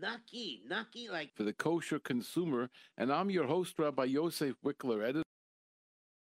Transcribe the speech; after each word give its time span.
Nucky, 0.00 0.60
nucky, 0.68 1.08
like 1.08 1.34
for 1.34 1.44
the 1.44 1.52
kosher 1.52 1.98
consumer. 1.98 2.68
And 2.98 3.10
I'm 3.10 3.30
your 3.30 3.46
host, 3.46 3.78
Rabbi 3.78 4.04
Yosef 4.04 4.54
Wikler, 4.64 5.02
editor. 5.02 5.22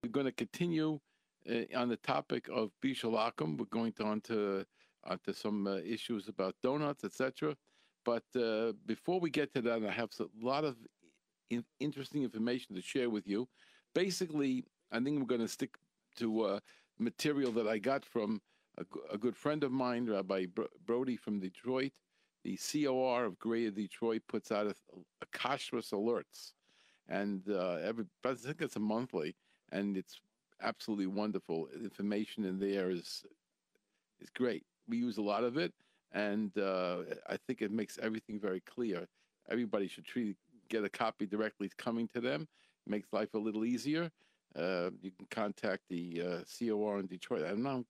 We're 0.03 0.11
going 0.11 0.27
to 0.27 0.33
continue 0.33 0.99
uh, 1.49 1.77
on 1.77 1.89
the 1.89 1.97
topic 1.97 2.49
of 2.53 2.71
Bishul 2.85 3.15
Akum. 3.15 3.57
We're 3.57 3.67
going 3.67 3.93
to 3.95 4.05
on 4.05 4.21
to, 4.23 4.67
onto 5.05 5.33
some 5.33 5.69
uh, 5.69 5.77
issues 5.77 6.29
about 6.29 6.57
donuts, 6.63 7.05
etc. 7.05 7.55
But 8.05 8.25
uh, 8.35 8.73
before 8.85 9.21
we 9.21 9.30
get 9.30 9.55
to 9.55 9.63
that, 9.63 9.85
I 9.85 9.93
have 9.93 10.11
a 10.19 10.27
lot 10.45 10.65
of 10.65 10.77
in- 11.51 11.65
interesting 11.79 12.25
information 12.25 12.75
to 12.75 12.83
share 12.83 13.11
with 13.11 13.29
you. 13.29 13.49
Basically, 13.95 14.65
I 14.91 14.99
think 14.99 15.21
we're 15.21 15.27
going 15.27 15.41
to 15.41 15.47
stick 15.47 15.77
to 16.17 16.43
uh, 16.43 16.61
material 16.99 17.53
that 17.53 17.69
I 17.69 17.79
got 17.79 18.05
from 18.05 18.41
a, 18.79 18.85
a 19.13 19.19
good 19.19 19.37
friend 19.37 19.63
of 19.63 19.71
mine, 19.71 20.07
Rabbi 20.07 20.47
Brody 20.85 21.17
from 21.17 21.39
Detroit. 21.39 21.93
The 22.45 22.59
COR 22.59 23.25
of 23.25 23.39
Greater 23.39 23.71
Detroit 23.71 24.23
puts 24.29 24.51
out 24.51 24.67
a, 24.67 24.75
a 25.23 25.27
alerts, 25.39 26.53
and 27.09 27.43
uh, 27.49 27.77
every 27.83 28.05
I 28.25 28.35
think 28.35 28.61
it's 28.61 28.77
a 28.77 28.81
monthly, 28.81 29.37
and 29.71 29.96
it's 29.96 30.21
absolutely 30.61 31.07
wonderful. 31.07 31.69
Information 31.81 32.45
in 32.45 32.59
there 32.59 32.91
is 32.91 33.24
is 34.20 34.30
great. 34.30 34.64
We 34.88 34.97
use 34.98 35.19
a 35.19 35.23
lot 35.23 35.45
of 35.45 35.56
it, 35.56 35.73
and 36.12 36.56
uh, 36.59 36.98
I 37.28 37.36
think 37.47 37.62
it 37.62 37.70
makes 37.70 37.98
everything 38.02 38.41
very 38.41 38.61
clear. 38.61 39.06
Everybody 39.48 39.88
should 39.88 40.05
treat, 40.05 40.36
get 40.69 40.84
a 40.84 40.88
copy 40.88 41.27
directly 41.27 41.70
coming 41.77 42.09
to 42.09 42.20
them. 42.20 42.48
It 42.86 42.91
makes 42.91 43.12
life 43.12 43.34
a 43.34 43.38
little 43.38 43.64
easier. 43.64 44.11
Uh, 44.56 44.91
you 45.00 45.11
can 45.12 45.27
contact 45.30 45.83
the 45.88 46.22
uh, 46.22 46.38
COR 46.59 46.98
in 46.98 47.06
Detroit. 47.06 47.45
I 47.45 47.50
don't 47.50 47.86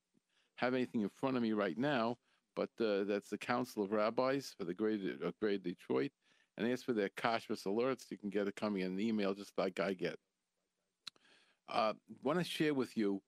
have 0.56 0.74
anything 0.74 1.00
in 1.00 1.08
front 1.08 1.36
of 1.36 1.42
me 1.42 1.52
right 1.52 1.76
now, 1.76 2.16
but 2.54 2.70
uh, 2.80 3.04
that's 3.04 3.30
the 3.30 3.38
Council 3.38 3.82
of 3.82 3.92
Rabbis 3.92 4.54
for 4.56 4.64
the 4.64 4.74
Greater, 4.74 5.14
uh, 5.24 5.30
Detroit. 5.62 6.10
And 6.56 6.70
as 6.70 6.82
for 6.82 6.92
their 6.92 7.08
kashrus 7.08 7.66
alerts, 7.66 8.10
you 8.10 8.18
can 8.18 8.30
get 8.30 8.46
it 8.46 8.56
coming 8.56 8.82
in 8.82 8.92
an 8.92 9.00
email 9.00 9.34
just 9.34 9.52
like 9.56 9.80
I 9.80 9.94
get. 9.94 10.16
Uh, 11.68 11.94
want 12.22 12.38
to 12.38 12.44
share 12.44 12.74
with 12.74 12.96
you 12.96 13.22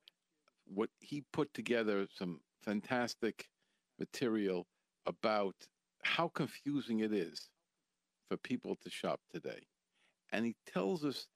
what 0.67 0.91
he 1.01 1.25
put 1.33 1.53
together 1.55 2.07
some 2.15 2.41
fantastic 2.63 3.49
material 3.99 4.67
about 5.07 5.55
how 6.03 6.29
confusing 6.29 7.01
it 7.01 7.13
is 7.13 7.49
for 8.29 8.37
people 8.37 8.77
to 8.83 8.91
shop 8.91 9.21
today. 9.33 9.61
And 10.33 10.45
he 10.45 10.57
tells 10.73 11.05
us 11.05 11.27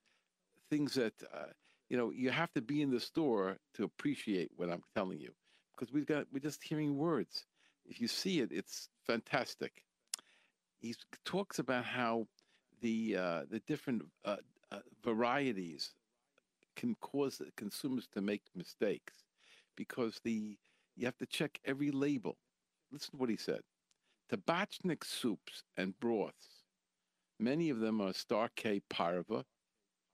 things 0.71 0.95
that, 0.95 1.15
uh, 1.35 1.53
you 1.89 1.97
know, 1.97 2.11
you 2.11 2.31
have 2.31 2.53
to 2.53 2.61
be 2.61 2.83
in 2.83 2.91
the 2.91 3.01
store 3.01 3.57
to 3.75 3.85
appreciate 3.85 4.51
what 4.57 4.71
I'm 4.71 4.83
telling 4.95 5.21
you 5.21 5.33
because 5.75 5.93
we've 5.93 6.07
got, 6.07 6.27
we're 6.33 6.41
just 6.41 6.63
hearing 6.63 6.97
words. 6.97 7.47
If 7.89 8.01
you 8.01 8.09
see 8.09 8.41
it, 8.41 8.51
it's 8.53 8.89
fantastic. 9.07 9.85
He 10.81 10.95
talks 11.25 11.59
about 11.59 11.85
how 11.85 12.27
the, 12.81 13.17
uh, 13.17 13.43
the 13.51 13.61
different 13.61 14.03
uh, 14.25 14.37
uh 14.71 14.81
varieties 15.03 15.95
can 16.77 16.95
cause 17.01 17.43
consumers 17.57 18.07
to 18.15 18.21
make 18.21 18.43
mistakes 18.55 19.15
because 19.77 20.21
the 20.23 20.57
you 20.97 21.07
have 21.07 21.17
to 21.19 21.27
check 21.27 21.59
every 21.65 21.91
label. 21.91 22.37
Listen 22.91 23.13
to 23.13 23.17
what 23.19 23.31
he 23.31 23.37
said. 23.37 23.61
Tabatchnick 24.33 25.05
soups 25.05 25.63
and 25.77 25.99
broths. 26.01 26.65
Many 27.39 27.71
of 27.71 27.79
them 27.79 28.01
are 28.01 28.13
star 28.13 28.51
K 28.57 28.81
parva. 28.91 29.45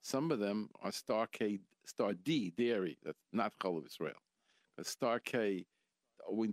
Some 0.02 0.30
of 0.30 0.38
them 0.38 0.68
are 0.82 0.92
star 0.92 1.26
K 1.26 1.58
star 1.86 2.12
D 2.12 2.52
dairy. 2.56 2.98
That's 3.02 3.18
not 3.32 3.52
of 3.62 3.86
Israel. 3.86 4.20
But 4.76 4.86
star 4.86 5.20
K 5.20 5.64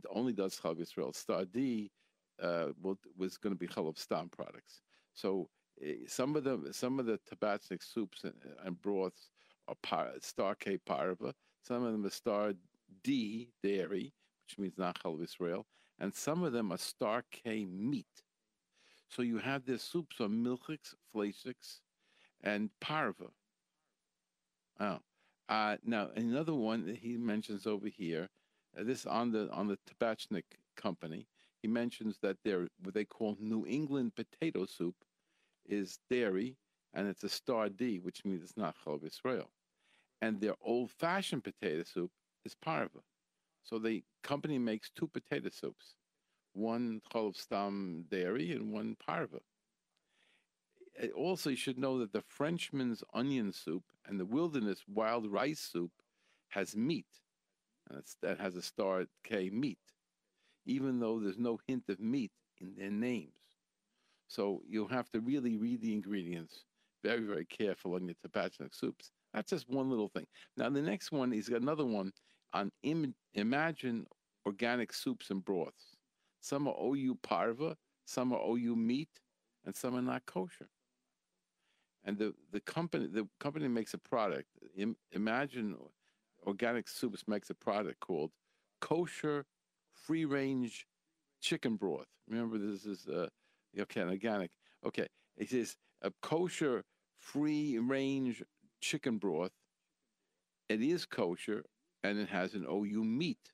only 0.10 0.34
does 0.34 0.60
Chalav 0.60 0.82
Israel. 0.82 1.14
Star 1.14 1.46
D 1.46 1.92
uh, 2.42 2.68
was 3.18 3.38
going 3.38 3.54
to 3.54 3.60
be 3.60 3.68
Chalav 3.68 3.98
Stam 3.98 4.30
products. 4.30 4.82
So 5.14 5.50
uh, 5.84 5.92
some 6.08 6.36
of 6.36 6.44
them, 6.44 6.68
some 6.72 7.00
of 7.00 7.06
the 7.06 7.20
Tabatchnick 7.30 7.84
soups 7.84 8.24
and, 8.24 8.34
and 8.66 8.82
broths 8.82 9.30
are 9.68 9.76
par, 9.84 10.12
star 10.22 10.56
K 10.56 10.78
parva. 10.78 11.34
Some 11.62 11.84
of 11.84 11.92
them 11.92 12.06
are 12.06 12.10
star 12.10 12.54
D 13.04 13.50
dairy, 13.64 14.14
which 14.46 14.58
means 14.58 14.78
not 14.78 14.98
Nachal 15.02 15.24
Israel, 15.24 15.66
and 16.00 16.14
some 16.14 16.44
of 16.44 16.54
them 16.54 16.72
are 16.72 16.78
star 16.78 17.24
K 17.32 17.66
meat. 17.66 18.06
So 19.10 19.22
you 19.22 19.38
have 19.40 19.66
this 19.66 19.84
soups 19.84 20.20
of 20.20 20.32
milchiks, 20.32 20.94
flasiks, 21.14 21.80
and 22.44 22.70
parva. 22.80 23.28
Oh. 24.80 25.00
Uh, 25.50 25.76
now 25.84 26.10
another 26.16 26.54
one 26.54 26.86
that 26.86 26.96
he 26.96 27.18
mentions 27.18 27.68
over 27.68 27.88
here, 27.90 28.30
uh, 28.78 28.84
this 28.84 29.06
on 29.06 29.32
the 29.32 29.50
on 29.52 29.68
the 29.68 29.78
Tabatchnick 29.90 30.44
company, 30.76 31.28
he 31.62 31.68
mentions 31.68 32.18
that 32.22 32.38
they're 32.44 32.68
what 32.84 32.94
they 32.94 33.06
call 33.06 33.38
New 33.40 33.66
England 33.68 34.14
potato 34.16 34.66
soup 34.66 34.96
is 35.66 36.00
dairy, 36.10 36.58
and 36.94 37.08
it's 37.08 37.24
a 37.24 37.30
star 37.30 37.70
D, 37.70 38.00
which 38.00 38.26
means 38.26 38.44
it's 38.44 38.58
not 38.58 38.76
Chalav 38.84 39.06
Israel. 39.06 39.50
And 40.22 40.40
their 40.40 40.56
old-fashioned 40.62 41.44
potato 41.44 41.84
soup 41.84 42.12
is 42.46 42.56
parva. 42.56 43.00
So 43.64 43.80
the 43.80 44.04
company 44.24 44.60
makes 44.60 44.90
two 44.90 45.08
potato 45.08 45.50
soups, 45.50 45.96
one 46.54 47.02
Chalav 47.12 47.36
Stam 47.36 48.06
dairy 48.10 48.52
and 48.52 48.72
one 48.72 48.96
parva. 49.04 49.40
Also, 51.16 51.50
you 51.50 51.56
should 51.56 51.80
know 51.80 51.98
that 52.00 52.12
the 52.12 52.22
Frenchman's 52.22 53.04
onion 53.14 53.52
soup 53.54 53.84
and 54.06 54.20
the 54.20 54.26
Wilderness 54.26 54.84
wild 54.88 55.32
rice 55.32 55.60
soup 55.60 55.92
has 56.50 56.76
meat, 56.76 57.08
that 58.22 58.40
has 58.40 58.56
a 58.56 58.62
star 58.62 59.06
K 59.24 59.50
meat, 59.50 59.80
even 60.66 61.00
though 61.00 61.20
there's 61.20 61.38
no 61.38 61.60
hint 61.68 61.84
of 61.90 62.00
meat 62.00 62.32
in 62.60 62.76
their 62.76 62.92
names. 62.92 63.34
So 64.28 64.62
you'll 64.68 64.88
have 64.88 65.10
to 65.10 65.20
really 65.20 65.58
read 65.58 65.82
the 65.82 65.94
ingredients 65.94 66.64
very, 67.04 67.22
very 67.22 67.46
careful 67.46 67.96
on 67.96 68.06
your 68.06 68.16
Tabatchnick 68.26 68.74
soups. 68.74 69.12
That's 69.34 69.50
just 69.50 69.70
one 69.70 69.90
little 69.90 70.10
thing. 70.10 70.26
Now, 70.58 70.70
the 70.70 70.82
next 70.82 71.12
one, 71.12 71.32
got 71.32 71.62
another 71.62 71.86
one 71.86 72.12
on 72.54 72.72
Im- 72.84 73.16
Imagine 73.34 74.06
Organic 74.46 74.94
Soups 74.94 75.30
and 75.30 75.44
Broths. 75.44 75.96
Some 76.42 76.68
are 76.68 76.76
OU 76.82 77.18
Parva, 77.24 77.76
some 78.06 78.34
are 78.34 78.42
OU 78.42 78.76
meat, 78.76 79.10
and 79.66 79.76
some 79.76 79.96
are 79.96 80.02
not 80.02 80.26
kosher. 80.26 80.70
And 82.04 82.18
the, 82.18 82.34
the 82.52 82.60
company 82.62 83.08
the 83.08 83.28
company 83.40 83.68
makes 83.68 83.94
a 83.94 84.00
product. 84.00 84.48
Im- 84.76 84.98
Imagine 85.12 85.76
Organic 86.46 86.88
Soups 86.88 87.24
makes 87.28 87.50
a 87.50 87.56
product 87.56 88.00
called 88.00 88.32
Kosher 88.80 89.46
Free 89.94 90.26
Range 90.26 90.88
Chicken 91.42 91.76
Broth. 91.76 92.08
Remember, 92.28 92.58
this 92.58 92.86
is 92.86 93.08
uh, 93.08 93.28
okay, 93.80 94.02
organic. 94.02 94.52
Okay, 94.86 95.08
it 95.38 95.50
says 95.50 95.76
a 96.02 96.12
kosher 96.22 96.84
free 97.18 97.78
range 97.78 98.44
chicken 98.82 99.18
broth. 99.18 99.52
It 100.70 100.82
is 100.82 101.06
kosher 101.06 101.64
and 102.04 102.18
it 102.18 102.30
has 102.30 102.54
an 102.54 102.66
OU 102.70 103.04
meat. 103.04 103.52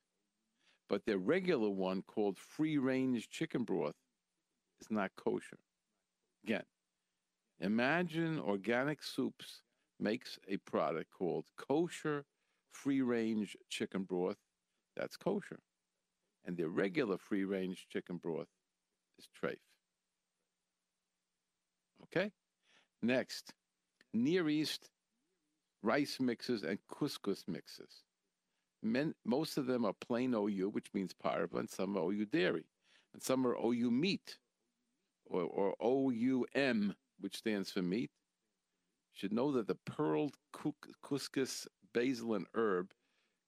But 0.87 1.05
their 1.05 1.17
regular 1.17 1.69
one 1.69 2.01
called 2.03 2.37
free 2.37 2.77
range 2.77 3.29
chicken 3.29 3.63
broth 3.63 3.95
is 4.79 4.89
not 4.89 5.11
kosher. 5.17 5.57
Again, 6.45 6.63
imagine 7.59 8.39
organic 8.39 9.03
soups 9.03 9.63
makes 9.99 10.39
a 10.47 10.57
product 10.57 11.11
called 11.11 11.45
kosher 11.57 12.23
free 12.83 13.01
range 13.01 13.55
chicken 13.69 14.03
broth. 14.03 14.37
That's 14.95 15.17
kosher. 15.17 15.59
And 16.45 16.57
their 16.57 16.69
regular 16.69 17.17
free 17.17 17.43
range 17.43 17.87
chicken 17.91 18.17
broth 18.17 18.47
is 19.19 19.27
treif. 19.41 19.57
Okay? 22.03 22.31
Next, 23.01 23.53
Near 24.13 24.49
East 24.49 24.89
rice 25.83 26.19
mixes 26.19 26.63
and 26.63 26.79
couscous 26.91 27.43
mixes. 27.47 28.03
Men, 28.83 29.13
most 29.25 29.57
of 29.57 29.65
them 29.65 29.85
are 29.85 29.93
plain 29.93 30.33
OU, 30.33 30.69
which 30.69 30.93
means 30.93 31.13
parva, 31.13 31.57
and 31.57 31.69
some 31.69 31.97
are 31.97 32.11
OU 32.11 32.25
dairy, 32.25 32.65
and 33.13 33.21
some 33.21 33.45
are 33.45 33.55
OU 33.55 33.91
meat, 33.91 34.37
or, 35.25 35.43
or 35.43 35.75
OUM, 35.81 36.95
which 37.19 37.37
stands 37.37 37.71
for 37.71 37.81
meat. 37.81 38.11
You 39.13 39.19
should 39.19 39.33
know 39.33 39.51
that 39.53 39.67
the 39.67 39.75
pearled 39.75 40.35
couscous 41.03 41.67
basil 41.93 42.33
and 42.35 42.45
herb 42.53 42.91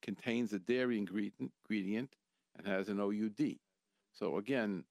contains 0.01 0.53
a 0.53 0.59
dairy 0.59 0.97
ingredient, 0.97 2.15
and 2.57 2.67
has 2.67 2.89
an 2.89 2.99
OUD. 2.99 3.57
So 4.13 4.37
again, 4.37 4.83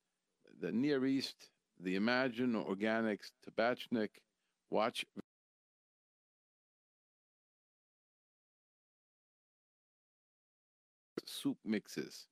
the 0.60 0.72
Near 0.72 1.04
East, 1.06 1.50
the 1.80 1.96
Imagine 1.96 2.54
Organics, 2.54 3.30
Tabatchnick, 3.46 4.10
watch 4.70 5.04
soup 11.26 11.58
mixes, 11.64 12.26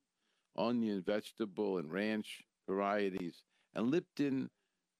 onion, 0.57 1.01
vegetable, 1.05 1.77
and 1.77 1.91
ranch 1.91 2.41
varieties, 2.67 3.43
and 3.73 3.89
Lipton 3.91 4.49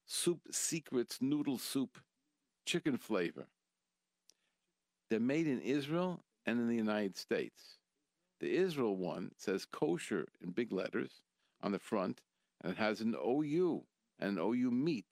Soup 0.05 0.39
Secrets 0.51 1.17
noodle 1.19 1.57
soup, 1.57 1.97
chicken 2.65 2.97
flavor. 2.97 3.47
They're 5.09 5.19
made 5.19 5.47
in 5.47 5.61
Israel 5.61 6.21
and 6.45 6.59
in 6.59 6.67
the 6.67 6.75
United 6.75 7.17
States. 7.17 7.77
The 8.39 8.55
Israel 8.55 8.95
one 8.95 9.31
says 9.37 9.65
kosher 9.65 10.27
in 10.41 10.51
big 10.51 10.71
letters 10.71 11.21
on 11.61 11.71
the 11.71 11.79
front, 11.79 12.21
and 12.61 12.71
it 12.71 12.77
has 12.77 13.01
an 13.01 13.15
OU 13.15 13.83
and 14.19 14.37
an 14.37 14.43
OU 14.43 14.71
meat. 14.71 15.05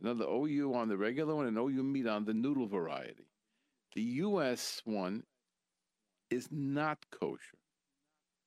Another 0.00 0.24
OU 0.24 0.74
on 0.74 0.88
the 0.88 0.96
regular 0.96 1.34
one 1.34 1.46
and 1.46 1.58
OU 1.58 1.82
meat 1.82 2.06
on 2.06 2.24
the 2.24 2.34
noodle 2.34 2.66
variety. 2.66 3.26
The 3.94 4.02
U.S. 4.02 4.82
one 4.84 5.24
is 6.30 6.48
not 6.50 6.98
kosher, 7.10 7.58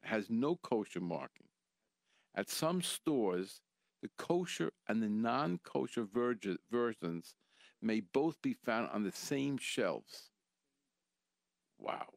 it 0.03 0.07
has 0.07 0.29
no 0.29 0.55
kosher 0.55 1.01
marking. 1.01 1.47
At 2.35 2.49
some 2.49 2.81
stores, 2.81 3.61
the 4.01 4.09
kosher 4.17 4.71
and 4.87 5.01
the 5.01 5.09
non 5.09 5.59
kosher 5.63 6.07
versions 6.71 7.35
may 7.81 7.99
both 7.99 8.41
be 8.41 8.53
found 8.53 8.89
on 8.91 9.03
the 9.03 9.11
same 9.11 9.57
shelves. 9.57 10.30
Wow. 11.81 12.07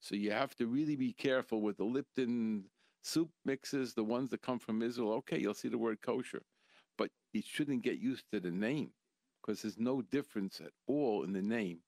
So 0.00 0.14
you 0.14 0.32
have 0.32 0.54
to 0.56 0.66
really 0.66 0.96
be 0.96 1.12
careful 1.12 1.62
with 1.62 1.78
the 1.78 1.84
Lipton 1.84 2.64
soup 3.02 3.30
mixes, 3.44 3.94
the 3.94 4.04
ones 4.04 4.30
that 4.30 4.42
come 4.42 4.58
from 4.58 4.82
Israel. 4.82 5.12
Okay, 5.14 5.38
you'll 5.38 5.54
see 5.54 5.68
the 5.68 5.78
word 5.78 6.02
kosher, 6.02 6.42
but 6.98 7.10
you 7.32 7.42
shouldn't 7.44 7.82
get 7.82 7.98
used 7.98 8.24
to 8.32 8.40
the 8.40 8.50
name 8.50 8.90
because 9.40 9.62
there's 9.62 9.78
no 9.78 10.02
difference 10.02 10.60
at 10.60 10.72
all 10.86 11.22
in 11.24 11.32
the 11.32 11.42
name 11.42 11.78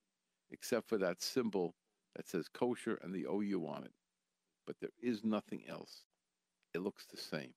except 0.51 0.87
for 0.87 0.97
that 0.97 1.21
symbol 1.21 1.75
that 2.15 2.27
says 2.27 2.47
kosher 2.47 2.99
and 3.03 3.13
the 3.13 3.25
OU 3.25 3.67
on 3.67 3.83
it. 3.83 3.91
But 4.65 4.77
there 4.79 4.91
is 5.01 5.23
nothing 5.23 5.63
else. 5.67 6.03
It 6.73 6.81
looks 6.81 7.05
the 7.05 7.17
same. 7.17 7.53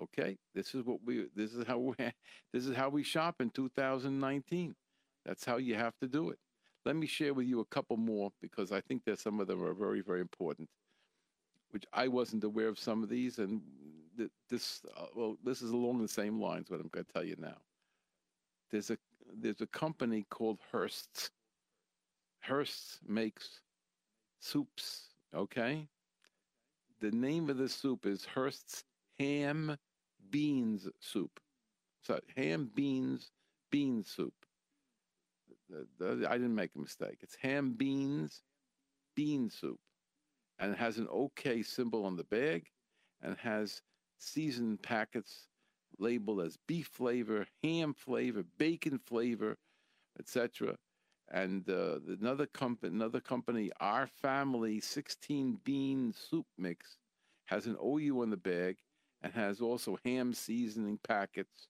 Okay, 0.00 0.38
this 0.54 0.74
is 0.74 0.84
what 0.84 0.98
we. 1.04 1.26
This 1.34 1.54
is 1.54 1.66
how 1.66 1.78
we. 1.78 1.94
This 2.52 2.66
is 2.66 2.76
how 2.76 2.88
we 2.88 3.02
shop 3.02 3.36
in 3.40 3.50
2019. 3.50 4.74
That's 5.24 5.44
how 5.44 5.56
you 5.56 5.74
have 5.74 5.96
to 6.00 6.08
do 6.08 6.30
it. 6.30 6.38
Let 6.88 6.96
me 6.96 7.06
share 7.06 7.34
with 7.34 7.46
you 7.46 7.60
a 7.60 7.66
couple 7.66 7.98
more 7.98 8.32
because 8.40 8.72
I 8.72 8.80
think 8.80 9.04
that 9.04 9.20
some 9.20 9.40
of 9.40 9.46
them 9.46 9.62
are 9.62 9.74
very, 9.74 10.00
very 10.00 10.22
important. 10.22 10.70
Which 11.68 11.84
I 11.92 12.08
wasn't 12.08 12.44
aware 12.44 12.68
of 12.68 12.78
some 12.78 13.02
of 13.02 13.10
these, 13.10 13.38
and 13.38 13.60
this. 14.48 14.80
Uh, 14.96 15.04
well, 15.14 15.36
this 15.44 15.60
is 15.60 15.72
along 15.72 16.00
the 16.00 16.08
same 16.08 16.40
lines. 16.40 16.70
What 16.70 16.80
I'm 16.80 16.88
going 16.88 17.04
to 17.04 17.12
tell 17.12 17.24
you 17.24 17.36
now. 17.38 17.58
There's 18.70 18.88
a 18.88 18.96
there's 19.38 19.60
a 19.60 19.66
company 19.66 20.24
called 20.30 20.60
Hurst's. 20.72 21.28
Hurst's 22.40 23.00
makes 23.06 23.60
soups. 24.40 25.08
Okay. 25.34 25.86
The 27.00 27.10
name 27.10 27.50
of 27.50 27.58
the 27.58 27.68
soup 27.68 28.06
is 28.06 28.24
Hurst's 28.24 28.84
ham 29.18 29.76
beans 30.30 30.88
soup. 31.00 31.38
So 32.00 32.18
ham 32.34 32.70
beans 32.74 33.30
bean 33.70 34.02
soup. 34.04 34.37
I 35.70 36.32
didn't 36.32 36.54
make 36.54 36.70
a 36.74 36.80
mistake. 36.80 37.18
It's 37.22 37.36
ham 37.40 37.72
beans 37.72 38.42
bean 39.14 39.50
soup, 39.50 39.80
and 40.58 40.72
it 40.72 40.78
has 40.78 40.98
an 40.98 41.08
OK 41.10 41.62
symbol 41.62 42.04
on 42.04 42.16
the 42.16 42.24
bag, 42.24 42.66
and 43.22 43.36
has 43.38 43.82
seasoned 44.18 44.82
packets 44.82 45.48
labeled 45.98 46.40
as 46.40 46.56
beef 46.66 46.88
flavor, 46.88 47.46
ham 47.62 47.94
flavor, 47.94 48.44
bacon 48.58 48.98
flavor, 48.98 49.56
etc. 50.18 50.76
And 51.30 51.68
uh, 51.68 51.98
another 52.20 52.46
company, 52.46 52.94
another 52.94 53.20
company, 53.20 53.70
our 53.80 54.06
family 54.06 54.80
16 54.80 55.58
bean 55.64 56.14
soup 56.16 56.46
mix, 56.56 56.96
has 57.46 57.66
an 57.66 57.76
OU 57.84 58.22
on 58.22 58.30
the 58.30 58.36
bag 58.36 58.76
and 59.22 59.32
has 59.32 59.60
also 59.60 59.98
ham 60.04 60.32
seasoning 60.32 60.98
packets. 61.06 61.68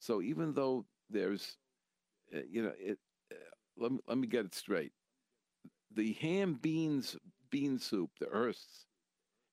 So 0.00 0.22
even 0.22 0.54
though 0.54 0.86
there's, 1.10 1.56
uh, 2.34 2.40
you 2.48 2.62
know, 2.62 2.72
it, 2.78 2.98
let, 3.78 3.92
me, 3.92 3.98
let 4.06 4.18
me 4.18 4.26
get 4.26 4.44
it 4.44 4.54
straight. 4.54 4.92
The 5.94 6.12
ham 6.14 6.58
beans 6.60 7.16
bean 7.50 7.78
soup, 7.78 8.10
the 8.20 8.26
Hurst's, 8.26 8.86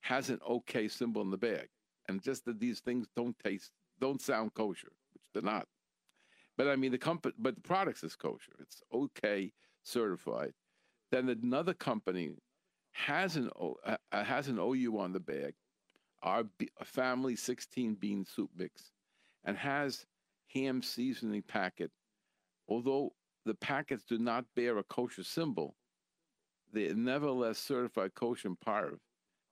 has 0.01 0.29
an 0.29 0.39
okay 0.47 0.87
symbol 0.87 1.21
in 1.21 1.31
the 1.31 1.37
bag. 1.37 1.69
And 2.07 2.21
just 2.21 2.45
that 2.45 2.59
these 2.59 2.79
things 2.81 3.07
don't 3.15 3.37
taste, 3.39 3.71
don't 3.99 4.21
sound 4.21 4.53
kosher, 4.53 4.91
which 5.13 5.23
they're 5.33 5.41
not. 5.41 5.67
But 6.57 6.67
I 6.67 6.75
mean, 6.75 6.91
the 6.91 6.97
company, 6.97 7.33
but 7.39 7.55
the 7.55 7.61
products 7.61 8.03
is 8.03 8.15
kosher. 8.15 8.53
It's 8.59 8.81
okay 8.93 9.51
certified. 9.83 10.53
Then 11.11 11.29
another 11.29 11.73
company 11.73 12.31
has 12.91 13.35
an 13.35 13.49
uh, 13.85 13.97
has 14.11 14.47
an 14.47 14.59
OU 14.59 14.97
on 14.99 15.11
the 15.11 15.19
bag, 15.19 15.53
our 16.23 16.43
family 16.83 17.35
16 17.35 17.95
bean 17.95 18.25
soup 18.25 18.49
mix 18.55 18.91
and 19.45 19.57
has 19.57 20.05
ham 20.47 20.81
seasoning 20.81 21.43
packet. 21.43 21.91
Although 22.67 23.13
the 23.45 23.53
packets 23.55 24.03
do 24.03 24.17
not 24.17 24.45
bear 24.55 24.77
a 24.77 24.83
kosher 24.83 25.23
symbol, 25.23 25.75
they 26.73 26.87
are 26.87 26.95
nevertheless 26.95 27.57
certified 27.57 28.15
kosher 28.15 28.49
and 28.49 28.59
parv, 28.59 28.97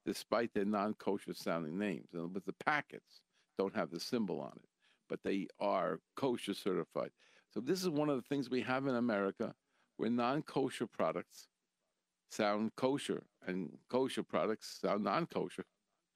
despite 0.05 0.53
their 0.53 0.65
non-kosher 0.65 1.33
sounding 1.33 1.77
names. 1.77 2.09
With 2.11 2.45
the 2.45 2.55
packets 2.65 3.21
don't 3.57 3.75
have 3.75 3.91
the 3.91 3.99
symbol 3.99 4.41
on 4.41 4.53
it, 4.55 4.69
but 5.07 5.21
they 5.23 5.47
are 5.59 5.99
kosher 6.15 6.53
certified. 6.53 7.11
So 7.53 7.59
this 7.59 7.81
is 7.81 7.89
one 7.89 8.09
of 8.09 8.15
the 8.15 8.27
things 8.27 8.49
we 8.49 8.61
have 8.61 8.87
in 8.87 8.95
America, 8.95 9.53
where 9.97 10.09
non-kosher 10.09 10.87
products 10.87 11.47
sound 12.31 12.75
kosher 12.75 13.23
and 13.45 13.69
kosher 13.89 14.23
products 14.23 14.79
sound 14.81 15.03
non-kosher. 15.03 15.65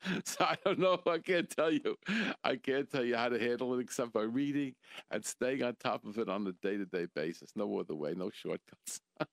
so 0.26 0.46
I 0.46 0.56
don't 0.64 0.80
know. 0.80 1.00
I 1.08 1.18
can't 1.20 1.50
tell 1.50 1.72
you. 1.72 1.96
I 2.44 2.56
can't 2.56 2.90
tell 2.90 3.04
you 3.04 3.16
how 3.16 3.30
to 3.30 3.40
handle 3.40 3.74
it 3.76 3.82
except 3.82 4.14
by 4.14 4.24
reading 4.24 4.74
and 5.12 5.24
staying 5.24 5.64
on 5.64 5.76
top 5.76 6.06
of 6.06 6.18
it 6.18 6.30
on 6.30 6.48
a 6.48 6.52
day-to-day 6.66 7.08
basis. 7.16 7.52
No 7.56 7.80
other 7.80 7.96
way. 7.96 8.14
No 8.16 8.30
shortcuts. 8.30 9.02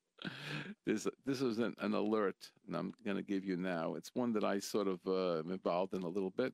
this 0.87 1.07
this 1.27 1.41
is 1.41 1.59
an, 1.59 1.75
an, 1.81 1.95
alert, 1.95 2.51
and 2.67 2.77
I'm 2.77 2.93
going 3.05 3.17
to 3.17 3.23
give 3.23 3.45
you 3.45 3.57
now. 3.57 3.95
It's 3.95 4.11
one 4.15 4.33
that 4.35 4.45
I 4.45 4.59
sort 4.59 4.89
of 4.89 5.01
uh, 5.07 5.39
am 5.39 5.51
involved 5.51 5.95
in 5.95 6.03
a 6.03 6.09
little 6.09 6.31
bit. 6.31 6.53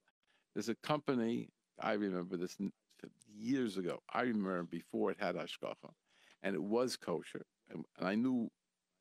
There's 0.54 0.68
a 0.68 0.74
company. 0.76 1.48
I 1.80 1.92
remember 1.92 2.36
this 2.36 2.58
years 3.32 3.78
ago. 3.78 4.00
I 4.12 4.22
remember 4.22 4.64
before 4.64 5.10
it 5.10 5.16
had 5.20 5.36
hashgacha, 5.36 5.90
and 6.42 6.54
it 6.54 6.62
was 6.62 6.96
kosher, 6.96 7.46
and, 7.70 7.84
and 7.98 8.08
I 8.08 8.14
knew 8.16 8.50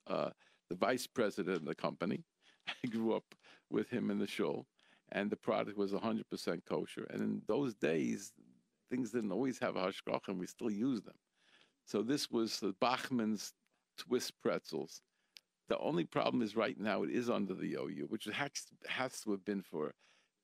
uh, 0.07 0.29
the 0.69 0.75
vice 0.75 1.07
president 1.07 1.57
of 1.57 1.65
the 1.65 1.75
company. 1.75 2.23
I 2.83 2.88
grew 2.88 3.15
up 3.15 3.25
with 3.71 3.89
him 3.89 4.11
in 4.11 4.19
the 4.19 4.27
show 4.27 4.65
and 5.11 5.29
the 5.29 5.35
product 5.35 5.77
was 5.77 5.91
100% 5.91 6.65
kosher. 6.65 7.06
And 7.09 7.21
in 7.21 7.41
those 7.47 7.73
days, 7.75 8.33
things 8.89 9.11
didn't 9.11 9.31
always 9.31 9.59
have 9.59 9.75
a 9.75 9.88
hashgacha, 9.88 10.29
and 10.29 10.39
we 10.39 10.47
still 10.47 10.71
use 10.71 11.01
them. 11.01 11.15
So 11.85 12.01
this 12.01 12.29
was 12.29 12.59
the 12.59 12.73
Bachman's 12.79 13.53
twist 13.97 14.33
pretzels. 14.41 15.01
The 15.67 15.77
only 15.79 16.06
problem 16.06 16.41
is 16.41 16.56
right 16.56 16.79
now 16.79 17.03
it 17.03 17.11
is 17.11 17.29
under 17.29 17.53
the 17.53 17.75
OU, 17.75 18.07
which 18.09 18.25
has, 18.25 18.51
has 18.88 19.21
to 19.21 19.31
have 19.31 19.45
been 19.45 19.61
for 19.61 19.94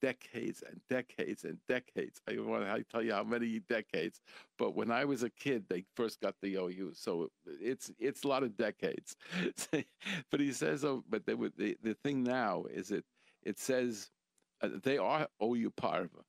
decades 0.02 0.64
and 0.68 0.80
decades 0.90 1.46
and 1.46 1.58
decades. 1.68 2.22
I 2.28 2.34
don't 2.34 2.48
want 2.48 2.64
to 2.64 2.84
tell 2.84 3.02
you 3.02 3.14
how 3.14 3.24
many 3.24 3.60
decades, 3.60 4.22
but 4.58 4.76
when 4.76 4.92
I 4.92 5.06
was 5.06 5.24
a 5.24 5.30
kid, 5.30 5.66
they 5.70 5.84
first 5.96 6.22
got 6.22 6.36
the 6.42 6.56
OU, 6.56 6.92
so 6.94 7.30
it's 7.46 7.92
it's 8.00 8.24
a 8.24 8.28
lot 8.28 8.44
of 8.44 8.58
decades. 8.58 9.16
but 10.32 10.40
he 10.40 10.52
says, 10.52 10.86
oh, 10.86 11.04
but 11.10 11.26
they 11.26 11.34
the 11.34 11.78
the 11.82 11.96
thing 12.04 12.24
now 12.24 12.66
is 12.70 12.92
it 12.92 13.06
it 13.44 13.58
says 13.60 14.12
they 14.68 14.98
are 14.98 15.28
OU 15.42 15.72
Parva. 15.72 16.24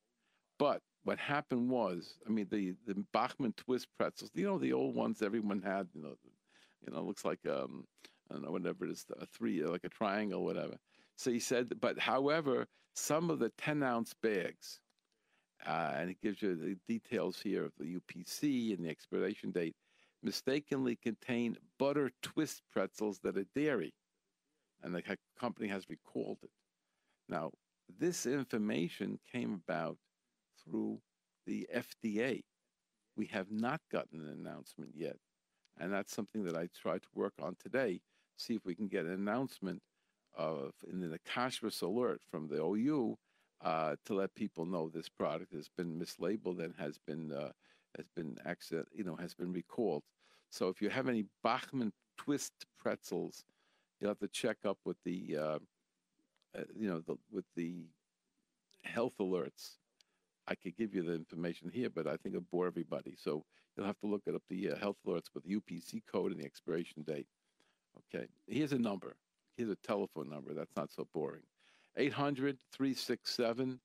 But 0.59 0.81
what 1.05 1.19
happened 1.19 1.71
was, 1.71 2.19
I 2.27 2.31
mean, 2.31 2.49
the, 2.51 2.75
the 2.87 3.05
Bachman 3.13 3.55
twist 3.57 3.89
pretzels, 3.97 4.31
you 4.35 4.45
know, 4.45 4.59
the 4.59 4.73
old 4.73 4.95
ones 4.95 5.23
everyone 5.23 5.63
had, 5.63 5.89
you 5.95 6.03
know, 6.03 6.17
you 6.87 6.93
know, 6.93 7.03
looks 7.03 7.25
like, 7.25 7.41
um, 7.49 7.85
I 8.31 8.35
don't 8.35 8.45
know, 8.45 8.51
whatever 8.51 8.85
it 8.85 8.91
is, 8.91 9.05
a 9.21 9.27
three, 9.27 9.63
like 9.63 9.85
a 9.85 9.89
triangle, 9.89 10.45
whatever. 10.45 10.77
So 11.17 11.31
he 11.31 11.39
said, 11.39 11.73
but 11.81 11.99
however, 11.99 12.67
some 12.95 13.31
of 13.31 13.39
the 13.39 13.51
10 13.51 13.83
ounce 13.83 14.15
bags, 14.15 14.81
uh, 15.67 15.93
and 15.97 16.11
it 16.11 16.21
gives 16.21 16.43
you 16.43 16.55
the 16.57 16.77
details 16.89 17.41
here 17.41 17.65
of 17.65 17.73
the 17.79 17.99
UPC 17.99 18.75
and 18.75 18.85
the 18.85 18.91
expiration 18.91 19.51
date, 19.51 19.77
mistakenly 20.23 20.97
contain 20.97 21.57
butter 21.79 22.11
twist 22.23 22.63
pretzels 22.73 23.21
that 23.23 23.37
are 23.37 23.47
dairy. 23.55 23.95
And 24.83 24.95
the 24.95 25.03
company 25.39 25.69
has 25.69 25.89
recalled 25.89 26.39
it. 26.43 26.51
Now, 27.29 27.53
this 27.99 28.27
information 28.27 29.19
came 29.33 29.61
about 29.67 29.99
through 30.65 31.01
the 31.47 31.69
FDA. 31.75 32.43
We 33.17 33.27
have 33.27 33.51
not 33.51 33.81
gotten 33.91 34.21
an 34.21 34.29
announcement 34.29 34.91
yet. 34.95 35.17
And 35.79 35.93
that's 35.93 36.15
something 36.15 36.45
that 36.45 36.57
I 36.57 36.69
try 36.81 36.99
to 36.99 37.09
work 37.15 37.35
on 37.41 37.57
today, 37.63 38.01
see 38.37 38.55
if 38.55 38.65
we 38.65 38.75
can 38.75 38.89
get 38.89 39.05
an 39.05 39.13
announcement 39.13 39.83
of 40.37 40.73
in 40.91 41.01
the 41.01 41.19
Kashrus 41.21 41.83
alert 41.83 42.21
from 42.31 42.49
the 42.49 42.63
OU 42.63 43.17
uh, 43.63 43.97
to 44.05 44.15
let 44.15 44.35
people 44.35 44.67
know 44.67 44.89
this 44.89 45.09
product 45.09 45.53
has 45.53 45.69
been 45.77 45.99
mislabeled 45.99 46.63
and 46.63 46.75
has 46.79 46.99
been 47.07 47.33
uh, 47.33 47.53
has 47.97 48.07
been 48.15 48.37
accident, 48.45 48.89
you 48.93 49.05
know, 49.05 49.17
has 49.17 49.35
been 49.35 49.53
recalled. 49.53 50.03
So 50.51 50.69
if 50.69 50.81
you 50.83 50.91
have 50.91 51.09
any 51.09 51.25
Bachman 51.43 51.93
twist 52.19 52.53
pretzels, 52.79 53.45
you'll 54.01 54.11
have 54.11 54.19
to 54.19 54.29
check 54.29 54.59
up 54.65 54.79
with 54.85 54.97
the 55.05 55.37
uh, 55.37 55.59
uh, 56.57 56.63
you 56.75 56.89
know, 56.89 57.01
the, 57.01 57.17
with 57.33 57.45
the 57.57 57.85
health 58.83 59.15
alerts, 59.21 59.77
I 60.49 60.55
could 60.55 60.77
give 60.77 60.95
you 60.95 61.03
the 61.03 61.15
information 61.15 61.71
here, 61.73 61.91
but 61.91 62.07
I 62.07 62.17
think 62.17 62.35
it'll 62.35 62.47
bore 62.53 62.67
everybody. 62.67 63.15
So 63.17 63.45
you'll 63.77 63.87
have 63.87 63.99
to 64.01 64.07
look 64.07 64.23
up 64.33 64.43
the 64.49 64.71
uh, 64.71 64.77
health 64.77 64.97
alerts 65.07 65.35
with 65.35 65.45
the 65.45 65.57
UPC 65.57 66.03
code 66.11 66.33
and 66.33 66.41
the 66.41 66.45
expiration 66.45 67.03
date. 67.03 67.27
Okay, 68.15 68.27
here's 68.47 68.73
a 68.73 68.79
number. 68.79 69.17
Here's 69.57 69.71
a 69.71 69.77
telephone 69.77 70.29
number. 70.29 70.53
That's 70.55 70.77
not 70.77 70.91
so 70.93 71.09
boring. 71.15 71.43
800 71.97 72.59
367 72.73 73.81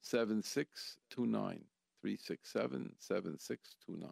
7629. 0.00 1.64
367 2.00 2.92
7629. 2.98 4.10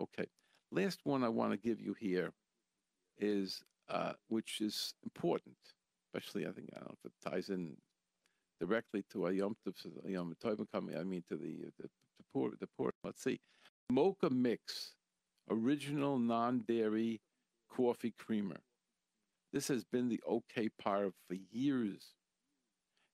Okay. 0.00 0.28
Last 0.70 1.00
one 1.04 1.24
I 1.24 1.28
want 1.28 1.52
to 1.52 1.56
give 1.56 1.80
you 1.80 1.94
here 1.98 2.32
is, 3.18 3.62
uh, 3.88 4.12
which 4.28 4.60
is 4.60 4.94
important, 5.04 5.56
especially 6.12 6.46
I 6.46 6.52
think, 6.52 6.70
I 6.74 6.80
don't 6.80 6.88
know 6.88 6.96
if 7.04 7.10
it 7.10 7.30
ties 7.30 7.48
in 7.50 7.76
directly 8.60 9.04
to 9.12 9.26
a 9.26 9.32
Yom 9.32 9.56
Tov, 9.66 10.66
coming, 10.72 10.96
I 10.96 11.02
mean 11.02 11.22
to 11.30 11.36
the, 11.36 11.64
the, 11.78 11.88
the 11.88 12.24
poor, 12.32 12.52
the 12.60 12.68
poor. 12.76 12.90
Let's 13.04 13.22
see. 13.22 13.40
Mocha 13.90 14.30
Mix, 14.30 14.92
original 15.48 16.18
non-dairy 16.18 17.20
coffee 17.74 18.14
creamer. 18.18 18.60
This 19.52 19.68
has 19.68 19.84
been 19.84 20.08
the 20.08 20.20
OK 20.26 20.68
Parv 20.84 21.12
for 21.28 21.36
years. 21.50 22.14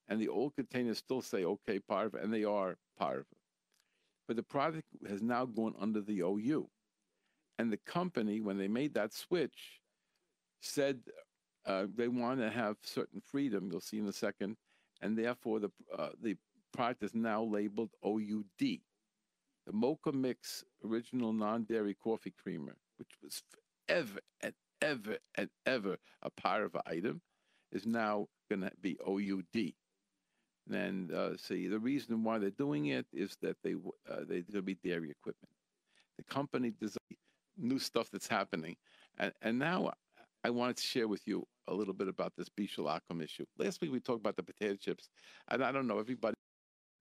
And 0.08 0.20
the 0.20 0.28
old 0.28 0.54
containers 0.54 0.98
still 0.98 1.22
say 1.22 1.44
OK 1.44 1.80
Parv, 1.90 2.20
and 2.20 2.32
they 2.32 2.44
are 2.44 2.76
Parv. 3.00 3.24
But 4.28 4.36
the 4.36 4.42
product 4.42 4.88
has 5.08 5.22
now 5.22 5.44
gone 5.46 5.74
under 5.80 6.00
the 6.00 6.20
OU. 6.20 6.68
And 7.58 7.72
the 7.72 7.78
company, 7.86 8.40
when 8.40 8.58
they 8.58 8.68
made 8.68 8.94
that 8.94 9.14
switch, 9.14 9.80
said 10.60 10.98
uh, 11.66 11.86
they 11.96 12.08
want 12.08 12.40
to 12.40 12.50
have 12.50 12.76
certain 12.82 13.20
freedom. 13.20 13.68
You'll 13.70 13.80
see 13.80 13.98
in 13.98 14.06
a 14.06 14.12
second, 14.12 14.56
and 15.02 15.18
therefore 15.18 15.60
the 15.60 15.70
uh, 15.96 16.10
the 16.22 16.36
product 16.72 17.02
is 17.02 17.14
now 17.14 17.42
labeled 17.42 17.90
OUD, 18.04 18.44
the 18.58 18.80
Mocha 19.72 20.12
Mix 20.12 20.64
Original 20.84 21.32
Non-Dairy 21.32 21.94
Coffee 21.94 22.34
Creamer, 22.40 22.76
which 22.98 23.10
was 23.22 23.42
ever 23.88 24.20
and 24.42 24.54
ever 24.80 25.16
and 25.36 25.48
ever 25.64 25.96
a 26.22 26.30
part 26.30 26.62
of 26.62 26.74
an 26.74 26.82
item, 26.86 27.20
is 27.72 27.86
now 27.86 28.28
going 28.48 28.62
to 28.62 28.70
be 28.80 28.96
OUD. 29.06 29.72
And 30.72 31.12
uh, 31.12 31.36
see, 31.36 31.68
the 31.68 31.78
reason 31.78 32.24
why 32.24 32.38
they're 32.38 32.50
doing 32.50 32.86
it 32.86 33.06
is 33.12 33.36
that 33.42 33.56
they 33.62 33.74
uh, 33.74 34.24
they're 34.28 34.42
going 34.42 34.52
to 34.52 34.62
be 34.62 34.78
dairy 34.84 35.10
equipment. 35.10 35.50
The 36.16 36.24
company 36.24 36.72
does 36.80 36.96
new 37.56 37.78
stuff 37.78 38.10
that's 38.10 38.28
happening, 38.28 38.76
and 39.18 39.32
and 39.42 39.58
now 39.58 39.92
I 40.46 40.50
wanted 40.50 40.76
to 40.76 40.84
share 40.84 41.08
with 41.08 41.26
you 41.26 41.44
a 41.66 41.74
little 41.74 41.92
bit 41.92 42.06
about 42.06 42.32
this 42.36 42.48
Bishul 42.48 42.86
Akum 42.86 43.20
issue. 43.20 43.44
Last 43.58 43.80
week 43.80 43.90
we 43.90 43.98
talked 43.98 44.20
about 44.20 44.36
the 44.36 44.44
potato 44.44 44.76
chips, 44.76 45.08
and 45.48 45.60
I 45.60 45.72
don't 45.72 45.88
know 45.88 45.98
everybody, 45.98 46.36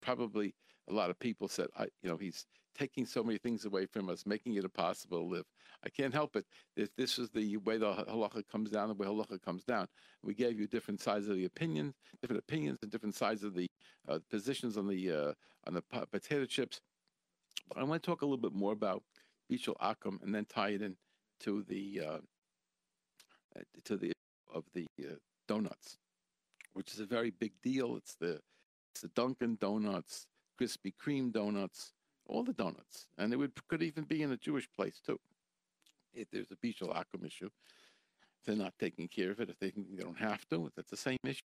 probably 0.01 0.55
a 0.89 0.93
lot 0.93 1.11
of 1.11 1.19
people 1.19 1.47
said, 1.47 1.67
I, 1.77 1.83
you 2.01 2.09
know, 2.09 2.17
he's 2.17 2.47
taking 2.75 3.05
so 3.05 3.23
many 3.23 3.37
things 3.37 3.65
away 3.65 3.85
from 3.85 4.09
us, 4.09 4.25
making 4.25 4.55
it 4.55 4.63
impossible 4.63 5.19
to 5.19 5.23
live. 5.23 5.45
I 5.85 5.89
can't 5.89 6.11
help 6.11 6.35
it. 6.35 6.45
If 6.75 6.89
this 6.95 7.19
is 7.19 7.29
the 7.29 7.57
way 7.57 7.77
the 7.77 7.93
halacha 7.93 8.41
comes 8.51 8.71
down, 8.71 8.87
the 8.87 8.95
way 8.95 9.05
halacha 9.05 9.39
comes 9.43 9.63
down. 9.63 9.85
We 10.23 10.33
gave 10.33 10.59
you 10.59 10.65
different 10.65 10.99
sides 10.99 11.27
of 11.27 11.35
the 11.35 11.45
opinions, 11.45 11.93
different 12.23 12.39
opinions, 12.39 12.79
and 12.81 12.91
different 12.91 13.13
sides 13.13 13.43
of 13.43 13.53
the 13.53 13.67
uh, 14.09 14.17
positions 14.31 14.75
on 14.75 14.87
the 14.87 15.11
uh, 15.11 15.33
on 15.67 15.75
the 15.75 15.83
potato 16.11 16.45
chips. 16.45 16.81
But 17.69 17.77
I 17.77 17.83
want 17.83 18.01
to 18.01 18.09
talk 18.09 18.23
a 18.23 18.25
little 18.25 18.39
bit 18.39 18.53
more 18.53 18.73
about 18.73 19.03
Bishul 19.51 19.75
Akum 19.83 20.19
and 20.23 20.33
then 20.33 20.45
tie 20.45 20.69
it 20.69 20.81
in 20.81 20.95
to 21.41 21.63
the 21.67 22.01
uh, 22.03 22.17
to 23.85 23.97
the 23.97 24.11
of 24.53 24.63
the 24.73 24.85
uh, 25.01 25.15
donuts, 25.47 25.97
which 26.73 26.93
is 26.93 26.99
a 26.99 27.05
very 27.05 27.31
big 27.31 27.53
deal. 27.61 27.95
It's 27.97 28.15
the 28.15 28.39
it's 28.91 29.01
the 29.01 29.09
Dunkin' 29.09 29.57
Donuts, 29.59 30.27
Krispy 30.59 30.93
Kreme 31.03 31.31
donuts, 31.31 31.91
all 32.27 32.43
the 32.43 32.53
donuts, 32.53 33.07
and 33.17 33.33
it 33.33 33.37
would 33.37 33.51
could 33.67 33.83
even 33.83 34.03
be 34.03 34.23
in 34.23 34.31
a 34.31 34.37
Jewish 34.37 34.69
place 34.71 35.01
too. 35.05 35.19
If 36.13 36.29
there's 36.31 36.51
a 36.51 36.55
Bishul 36.55 36.95
Akum 36.95 37.25
issue, 37.25 37.49
they're 38.45 38.55
not 38.55 38.73
taking 38.79 39.07
care 39.07 39.31
of 39.31 39.39
it, 39.39 39.49
if 39.49 39.59
they 39.59 39.71
they 39.71 40.03
don't 40.03 40.17
have 40.17 40.47
to, 40.49 40.71
that's 40.75 40.91
the 40.91 40.97
same 40.97 41.17
issue. 41.25 41.41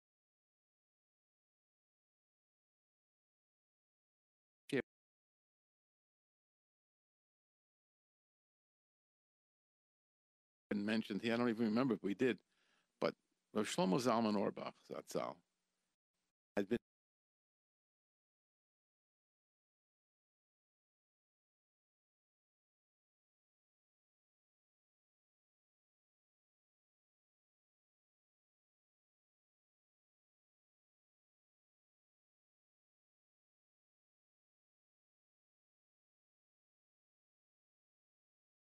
Mentioned 10.77 11.21
here. 11.23 11.33
I 11.33 11.37
don't 11.37 11.49
even 11.49 11.65
remember 11.65 11.93
if 11.95 12.03
we 12.03 12.13
did, 12.15 12.37
but 13.01 13.13
Rav 13.53 13.67
Shlomo 13.67 14.01
Zalman 14.01 14.37
Auerbach, 14.37 14.73
Zatzal, 14.91 15.35
had 16.57 16.69
been 16.69 16.77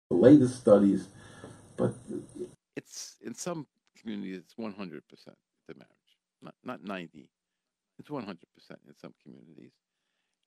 the 0.09 0.15
latest 0.17 0.59
studies, 0.59 1.09
but 1.77 1.93
it's 2.75 3.17
in 3.23 3.33
some 3.33 3.67
communities 3.99 4.43
it's 4.43 4.55
100% 4.55 5.01
the 5.67 5.73
marriage, 5.73 6.17
not 6.41 6.55
not 6.63 6.83
90. 6.83 7.29
It's 7.99 8.09
100% 8.09 8.27
in 8.27 8.95
some 9.01 9.13
communities, 9.23 9.71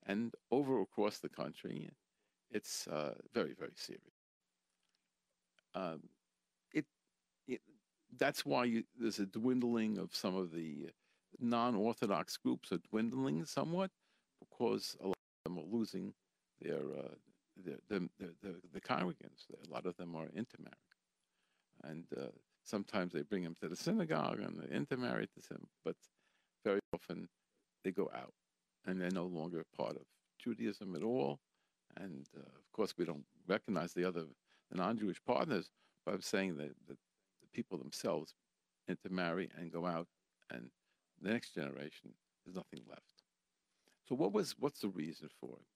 and 0.07 0.33
over 0.51 0.81
across 0.81 1.19
the 1.19 1.29
country, 1.29 1.91
it's 2.51 2.87
uh, 2.89 3.15
very 3.35 3.55
very 3.59 3.75
serious. 3.75 4.03
Um, 5.75 6.01
it, 6.73 6.87
it 7.47 7.61
that's 8.17 8.45
why 8.45 8.65
you, 8.65 8.85
there's 8.99 9.19
a 9.19 9.27
dwindling 9.27 9.99
of 9.99 10.15
some 10.15 10.37
of 10.37 10.53
the 10.53 10.91
non-orthodox 11.39 12.37
groups 12.37 12.73
are 12.73 12.81
dwindling 12.91 13.45
somewhat 13.45 13.91
because 14.41 14.97
a 15.01 15.09
lot 15.09 15.17
of 15.47 15.53
them 15.53 15.59
are 15.59 15.77
losing 15.77 16.13
their 16.61 16.79
uh, 16.79 17.15
the, 17.65 18.09
the, 18.73 18.81
congregants, 18.81 19.45
a 19.51 19.73
lot 19.73 19.87
of 19.87 19.97
them 19.97 20.15
are 20.15 20.29
intermarried. 20.35 20.90
And 21.85 22.05
uh, 22.17 22.27
sometimes 22.65 23.13
they 23.13 23.23
bring 23.23 23.45
them 23.45 23.57
to 23.61 23.69
the 23.69 23.77
synagogue 23.77 24.41
and 24.41 24.59
they're 24.59 24.77
intermarried 24.77 25.31
to 25.35 25.49
them, 25.49 25.67
but 25.85 25.97
very 26.65 26.81
often 26.93 27.29
they 27.85 27.91
go 27.91 28.11
out 28.15 28.33
and 28.87 29.01
they're 29.01 29.11
no 29.11 29.27
longer 29.27 29.65
part 29.77 29.97
of 29.97 30.03
Judaism 30.39 30.95
at 30.95 31.03
all. 31.03 31.39
And 31.97 32.27
uh, 32.37 32.41
of 32.41 32.73
course, 32.73 32.95
we 32.97 33.05
don't 33.05 33.25
recognize 33.47 33.93
the 33.93 34.05
other 34.05 34.25
the 34.71 34.77
non-Jewish 34.77 35.21
partners, 35.27 35.71
but 36.05 36.15
I'm 36.15 36.21
saying 36.21 36.57
that, 36.59 36.71
that 36.87 36.97
the 37.43 37.49
people 37.53 37.77
themselves 37.79 38.35
intermarry 38.89 39.51
and 39.59 39.73
go 39.73 39.87
out, 39.87 40.07
and 40.53 40.71
the 41.21 41.31
next 41.31 41.55
generation, 41.55 42.15
there's 42.45 42.55
nothing 42.55 42.81
left. 42.89 43.23
So 44.09 44.15
what 44.15 44.33
was 44.33 44.55
what's 44.59 44.81
the 44.81 44.89
reason 44.89 45.29
for 45.41 45.57
it? 45.57 45.67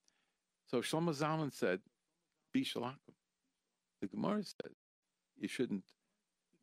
So 0.67 0.81
Shlomo 0.81 1.15
Zalman 1.15 1.53
said, 1.53 1.81
"Bishul 2.55 2.83
Akum." 2.83 3.15
The 4.01 4.09
Gemara 4.09 4.43
said, 4.45 4.73
"You 5.37 5.49
shouldn't 5.49 5.85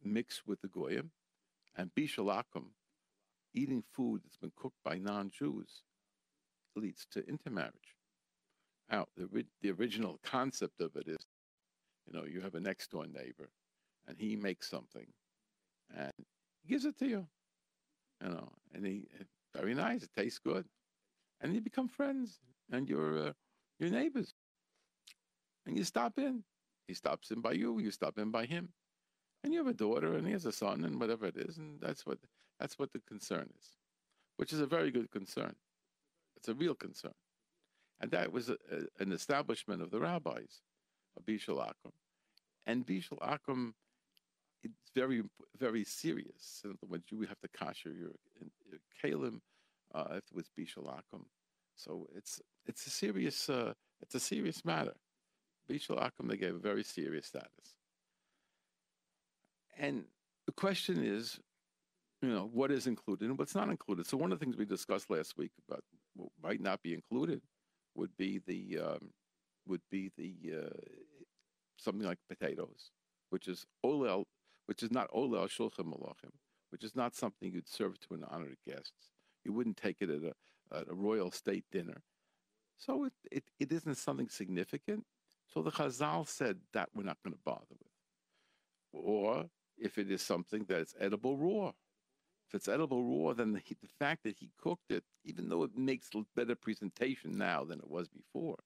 mix 0.03 0.45
with 0.45 0.61
the 0.61 0.67
goyim, 0.67 1.11
and 1.75 1.93
bishul 1.95 2.33
akum. 2.33 2.71
Eating 3.53 3.83
food 3.91 4.21
that's 4.23 4.37
been 4.37 4.53
cooked 4.55 4.81
by 4.83 4.97
non-Jews 4.97 5.83
leads 6.75 7.05
to 7.11 7.27
intermarriage. 7.27 7.95
Now, 8.89 9.07
the 9.15 9.45
the 9.61 9.71
original 9.71 10.19
concept 10.23 10.81
of 10.81 10.95
it 10.95 11.07
is, 11.07 11.27
you 12.05 12.13
know, 12.13 12.25
you 12.25 12.41
have 12.41 12.55
a 12.55 12.59
next 12.59 12.91
door 12.91 13.07
neighbor, 13.07 13.49
and 14.07 14.17
he 14.17 14.35
makes 14.35 14.69
something, 14.69 15.07
and 15.95 16.13
gives 16.67 16.85
it 16.85 16.97
to 16.99 17.07
you, 17.07 17.27
you 18.21 18.29
know, 18.29 18.51
and 18.73 18.85
he 18.85 19.07
very 19.53 19.73
nice, 19.73 20.03
it 20.03 20.13
tastes 20.15 20.39
good, 20.39 20.65
and 21.41 21.53
you 21.53 21.61
become 21.61 21.87
friends, 21.89 22.39
and 22.71 22.89
you're 22.89 23.27
uh, 23.27 23.33
your 23.79 23.89
neighbors. 23.89 24.33
And 25.65 25.77
you 25.77 25.83
stop 25.83 26.17
in. 26.17 26.43
He 26.91 26.95
stops 26.95 27.31
in 27.31 27.39
by 27.39 27.53
you, 27.53 27.79
you 27.79 27.89
stop 27.89 28.17
in 28.17 28.31
by 28.31 28.45
him. 28.45 28.73
And 29.45 29.53
you 29.53 29.59
have 29.59 29.73
a 29.73 29.73
daughter 29.73 30.13
and 30.15 30.27
he 30.27 30.33
has 30.33 30.45
a 30.45 30.51
son 30.51 30.83
and 30.83 30.99
whatever 30.99 31.25
it 31.25 31.37
is, 31.37 31.57
and 31.57 31.79
that's 31.79 32.05
what 32.05 32.17
that's 32.59 32.77
what 32.77 32.91
the 32.91 32.99
concern 33.07 33.47
is. 33.57 33.67
Which 34.35 34.51
is 34.51 34.59
a 34.59 34.65
very 34.65 34.91
good 34.91 35.09
concern. 35.09 35.55
It's 36.35 36.49
a 36.49 36.53
real 36.53 36.75
concern. 36.75 37.13
And 38.01 38.11
that 38.11 38.33
was 38.33 38.49
a, 38.49 38.57
a, 38.69 39.03
an 39.03 39.13
establishment 39.13 39.81
of 39.81 39.89
the 39.89 40.01
rabbis 40.01 40.59
of 41.15 41.23
Bishul 41.25 41.65
Akum. 41.65 41.93
And 42.65 42.85
Bishul 42.85 43.19
Akum 43.19 43.71
it's 44.63 44.91
very, 44.93 45.23
very 45.57 45.85
serious. 45.85 46.61
In 46.65 46.71
other 46.71 46.89
words, 46.89 47.05
you 47.09 47.21
have 47.21 47.39
to 47.39 47.47
kasher 47.47 47.97
your, 47.97 48.11
your 48.69 48.81
kalim 49.01 49.39
uh, 49.95 50.19
if 50.35 50.45
Bishul 50.59 50.87
Akum. 50.87 51.23
So 51.77 52.07
it's 52.17 52.41
it's 52.65 52.85
a 52.85 52.89
serious 52.89 53.49
uh, 53.49 53.73
it's 54.01 54.15
a 54.15 54.19
serious 54.19 54.65
matter. 54.65 54.97
Bishul 55.69 55.99
Akum 56.01 56.29
they 56.29 56.37
gave 56.37 56.55
a 56.55 56.59
very 56.59 56.83
serious 56.83 57.27
status. 57.27 57.75
And 59.77 60.05
the 60.47 60.53
question 60.53 61.03
is, 61.03 61.39
you 62.21 62.29
know, 62.29 62.49
what 62.53 62.71
is 62.71 62.87
included 62.87 63.29
and 63.29 63.37
what's 63.39 63.55
not 63.55 63.69
included. 63.69 64.07
So 64.07 64.17
one 64.17 64.31
of 64.31 64.39
the 64.39 64.45
things 64.45 64.57
we 64.57 64.65
discussed 64.65 65.09
last 65.09 65.37
week 65.37 65.51
about 65.69 65.83
what 66.15 66.29
might 66.43 66.61
not 66.61 66.81
be 66.83 66.93
included 66.93 67.41
would 67.95 68.15
be 68.17 68.41
the 68.47 68.79
um, 68.79 69.11
would 69.67 69.81
be 69.91 70.11
the 70.17 70.35
uh, 70.65 70.79
something 71.77 72.07
like 72.07 72.19
potatoes, 72.29 72.91
which 73.31 73.47
is 73.47 73.65
olel, 73.85 74.25
which 74.67 74.83
is 74.83 74.91
not 74.91 75.11
olel 75.11 75.47
shulchan 75.49 75.85
malachim, 75.85 76.31
which 76.71 76.83
is 76.83 76.95
not 76.95 77.15
something 77.15 77.53
you'd 77.53 77.69
serve 77.69 77.99
to 78.01 78.15
an 78.15 78.25
honored 78.29 78.57
guest. 78.67 78.93
You 79.45 79.53
wouldn't 79.53 79.77
take 79.77 79.97
it 80.01 80.09
at 80.11 80.21
a, 80.23 80.77
at 80.77 80.89
a 80.89 80.95
royal 80.95 81.31
state 81.31 81.65
dinner 81.71 82.01
So 82.77 83.05
it, 83.05 83.13
it, 83.31 83.43
it 83.59 83.73
isn't 83.73 83.97
something 83.97 84.29
significant. 84.29 85.05
So 85.53 85.61
the 85.61 85.71
Chazal 85.71 86.27
said 86.27 86.59
that 86.73 86.89
we're 86.93 87.03
not 87.03 87.17
going 87.23 87.33
to 87.33 87.39
bother 87.43 87.65
with. 87.69 87.91
Or 88.93 89.45
if 89.77 89.97
it 89.97 90.09
is 90.09 90.21
something 90.21 90.65
that 90.69 90.79
is 90.79 90.95
edible 90.99 91.37
raw. 91.37 91.71
If 92.47 92.55
it's 92.55 92.67
edible 92.67 93.03
raw, 93.03 93.33
then 93.33 93.53
the, 93.53 93.61
the 93.81 93.87
fact 93.99 94.23
that 94.23 94.37
he 94.39 94.51
cooked 94.61 94.91
it, 94.91 95.03
even 95.23 95.49
though 95.49 95.63
it 95.63 95.77
makes 95.77 96.09
better 96.35 96.55
presentation 96.55 97.37
now 97.37 97.63
than 97.63 97.79
it 97.79 97.89
was 97.89 98.07
before, 98.07 98.59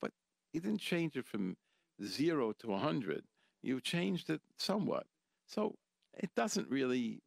but 0.00 0.12
he 0.52 0.60
didn't 0.60 0.80
change 0.80 1.16
it 1.16 1.26
from 1.26 1.56
zero 2.04 2.52
to 2.60 2.68
100. 2.68 3.24
You 3.62 3.80
changed 3.80 4.30
it 4.30 4.40
somewhat. 4.58 5.06
So 5.46 5.76
it 6.14 6.30
doesn't 6.34 6.68
really, 6.68 7.20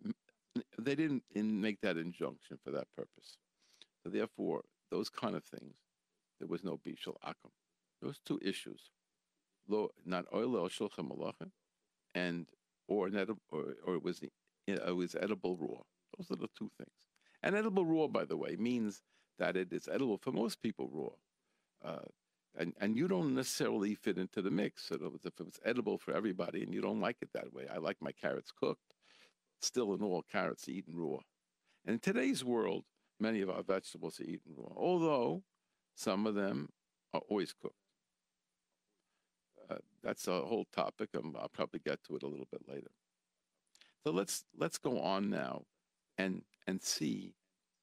they 0.78 0.96
didn't 0.96 1.24
make 1.36 1.82
that 1.82 1.98
injunction 1.98 2.58
for 2.64 2.72
that 2.72 2.88
purpose. 2.96 3.38
So 4.04 4.10
therefore, 4.10 4.64
those 4.92 5.10
kind 5.10 5.36
of 5.36 5.44
things, 5.44 5.76
there 6.40 6.48
was 6.48 6.64
no 6.64 6.80
bishul 6.86 7.16
akum. 7.26 7.52
Those 8.02 8.20
two 8.26 8.40
issues, 8.42 8.92
lo, 9.68 9.90
not 10.06 10.26
oil 10.34 10.56
or 10.56 10.70
shulchan 10.70 11.10
malacha, 11.10 11.52
and 12.16 12.48
or 12.88 13.08
an 13.08 13.38
or, 13.50 13.76
or 13.86 13.96
it 13.96 14.04
was 14.04 14.22
it 14.68 14.96
was 14.96 15.16
edible 15.16 15.58
raw. 15.58 15.82
Those 16.18 16.32
are 16.32 16.40
the 16.40 16.50
two 16.58 16.72
things. 16.78 17.08
And 17.42 17.56
edible 17.56 17.86
raw, 17.86 18.08
by 18.08 18.26
the 18.26 18.38
way, 18.38 18.56
means 18.58 19.02
that 19.38 19.56
it 19.56 19.72
is 19.72 19.88
edible 19.88 20.18
for 20.18 20.32
most 20.32 20.62
people 20.62 20.90
raw. 20.92 21.90
Uh, 21.90 22.06
and, 22.58 22.74
and 22.80 22.98
you 22.98 23.08
don't 23.08 23.36
necessarily 23.36 23.96
fit 23.96 24.18
into 24.18 24.42
the 24.42 24.52
mix. 24.52 24.88
So 24.88 24.96
if 25.24 25.40
it's 25.40 25.60
edible 25.64 25.98
for 25.98 26.14
everybody 26.14 26.64
and 26.64 26.74
you 26.74 26.82
don't 26.82 27.00
like 27.00 27.18
it 27.22 27.30
that 27.34 27.54
way, 27.54 27.68
I 27.74 27.78
like 27.78 27.98
my 28.02 28.12
carrots 28.12 28.52
cooked. 28.52 28.94
Still, 29.62 29.94
in 29.94 30.02
all, 30.02 30.24
carrots 30.30 30.68
eaten 30.68 30.96
raw. 30.96 31.20
And 31.86 31.96
in 31.96 32.00
today's 32.00 32.44
world, 32.44 32.86
many 33.20 33.42
of 33.42 33.50
our 33.50 33.64
vegetables 33.64 34.20
are 34.20 34.24
eaten 34.24 34.54
raw, 34.58 34.74
although 34.76 35.44
some 35.96 36.26
of 36.26 36.36
them 36.36 36.70
are 37.14 37.22
always 37.30 37.54
cooked. 37.54 37.76
Uh, 39.70 39.76
that's 40.04 40.28
a 40.28 40.42
whole 40.42 40.66
topic. 40.74 41.10
Um, 41.18 41.36
I'll 41.40 41.50
probably 41.50 41.82
get 41.86 42.04
to 42.06 42.16
it 42.16 42.24
a 42.24 42.28
little 42.28 42.48
bit 42.52 42.62
later. 42.68 42.92
So 44.04 44.12
let's 44.12 44.46
let's 44.58 44.78
go 44.78 45.00
on 45.00 45.30
now, 45.30 45.64
and 46.18 46.42
and 46.68 46.82
see 46.82 47.34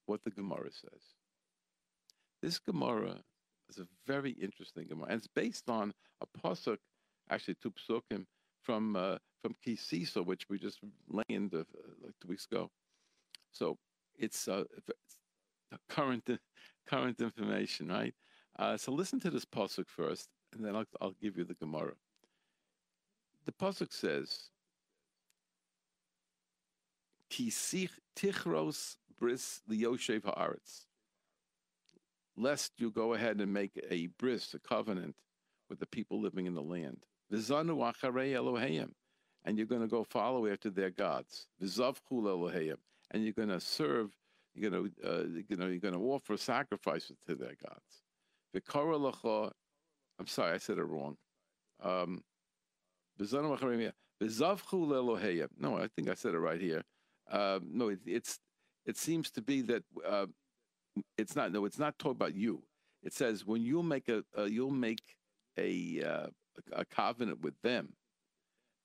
what 0.05 0.23
the 0.23 0.31
Gemara 0.31 0.71
says. 0.71 1.01
This 2.41 2.59
Gemara 2.59 3.21
is 3.69 3.79
a 3.79 3.87
very 4.05 4.31
interesting 4.31 4.87
Gemara, 4.87 5.09
and 5.09 5.17
it's 5.17 5.27
based 5.27 5.69
on 5.69 5.93
a 6.21 6.39
pasuk, 6.39 6.77
actually 7.29 7.55
two 7.61 7.71
psukim 7.71 8.25
from 8.61 8.95
uh, 8.95 9.17
from 9.41 9.55
Ki 9.63 9.75
Sisa, 9.75 10.21
which 10.23 10.49
we 10.49 10.57
just 10.57 10.79
learned 11.09 11.53
uh, 11.53 11.63
like 12.03 12.13
two 12.21 12.27
weeks 12.27 12.47
ago. 12.51 12.69
So 13.51 13.77
it's, 14.17 14.47
uh, 14.47 14.63
it's 14.75 15.19
current 15.89 16.29
current 16.87 17.21
information, 17.21 17.87
right? 17.89 18.13
Uh, 18.57 18.77
so 18.77 18.91
listen 18.91 19.19
to 19.19 19.29
this 19.29 19.45
pasuk 19.45 19.87
first, 19.87 20.29
and 20.53 20.65
then 20.65 20.75
I'll, 20.75 20.85
I'll 21.01 21.15
give 21.21 21.37
you 21.37 21.43
the 21.43 21.53
Gemara. 21.53 21.93
The 23.45 23.51
pasuk 23.51 23.93
says, 23.93 24.49
"Ki 27.29 27.51
tichros 28.15 28.97
bris 29.19 29.61
liyoshev 29.69 30.21
haaretz." 30.21 30.85
Lest 32.35 32.73
you 32.77 32.91
go 32.91 33.13
ahead 33.13 33.41
and 33.41 33.51
make 33.51 33.71
a 33.89 34.07
bris, 34.19 34.53
a 34.53 34.59
covenant, 34.59 35.15
with 35.69 35.79
the 35.79 35.87
people 35.87 36.21
living 36.21 36.45
in 36.45 36.53
the 36.53 36.61
land. 36.61 37.05
V'zanu 37.31 37.77
acharei 37.77 38.33
Elohim, 38.33 38.93
and 39.43 39.57
you're 39.57 39.65
going 39.65 39.81
to 39.81 39.87
go 39.87 40.03
follow 40.03 40.45
after 40.47 40.69
their 40.69 40.91
gods. 40.91 41.47
V'zavchul 41.61 42.27
Elohim, 42.27 42.77
and 43.11 43.23
you're 43.23 43.33
going 43.33 43.49
to 43.49 43.59
serve. 43.59 44.11
You're 44.53 44.71
going 44.71 44.91
to, 44.91 45.07
uh, 45.07 45.23
you 45.47 45.55
know, 45.55 45.67
you're 45.67 45.79
going 45.79 45.93
to 45.93 45.99
offer 45.99 46.35
sacrifices 46.35 47.17
to 47.27 47.35
their 47.35 47.55
gods. 47.63 48.03
V'kara 48.55 48.99
I'm 50.19 50.27
sorry, 50.27 50.53
I 50.53 50.57
said 50.57 50.77
it 50.77 50.83
wrong. 50.83 51.17
Um, 51.81 52.23
no, 55.59 55.77
I 55.77 55.87
think 55.87 56.09
I 56.09 56.13
said 56.13 56.33
it 56.33 56.39
right 56.39 56.59
here. 56.59 56.83
Uh, 57.31 57.59
no, 57.63 57.89
it, 57.89 57.99
it's 58.05 58.39
it 58.85 58.97
seems 58.97 59.29
to 59.31 59.41
be 59.41 59.61
that 59.61 59.83
uh, 60.07 60.27
it's 61.17 61.35
not. 61.35 61.51
No, 61.51 61.65
it's 61.65 61.79
not 61.79 61.99
talking 61.99 62.15
about 62.15 62.35
you. 62.35 62.63
It 63.03 63.13
says 63.13 63.45
when 63.45 63.61
you 63.61 63.83
make 63.83 64.09
a 64.09 64.23
uh, 64.37 64.45
you'll 64.45 64.71
make 64.71 65.03
a 65.57 66.01
uh, 66.03 66.27
a 66.71 66.85
covenant 66.85 67.41
with 67.41 67.59
them. 67.61 67.93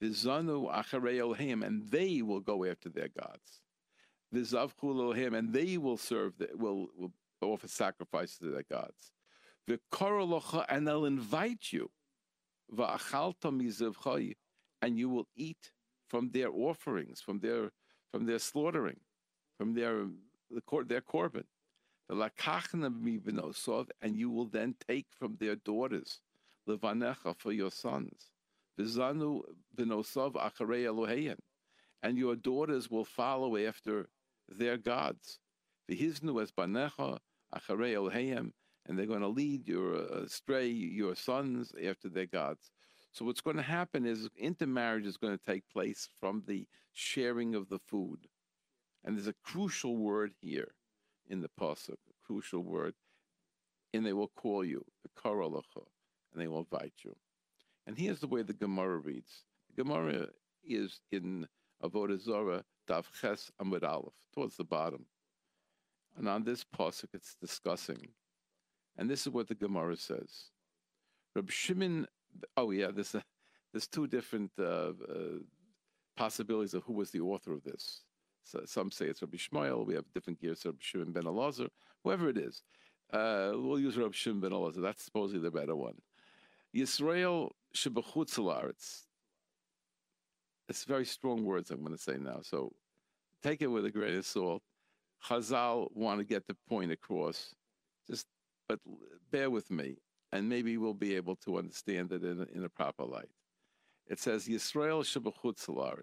And 0.03 1.89
they 1.91 2.23
will 2.23 2.41
go 2.41 2.65
after 2.65 2.89
their 2.89 3.09
gods. 3.09 3.63
And 4.33 5.53
they 5.53 5.79
will 5.79 5.97
serve. 5.97 6.33
The, 6.39 6.49
will 6.55 6.89
will 6.99 7.13
offer 7.41 7.69
sacrifices 7.69 8.39
to 8.39 8.51
their 8.51 8.65
gods 8.69 9.13
and 9.69 10.87
they'll 10.87 11.05
invite 11.05 11.73
you, 11.73 11.91
and 14.83 14.99
you 14.99 15.09
will 15.09 15.29
eat 15.37 15.71
from 16.09 16.31
their 16.31 16.51
offerings, 16.51 17.21
from 17.21 17.41
their 17.41 17.71
from 18.11 18.27
their 18.27 18.39
slaughtering, 18.39 19.01
from 19.59 19.75
their 19.75 20.07
their 20.87 21.01
korban. 21.01 21.45
And 22.09 22.31
you 24.17 24.31
will 24.31 24.47
then 24.47 24.75
take 24.87 25.07
from 25.19 25.37
their 25.37 25.57
daughters, 25.57 26.21
levanecha 26.69 27.37
for 27.39 27.53
your 27.53 27.71
sons. 27.71 28.31
And 32.03 32.19
your 32.19 32.37
daughters 32.37 32.91
will 32.91 33.05
follow 33.05 33.57
after 33.57 34.09
their 34.49 34.77
gods. 34.77 35.39
V'hiznu 35.91 36.43
es 36.43 36.51
banecha 36.51 37.19
acharei 37.55 37.95
Elohim, 37.95 38.53
and 38.87 38.99
they're 38.99 39.07
going 39.07 39.21
to 39.21 39.29
lead 39.29 39.69
your 39.69 39.97
uh, 39.97 40.23
astray 40.25 40.67
your 40.69 41.15
sons 41.15 41.73
after 41.85 42.09
their 42.09 42.27
gods. 42.27 42.71
So 43.13 43.25
what's 43.25 43.41
going 43.41 43.57
to 43.57 43.63
happen 43.63 44.07
is 44.07 44.29
intermarriage 44.39 45.07
is 45.07 45.17
going 45.17 45.37
to 45.37 45.45
take 45.45 45.69
place 45.69 46.09
from 46.19 46.43
the 46.47 46.67
sharing 46.93 47.55
of 47.55 47.69
the 47.69 47.79
food, 47.79 48.27
and 49.05 49.17
there's 49.17 49.27
a 49.27 49.35
crucial 49.45 49.97
word 49.97 50.33
here 50.41 50.73
in 51.29 51.41
the 51.41 51.51
pasuk, 51.61 51.91
a 51.91 52.27
crucial 52.27 52.63
word, 52.63 52.95
and 53.93 54.05
they 54.05 54.13
will 54.13 54.33
call 54.37 54.65
you 54.65 54.85
the 55.03 55.21
karalacha, 55.21 55.85
and 56.33 56.41
they 56.41 56.49
will 56.49 56.67
invite 56.71 56.95
you. 57.05 57.15
And 57.87 57.99
here's 57.99 58.21
the 58.21 58.27
way 58.27 58.43
the 58.43 58.53
Gemara 58.53 58.99
reads. 58.99 59.45
The 59.75 59.83
Gemara 59.83 60.29
is 60.65 61.01
in 61.11 61.47
Avodah 61.83 62.21
Zarah, 62.21 62.65
Daf 62.89 63.07
Ches 63.21 63.51
Amud 63.61 63.83
Aleph, 63.83 64.15
towards 64.35 64.57
the 64.57 64.65
bottom. 64.65 65.05
And 66.17 66.29
on 66.29 66.45
this 66.45 66.65
pasuk, 66.65 67.09
it's 67.15 67.35
discussing 67.35 68.09
and 68.97 69.09
this 69.09 69.23
is 69.23 69.33
what 69.33 69.49
the 69.49 69.55
Gemara 69.55 69.97
says. 69.97 70.51
Rab 71.35 71.51
Shimon, 71.51 72.07
oh 72.57 72.71
yeah, 72.71 72.91
there's, 72.91 73.15
there's 73.73 73.87
two 73.87 74.07
different 74.07 74.51
uh, 74.59 74.63
uh, 74.63 74.93
possibilities 76.17 76.75
of 76.75 76.83
who 76.85 76.93
was 76.93 77.11
the 77.11 77.21
author 77.21 77.53
of 77.53 77.63
this. 77.65 78.03
So 78.45 78.63
some 78.67 78.91
say 78.91 79.07
it's 79.07 79.23
Rabbi 79.23 79.37
Shmuel. 79.37 79.87
We 79.87 79.95
have 79.95 80.05
different 80.13 80.41
gears, 80.41 80.65
Rabbi 80.65 80.79
Shimon 80.81 81.13
ben 81.13 81.25
Elazar, 81.25 81.69
whoever 82.03 82.29
it 82.29 82.39
is. 82.39 82.63
Uh, 83.13 83.53
we'll 83.55 83.79
use 83.79 83.97
Rabbi 83.97 84.13
Shimon 84.13 84.41
ben 84.41 84.51
Elazar. 84.51 84.83
That's 84.83 85.05
supposedly 85.05 85.43
the 85.43 85.51
better 85.51 85.77
one. 85.77 85.95
Yisrael 86.75 87.51
shebachutz 87.75 89.03
It's 90.69 90.85
very 90.85 91.05
strong 91.05 91.45
words 91.45 91.71
I'm 91.71 91.81
going 91.81 91.93
to 91.93 92.03
say 92.03 92.17
now. 92.19 92.41
So 92.43 92.73
take 93.43 93.63
it 93.63 93.67
with 93.67 93.85
a 93.85 93.91
grain 93.91 94.17
of 94.17 94.27
salt. 94.27 94.63
Chazal 95.25 95.89
want 95.95 96.19
to 96.19 96.25
get 96.25 96.47
the 96.47 96.57
point 96.69 96.91
across. 96.91 97.55
Just 98.09 98.27
but 98.73 98.81
bear 99.31 99.51
with 99.51 99.71
me, 99.71 99.97
and 100.33 100.49
maybe 100.49 100.79
we'll 100.79 100.95
be 100.95 101.15
able 101.17 101.37
to 101.37 101.59
understand 101.59 102.13
it 102.13 102.23
in, 102.25 102.47
in 102.55 102.65
a 102.65 102.69
proper 102.69 103.05
light. 103.05 103.29
It 104.07 104.19
says, 104.19 104.49
Yisrael 104.49 105.03
Shabbat 105.03 105.97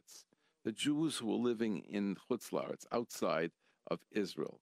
the 0.64 0.72
Jews 0.72 1.18
who 1.18 1.28
were 1.28 1.50
living 1.50 1.84
in 1.90 2.16
Chutzlaretz, 2.16 2.86
outside 2.92 3.52
of 3.90 4.00
Israel. 4.12 4.60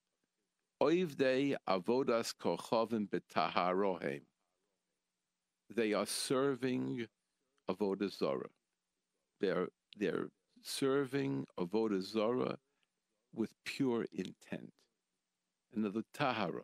Oivdei 0.82 1.56
avodas 1.68 2.34
kochovim 2.40 3.10
betaharohem. 3.10 4.22
They 5.76 5.94
are 5.94 6.06
serving 6.06 7.08
avodah 7.70 8.16
zara. 8.16 8.48
They're 9.42 9.68
they're 9.98 10.30
serving 10.62 11.48
avodah 11.60 12.02
zara 12.02 12.58
with 13.34 13.52
pure 13.66 14.06
intent. 14.14 14.72
Another 15.74 16.04
tahara. 16.14 16.64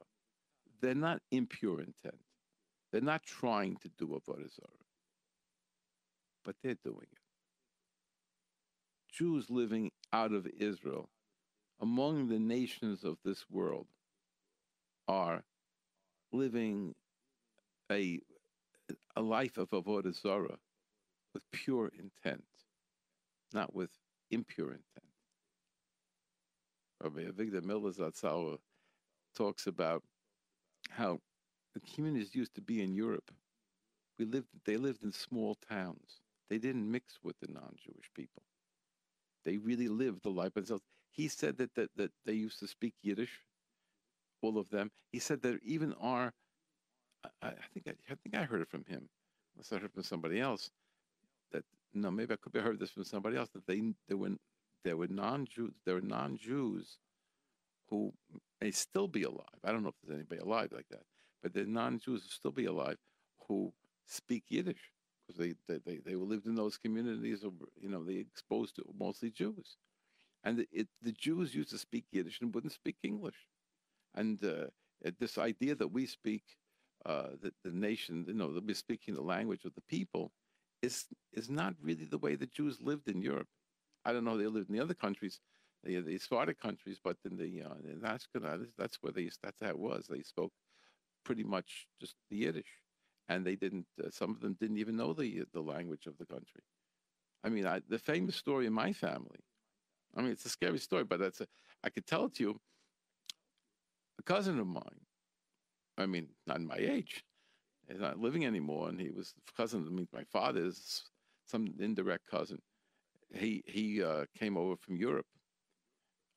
They're 0.84 0.93
not 0.93 1.22
impure 1.32 1.80
intent. 1.80 2.19
They're 2.91 3.00
not 3.00 3.24
trying 3.24 3.78
to 3.78 3.89
do 3.98 4.08
Avodah 4.08 4.54
Zarah, 4.54 4.86
but 6.43 6.58
they're 6.62 6.76
doing 6.84 7.08
it. 7.10 7.19
Jews 9.10 9.50
living 9.50 9.91
out 10.12 10.34
of 10.34 10.46
Israel, 10.46 11.10
among 11.80 12.28
the 12.28 12.38
nations 12.38 13.06
of 13.06 13.15
this 13.24 13.46
world, 13.50 13.88
are 15.08 15.46
living 16.34 16.96
a, 17.89 18.19
a 19.15 19.22
life 19.22 19.58
of 19.58 19.69
Avodah 19.69 20.13
Zarah 20.13 20.58
with 21.34 21.43
pure 21.54 21.93
intent, 21.98 22.43
not 23.54 23.74
with 23.74 23.91
impure 24.30 24.72
intent. 24.72 25.13
Rabbi 27.02 27.22
Avigdor 27.22 27.63
Miller 27.63 27.91
Zatzal 27.91 28.58
talks 29.34 29.65
about 29.65 30.04
how 30.93 31.19
the 31.73 31.79
communities 31.79 32.36
used 32.36 32.56
to 32.56 32.62
be 32.62 32.82
in 32.82 32.93
Europe. 32.93 33.32
We 34.19 34.25
lived, 34.25 34.47
they 34.65 34.77
lived 34.77 35.03
in 35.03 35.12
small 35.12 35.56
towns. 35.69 36.21
They 36.49 36.58
didn't 36.58 36.89
mix 36.89 37.19
with 37.23 37.36
the 37.39 37.51
non-Jewish 37.51 38.12
people. 38.15 38.43
They 39.43 39.58
really 39.58 39.88
lived 39.88 40.23
the 40.23 40.29
life 40.29 40.53
themselves. 40.53 40.84
He 41.10 41.27
said 41.27 41.58
that, 41.58 41.73
that, 41.75 41.89
that 41.95 42.12
they 42.25 42.34
used 42.34 42.60
to 42.60 42.67
speak 42.67 42.93
Yiddish, 43.01 43.39
all 44.41 44.58
of 44.58 44.69
them. 44.69 44.91
He 45.12 45.19
said 45.19 45.41
that 45.41 45.60
even 45.63 45.93
our, 45.99 46.34
I, 47.41 47.47
I 47.47 47.65
think 47.73 47.88
I, 47.88 47.91
I 48.12 48.15
think 48.15 48.36
I 48.36 48.43
heard 48.43 48.62
it 48.62 48.69
from 48.69 48.86
him, 48.86 49.10
unless 49.56 49.71
I 49.71 49.75
heard 49.75 49.86
it 49.86 49.93
from 49.93 50.03
somebody 50.03 50.39
else. 50.39 50.69
That 51.51 51.63
no, 51.93 52.12
maybe 52.12 52.34
I 52.34 52.38
could 52.38 52.56
have 52.56 52.63
heard 52.63 52.79
this 52.79 52.91
from 52.91 53.03
somebody 53.03 53.38
else. 53.38 53.49
That 53.53 53.65
they 53.67 53.82
there 54.08 54.17
were 54.17 54.32
there 54.84 54.97
were 54.97 55.08
non-Jews 55.08 55.71
there 55.86 55.95
were 55.95 56.01
non-Jews 56.01 56.97
who 57.93 58.12
may 58.60 58.71
still 58.71 59.08
be 59.08 59.21
alive. 59.21 59.60
I 59.63 59.71
don't 59.71 59.84
know 59.84 59.89
if 59.89 59.95
there's 60.03 60.17
anybody 60.17 60.41
alive 60.41 60.69
like 60.73 60.88
that, 60.89 61.03
but 61.43 61.53
the 61.53 61.63
non-Jews 61.63 62.23
will 62.23 62.39
still 62.39 62.51
be 62.51 62.65
alive 62.65 62.97
who 63.47 63.71
speak 64.08 64.45
Yiddish 64.49 64.89
because 65.27 65.38
they, 65.38 65.53
they, 65.67 65.79
they, 65.86 65.99
they 66.03 66.15
lived 66.15 66.47
in 66.47 66.56
those 66.56 66.75
communities, 66.75 67.45
you 67.79 67.89
know, 67.89 68.03
they 68.03 68.15
exposed 68.15 68.75
to 68.77 68.84
mostly 68.97 69.29
Jews. 69.29 69.77
And 70.43 70.58
the, 70.58 70.67
it, 70.71 70.88
the 71.03 71.12
Jews 71.12 71.53
used 71.53 71.69
to 71.69 71.77
speak 71.77 72.06
Yiddish 72.12 72.41
and 72.41 72.53
wouldn't 72.56 72.73
speak 72.73 72.95
English. 73.03 73.38
And 74.15 74.43
uh, 74.43 74.65
this 75.19 75.38
idea 75.38 75.75
that 75.75 75.89
we 75.89 76.08
speak, 76.08 76.41
uh, 77.06 77.27
that 77.43 77.53
the 77.63 77.71
nation, 77.71 78.25
you 78.27 78.34
know, 78.34 78.51
that 78.53 78.65
we're 78.65 78.73
speaking 78.73 79.13
the 79.13 79.21
language 79.21 79.65
of 79.65 79.75
the 79.75 79.82
people, 79.82 80.32
is 80.82 81.06
is 81.32 81.49
not 81.49 81.75
really 81.82 82.06
the 82.06 82.17
way 82.17 82.36
the 82.36 82.47
Jews 82.47 82.82
lived 82.82 83.08
in 83.08 83.21
Europe. 83.21 83.47
I 84.03 84.12
don't 84.12 84.25
know; 84.25 84.32
how 84.32 84.38
they 84.38 84.47
lived 84.47 84.69
in 84.69 84.75
the 84.75 84.84
other 84.84 84.93
countries, 84.93 85.39
the 85.84 86.00
the 86.00 86.56
countries, 86.62 87.00
but 87.04 87.17
in 87.30 87.38
the 87.38 87.63
uh, 87.63 87.76
in 87.89 88.02
Ashkenaz, 88.02 88.67
that's 88.78 88.98
where 89.02 89.13
they 89.13 89.30
that's 89.41 89.62
how 89.62 89.69
it 89.69 89.80
was. 89.80 90.08
They 90.08 90.22
spoke 90.22 90.54
pretty 91.26 91.43
much 91.43 91.88
just 92.00 92.15
the 92.30 92.38
Yiddish 92.38 92.84
and 93.30 93.46
they 93.46 93.56
didn't. 93.56 93.86
Uh, 94.02 94.10
some 94.12 94.32
of 94.32 94.39
them 94.41 94.56
didn't 94.60 94.78
even 94.78 94.96
know 94.96 95.13
the 95.13 95.43
the 95.54 95.62
language 95.62 96.06
of 96.06 96.17
the 96.17 96.26
country. 96.26 96.62
I 97.43 97.50
mean, 97.50 97.65
I, 97.65 97.82
the 97.89 98.00
famous 98.00 98.36
story 98.36 98.65
in 98.65 98.74
my 98.74 98.93
family. 98.93 99.39
I 100.15 100.22
mean, 100.22 100.32
it's 100.32 100.46
a 100.46 100.50
scary 100.50 100.78
story, 100.78 101.04
but 101.04 101.19
that's 101.19 101.41
a, 101.41 101.48
I 101.84 101.89
could 101.89 102.06
tell 102.06 102.26
it 102.26 102.36
to 102.36 102.43
you. 102.43 102.60
A 104.19 104.24
cousin 104.24 104.60
of 104.60 104.67
mine. 104.67 105.02
I 105.98 106.06
mean, 106.06 106.30
not 106.48 106.62
my 106.62 106.78
age. 106.78 107.24
He's 107.89 108.00
not 108.00 108.19
living 108.19 108.46
anymore, 108.46 108.89
and 108.89 109.00
he 109.00 109.10
was 109.10 109.34
cousin. 109.58 109.86
I 109.88 109.91
mean, 109.91 110.08
my 110.13 110.24
father's 110.32 111.04
some 111.46 111.74
indirect 111.80 112.28
cousin. 112.30 112.60
He 113.34 113.63
he 113.67 114.04
uh, 114.04 114.26
came 114.38 114.58
over 114.58 114.76
from 114.78 114.96
Europe 114.96 115.26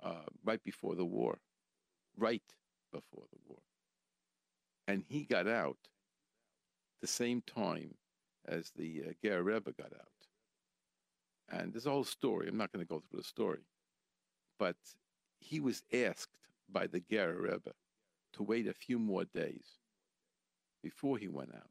uh, 0.03 0.25
right 0.45 0.63
before 0.63 0.95
the 0.95 1.05
war, 1.05 1.39
right 2.17 2.43
before 2.93 3.25
the 3.33 3.39
war, 3.47 3.59
and 4.89 5.05
he 5.09 5.25
got 5.25 5.49
out 5.49 5.79
the 7.01 7.07
same 7.07 7.43
time 7.43 7.95
as 8.47 8.71
the 8.77 9.05
uh, 9.09 9.13
Ger 9.23 9.43
Rebbe 9.43 9.73
got 9.73 9.93
out. 9.93 10.09
And 11.49 11.73
there's 11.73 11.87
a 11.87 11.91
whole 11.91 12.05
story. 12.05 12.49
I'm 12.49 12.57
not 12.57 12.73
going 12.73 12.85
to 12.85 12.89
go 12.89 13.01
through 13.01 13.21
the 13.21 13.25
story. 13.25 13.61
But 14.59 14.77
he 15.39 15.61
was 15.61 15.83
asked 15.93 16.37
by 16.71 16.87
the 16.87 17.01
Ger 17.01 17.37
Rebbe 17.39 17.73
to 18.35 18.43
wait 18.43 18.67
a 18.67 18.75
few 18.75 18.99
more 18.99 19.25
days 19.25 19.67
before 20.83 21.19
he 21.19 21.29
went 21.29 21.55
out 21.55 21.71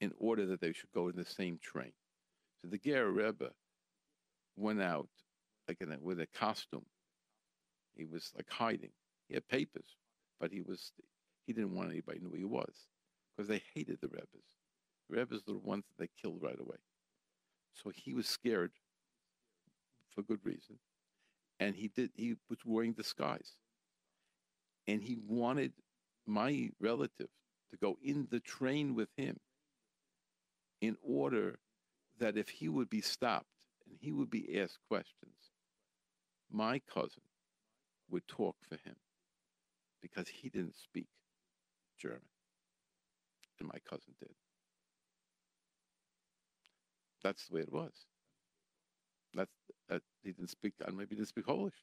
in 0.00 0.12
order 0.18 0.46
that 0.46 0.60
they 0.60 0.72
should 0.72 0.90
go 0.92 1.08
in 1.08 1.16
the 1.16 1.24
same 1.24 1.58
train. 1.58 1.92
So 2.60 2.68
the 2.68 2.78
Ger 2.78 3.10
Rebbe 3.10 3.50
went 4.56 4.80
out 4.80 5.08
like 5.70 5.80
in 5.80 5.92
a, 5.92 5.98
with 6.00 6.18
a 6.18 6.26
costume. 6.26 6.84
He 7.96 8.04
was 8.04 8.32
like 8.36 8.50
hiding. 8.50 8.90
He 9.28 9.34
had 9.34 9.46
papers, 9.46 9.96
but 10.40 10.50
he 10.50 10.62
was 10.62 10.90
he 11.46 11.52
didn't 11.52 11.76
want 11.76 11.90
anybody 11.90 12.18
to 12.18 12.24
know 12.24 12.30
who 12.30 12.38
he 12.38 12.44
was 12.44 12.74
because 13.36 13.48
they 13.48 13.62
hated 13.74 13.98
the 14.00 14.08
Rebbe's. 14.08 14.50
The 15.08 15.16
Rebbe's 15.16 15.42
were 15.46 15.54
the 15.54 15.60
ones 15.60 15.84
that 15.86 16.02
they 16.02 16.10
killed 16.20 16.42
right 16.42 16.58
away. 16.58 16.76
So 17.72 17.92
he 17.94 18.14
was 18.14 18.26
scared 18.26 18.72
for 20.12 20.22
good 20.22 20.40
reason. 20.42 20.76
And 21.60 21.76
he 21.76 21.88
did 21.88 22.10
he 22.16 22.34
was 22.48 22.58
wearing 22.64 22.92
disguise. 22.92 23.52
And 24.88 25.00
he 25.00 25.18
wanted 25.24 25.72
my 26.26 26.70
relative 26.80 27.28
to 27.70 27.76
go 27.76 27.96
in 28.02 28.26
the 28.32 28.40
train 28.40 28.96
with 28.96 29.08
him 29.16 29.38
in 30.80 30.96
order 31.00 31.60
that 32.18 32.36
if 32.36 32.48
he 32.48 32.68
would 32.68 32.90
be 32.90 33.00
stopped 33.00 33.46
and 33.86 33.96
he 34.00 34.10
would 34.10 34.30
be 34.30 34.60
asked 34.60 34.78
questions, 34.88 35.49
my 36.50 36.80
cousin 36.92 37.22
would 38.10 38.26
talk 38.26 38.56
for 38.68 38.76
him 38.76 38.96
because 40.02 40.28
he 40.28 40.48
didn't 40.48 40.76
speak 40.76 41.08
German 41.98 42.20
and 43.58 43.68
my 43.68 43.78
cousin 43.88 44.14
did. 44.18 44.34
That's 47.22 47.46
the 47.46 47.54
way 47.54 47.60
it 47.60 47.72
was. 47.72 47.92
That's 49.34 49.52
that 49.88 50.02
he 50.22 50.32
didn't 50.32 50.50
speak. 50.50 50.74
And 50.84 50.96
maybe 50.96 51.10
he 51.10 51.16
didn't 51.16 51.28
speak 51.28 51.46
Polish. 51.46 51.74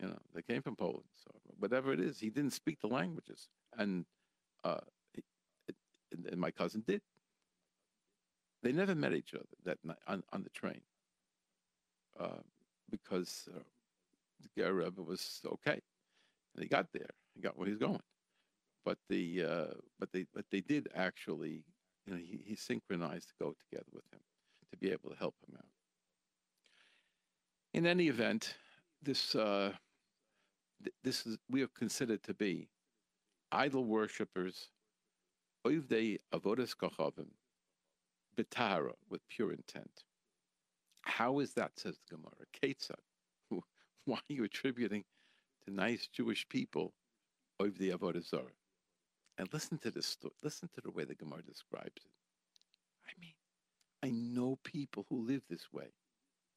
You 0.00 0.08
know, 0.08 0.18
they 0.34 0.42
came 0.42 0.62
from 0.62 0.76
Poland, 0.76 1.04
so 1.14 1.30
whatever 1.58 1.92
it 1.92 2.00
is, 2.00 2.18
he 2.18 2.30
didn't 2.30 2.52
speak 2.52 2.80
the 2.80 2.86
languages, 2.86 3.48
and 3.76 4.06
uh, 4.64 4.80
and 6.12 6.40
my 6.40 6.50
cousin 6.50 6.82
did. 6.86 7.02
They 8.62 8.72
never 8.72 8.94
met 8.94 9.12
each 9.12 9.34
other 9.34 9.44
that 9.64 9.78
night 9.84 9.98
on, 10.06 10.22
on 10.32 10.42
the 10.42 10.50
train 10.50 10.80
uh, 12.18 12.42
because 12.90 13.48
uh, 13.54 13.60
the 14.56 14.72
Rebbe 14.72 15.02
was 15.02 15.40
okay, 15.46 15.80
and 16.54 16.62
he 16.62 16.66
got 16.66 16.86
there. 16.92 17.10
He 17.34 17.40
got 17.40 17.56
where 17.56 17.68
he's 17.68 17.78
going 17.78 18.00
but 18.84 18.98
the 19.08 19.44
uh, 19.44 19.74
but 19.98 20.10
they 20.12 20.26
but 20.34 20.44
they 20.50 20.60
did 20.60 20.88
actually 20.94 21.64
you 22.06 22.12
know 22.12 22.18
he, 22.18 22.40
he 22.44 22.56
synchronized 22.56 23.28
to 23.28 23.34
go 23.40 23.54
together 23.68 23.90
with 23.92 24.04
him 24.12 24.20
to 24.70 24.76
be 24.78 24.90
able 24.90 25.10
to 25.10 25.16
help 25.16 25.34
him 25.46 25.56
out. 25.58 25.64
In 27.72 27.86
any 27.86 28.08
event, 28.08 28.54
this 29.02 29.34
uh, 29.34 29.72
th- 30.82 30.94
this 31.04 31.26
is 31.26 31.38
we 31.50 31.62
are 31.62 31.68
considered 31.68 32.22
to 32.24 32.34
be 32.34 32.68
idol 33.52 33.84
worshippers, 33.84 34.68
oivdei 35.66 36.18
avodas 36.34 36.74
kochavim, 36.74 37.28
betara 38.36 38.92
with 39.08 39.20
pure 39.28 39.52
intent. 39.52 40.04
How 41.02 41.40
is 41.40 41.54
that? 41.54 41.72
Says 41.76 41.96
the 42.08 42.16
Gemara. 42.16 42.32
Ketzad. 42.62 42.94
Why 44.04 44.16
are 44.16 44.32
you 44.32 44.44
attributing 44.44 45.04
to 45.64 45.74
nice 45.74 46.08
Jewish 46.12 46.48
people 46.48 46.92
of 47.58 47.78
the 47.78 47.90
avodah 47.90 48.26
zarah? 48.26 48.56
And 49.38 49.48
listen 49.52 49.78
to 49.78 49.90
this 49.90 50.06
story. 50.06 50.34
Listen 50.42 50.68
to 50.74 50.80
the 50.82 50.90
way 50.90 51.04
the 51.04 51.14
Gemara 51.14 51.42
describes 51.42 52.02
it. 52.04 52.12
I 53.06 53.12
mean, 53.20 53.34
I 54.02 54.10
know 54.10 54.58
people 54.64 55.06
who 55.08 55.26
live 55.26 55.42
this 55.48 55.72
way. 55.72 55.92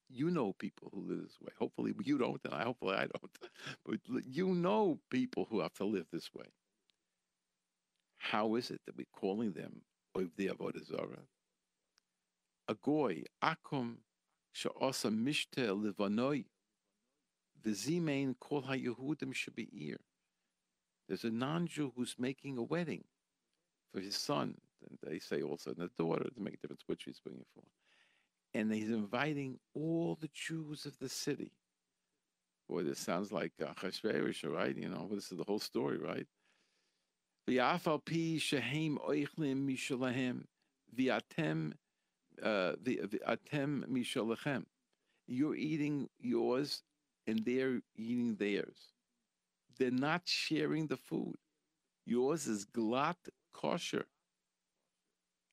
You 0.09 0.29
know 0.29 0.53
people 0.53 0.91
who 0.93 1.01
live 1.01 1.23
this 1.23 1.39
way. 1.41 1.51
Hopefully 1.57 1.93
you 2.03 2.17
don't, 2.17 2.41
and 2.43 2.53
I 2.53 2.63
hopefully 2.63 2.95
I 2.95 3.07
don't. 3.07 3.37
But 3.85 3.99
you 4.25 4.49
know 4.49 4.99
people 5.09 5.47
who 5.49 5.61
have 5.61 5.73
to 5.75 5.85
live 5.85 6.05
this 6.11 6.29
way. 6.33 6.45
How 8.17 8.55
is 8.55 8.69
it 8.69 8.81
that 8.85 8.95
we're 8.97 9.05
calling 9.13 9.53
them 9.53 9.81
of 10.15 10.29
the 10.37 10.47
Avodah 10.47 10.85
Zarah? 10.85 11.27
A 12.67 12.75
goy, 12.75 13.23
akum 13.43 13.97
she'osa 14.53 15.09
mishte 15.09 15.67
livanoi, 15.67 16.45
v'zimein 17.65 18.35
kol 18.39 18.61
ha-Yehudim 18.61 19.33
shebe'ir. 19.33 19.97
There's 21.07 21.25
a 21.25 21.29
non-Jew 21.29 21.91
who's 21.95 22.15
making 22.17 22.57
a 22.57 22.63
wedding 22.63 23.03
for 23.91 23.99
his 23.99 24.15
son. 24.15 24.55
And 24.89 24.97
they 25.01 25.19
say 25.19 25.41
also 25.41 25.73
the 25.73 25.89
daughter 25.97 26.29
to 26.29 26.41
make 26.41 26.55
a 26.55 26.57
difference 26.57 26.83
which 26.87 27.03
he's 27.03 27.19
bringing 27.19 27.45
for. 27.53 27.63
And 28.53 28.71
he's 28.71 28.89
inviting 28.89 29.59
all 29.73 30.17
the 30.19 30.29
Jews 30.33 30.85
of 30.85 30.97
the 30.99 31.09
city. 31.09 31.51
Boy, 32.69 32.83
this 32.83 32.99
sounds 32.99 33.31
like 33.31 33.51
uh, 33.61 33.73
Achashverosh, 33.73 34.49
right? 34.51 34.75
You 34.75 34.89
know, 34.89 35.09
this 35.11 35.31
is 35.31 35.37
the 35.37 35.43
whole 35.43 35.59
story, 35.59 35.97
right? 35.97 36.27
V'afal 37.49 38.05
pi 38.05 38.39
shehem 38.39 38.97
oichlim 39.07 39.67
mishalahem 39.67 40.45
v'atem 40.95 41.73
uh, 42.41 42.73
atem 43.27 43.85
mishalachem. 43.87 44.63
You're 45.27 45.55
eating 45.55 46.09
yours, 46.19 46.83
and 47.27 47.43
they're 47.45 47.81
eating 47.95 48.35
theirs 48.35 48.93
they're 49.77 49.91
not 49.91 50.21
sharing 50.25 50.87
the 50.87 50.97
food. 50.97 51.35
Yours 52.05 52.47
is 52.47 52.65
glatt 52.65 53.15
kosher. 53.53 54.05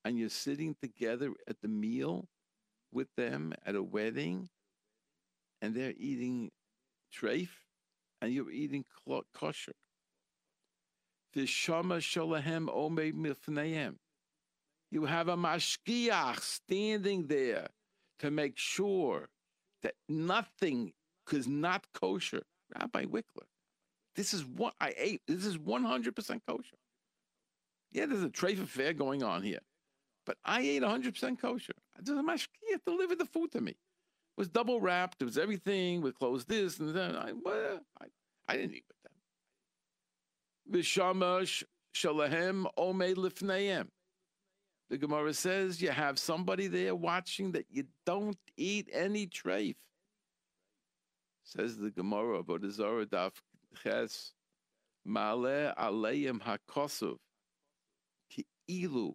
And 0.04 0.18
you're 0.18 0.28
sitting 0.28 0.76
together 0.80 1.32
at 1.48 1.60
the 1.60 1.68
meal 1.68 2.26
with 2.92 3.08
them 3.16 3.52
at 3.66 3.74
a 3.74 3.82
wedding, 3.82 4.48
and 5.60 5.74
they're 5.74 5.94
eating 5.96 6.50
treif, 7.14 7.50
and 8.20 8.32
you're 8.32 8.50
eating 8.50 8.84
kosher. 9.34 9.74
Vishama 11.36 11.98
shalahem 12.00 12.68
ome 12.72 13.12
mifneim. 13.12 13.96
You 14.90 15.04
have 15.04 15.28
a 15.28 15.36
mashgiach 15.36 16.40
standing 16.40 17.26
there 17.26 17.68
to 18.18 18.30
make 18.30 18.56
sure 18.56 19.28
that 19.82 19.94
nothing 20.08 20.92
is 21.32 21.46
not 21.46 21.86
kosher. 21.94 22.42
Rabbi 22.78 23.04
Wikler. 23.04 23.46
This 24.16 24.34
is 24.34 24.44
what 24.44 24.74
I 24.80 24.92
ate. 24.96 25.22
This 25.26 25.46
is 25.46 25.58
100% 25.58 26.40
kosher. 26.46 26.76
Yeah, 27.92 28.06
there's 28.06 28.22
a 28.22 28.30
trade 28.30 28.58
fair 28.68 28.92
going 28.92 29.22
on 29.22 29.42
here. 29.42 29.60
But 30.26 30.36
I 30.44 30.60
ate 30.60 30.82
100% 30.82 31.40
kosher. 31.40 31.72
My 32.06 32.36
shkia 32.36 32.78
delivered 32.84 33.18
the 33.18 33.26
food 33.26 33.52
to 33.52 33.60
me. 33.60 33.72
It 33.72 33.76
was 34.36 34.48
double 34.48 34.80
wrapped. 34.80 35.22
It 35.22 35.24
was 35.24 35.38
everything. 35.38 36.02
We 36.02 36.12
closed 36.12 36.48
this 36.48 36.78
and 36.78 36.94
then. 36.94 37.16
I, 37.16 37.32
well, 37.32 37.80
I, 38.00 38.06
I 38.48 38.56
didn't 38.56 38.74
eat 38.74 38.84
with 38.88 39.02
them. 39.02 40.80
Vishamash 40.80 41.64
shalahem 41.94 42.66
omei 42.78 43.14
lifneim. 43.14 43.88
The 44.90 44.98
Gemara 44.98 45.32
says 45.32 45.80
you 45.80 45.90
have 45.90 46.18
somebody 46.18 46.66
there 46.66 46.96
watching 46.96 47.52
that 47.52 47.66
you 47.70 47.84
don't 48.04 48.36
eat 48.56 48.88
any 48.92 49.28
treif. 49.28 49.76
Says 51.44 51.78
the 51.78 51.92
Gemara 51.92 52.40
about 52.40 52.62
the 52.62 52.72
Zara 52.72 53.06
Daf 53.06 53.30
Ches 53.80 54.32
Male 55.04 55.72
Aleim 55.78 56.40
Hakosov 56.40 57.18
Ki 58.28 58.44
Ilu 58.68 59.14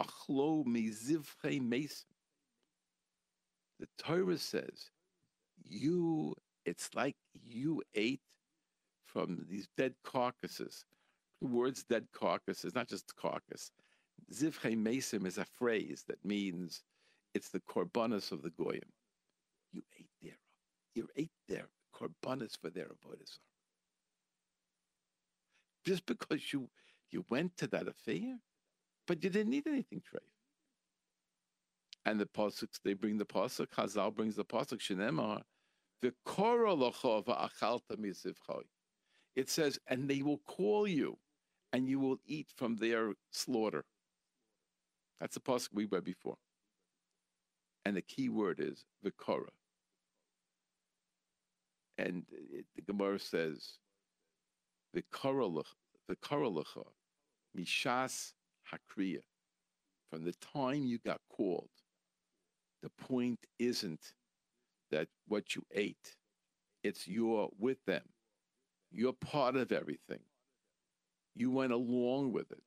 Achlo 0.00 0.66
Mizivche 0.66 1.60
Mason. 1.60 2.06
The 3.80 3.88
Torah 3.96 4.36
says, 4.36 4.90
you, 5.64 6.34
it's 6.66 6.90
like 6.94 7.16
you 7.32 7.82
ate 7.94 8.20
from 9.06 9.46
these 9.48 9.68
dead 9.76 9.94
carcasses. 10.04 10.84
The 11.40 11.46
words 11.46 11.84
dead 11.84 12.08
carcasses, 12.12 12.74
not 12.74 12.88
just 12.88 13.16
carcass. 13.16 13.70
Zivche 14.32 14.76
Mesim 14.76 15.26
is 15.26 15.38
a 15.38 15.44
phrase 15.44 16.04
that 16.08 16.24
means 16.24 16.82
it's 17.34 17.48
the 17.48 17.60
korbanos 17.60 18.32
of 18.32 18.42
the 18.42 18.50
goyim. 18.50 18.92
You 19.72 19.82
ate 19.98 20.10
there. 20.22 20.38
You 20.94 21.08
ate 21.16 21.32
their 21.48 21.68
korbanos 21.94 22.58
for 22.60 22.70
their 22.70 22.86
avodah 22.86 23.38
Just 25.84 26.06
because 26.06 26.52
you 26.52 26.68
you 27.10 27.24
went 27.30 27.56
to 27.56 27.66
that 27.68 27.88
affair, 27.88 28.38
but 29.06 29.22
you 29.24 29.30
didn't 29.30 29.50
need 29.50 29.66
anything 29.66 30.00
treif. 30.00 30.20
And 32.04 32.20
the 32.20 32.26
pasuk, 32.26 32.68
they 32.84 32.94
bring 32.94 33.18
the 33.18 33.24
pasuk. 33.24 33.68
Chazal 33.68 34.14
brings 34.14 34.36
the 34.36 34.44
pasuk. 34.44 34.78
Shenemar, 34.78 35.42
the 36.00 36.12
achalta 36.26 37.82
It 39.36 39.48
says, 39.48 39.78
and 39.86 40.08
they 40.08 40.22
will 40.22 40.38
call 40.38 40.86
you, 40.86 41.18
and 41.72 41.88
you 41.88 41.98
will 41.98 42.18
eat 42.26 42.48
from 42.56 42.76
their 42.76 43.14
slaughter. 43.30 43.84
That's 45.20 45.34
the 45.34 45.40
pasuk 45.40 45.68
we 45.72 45.86
read 45.86 46.04
before. 46.04 46.36
And 47.84 47.96
the 47.96 48.02
key 48.02 48.28
word 48.28 48.60
is 48.60 48.84
vikora. 49.04 49.48
And 51.96 52.24
it, 52.30 52.66
the 52.76 52.82
Gemara 52.82 53.18
says, 53.18 53.78
vikora 54.96 55.64
lecha, 56.10 56.84
mishas 57.58 58.32
hakriya. 58.72 59.20
From 60.10 60.24
the 60.24 60.34
time 60.54 60.86
you 60.86 60.98
got 61.04 61.20
called, 61.28 61.68
the 62.82 62.90
point 62.90 63.40
isn't 63.58 64.14
that 64.90 65.08
what 65.26 65.54
you 65.54 65.62
ate, 65.74 66.16
it's 66.82 67.08
you're 67.08 67.48
with 67.58 67.84
them. 67.86 68.02
You're 68.90 69.12
part 69.12 69.56
of 69.56 69.72
everything. 69.72 70.20
You 71.34 71.50
went 71.50 71.72
along 71.72 72.32
with 72.32 72.50
it. 72.52 72.62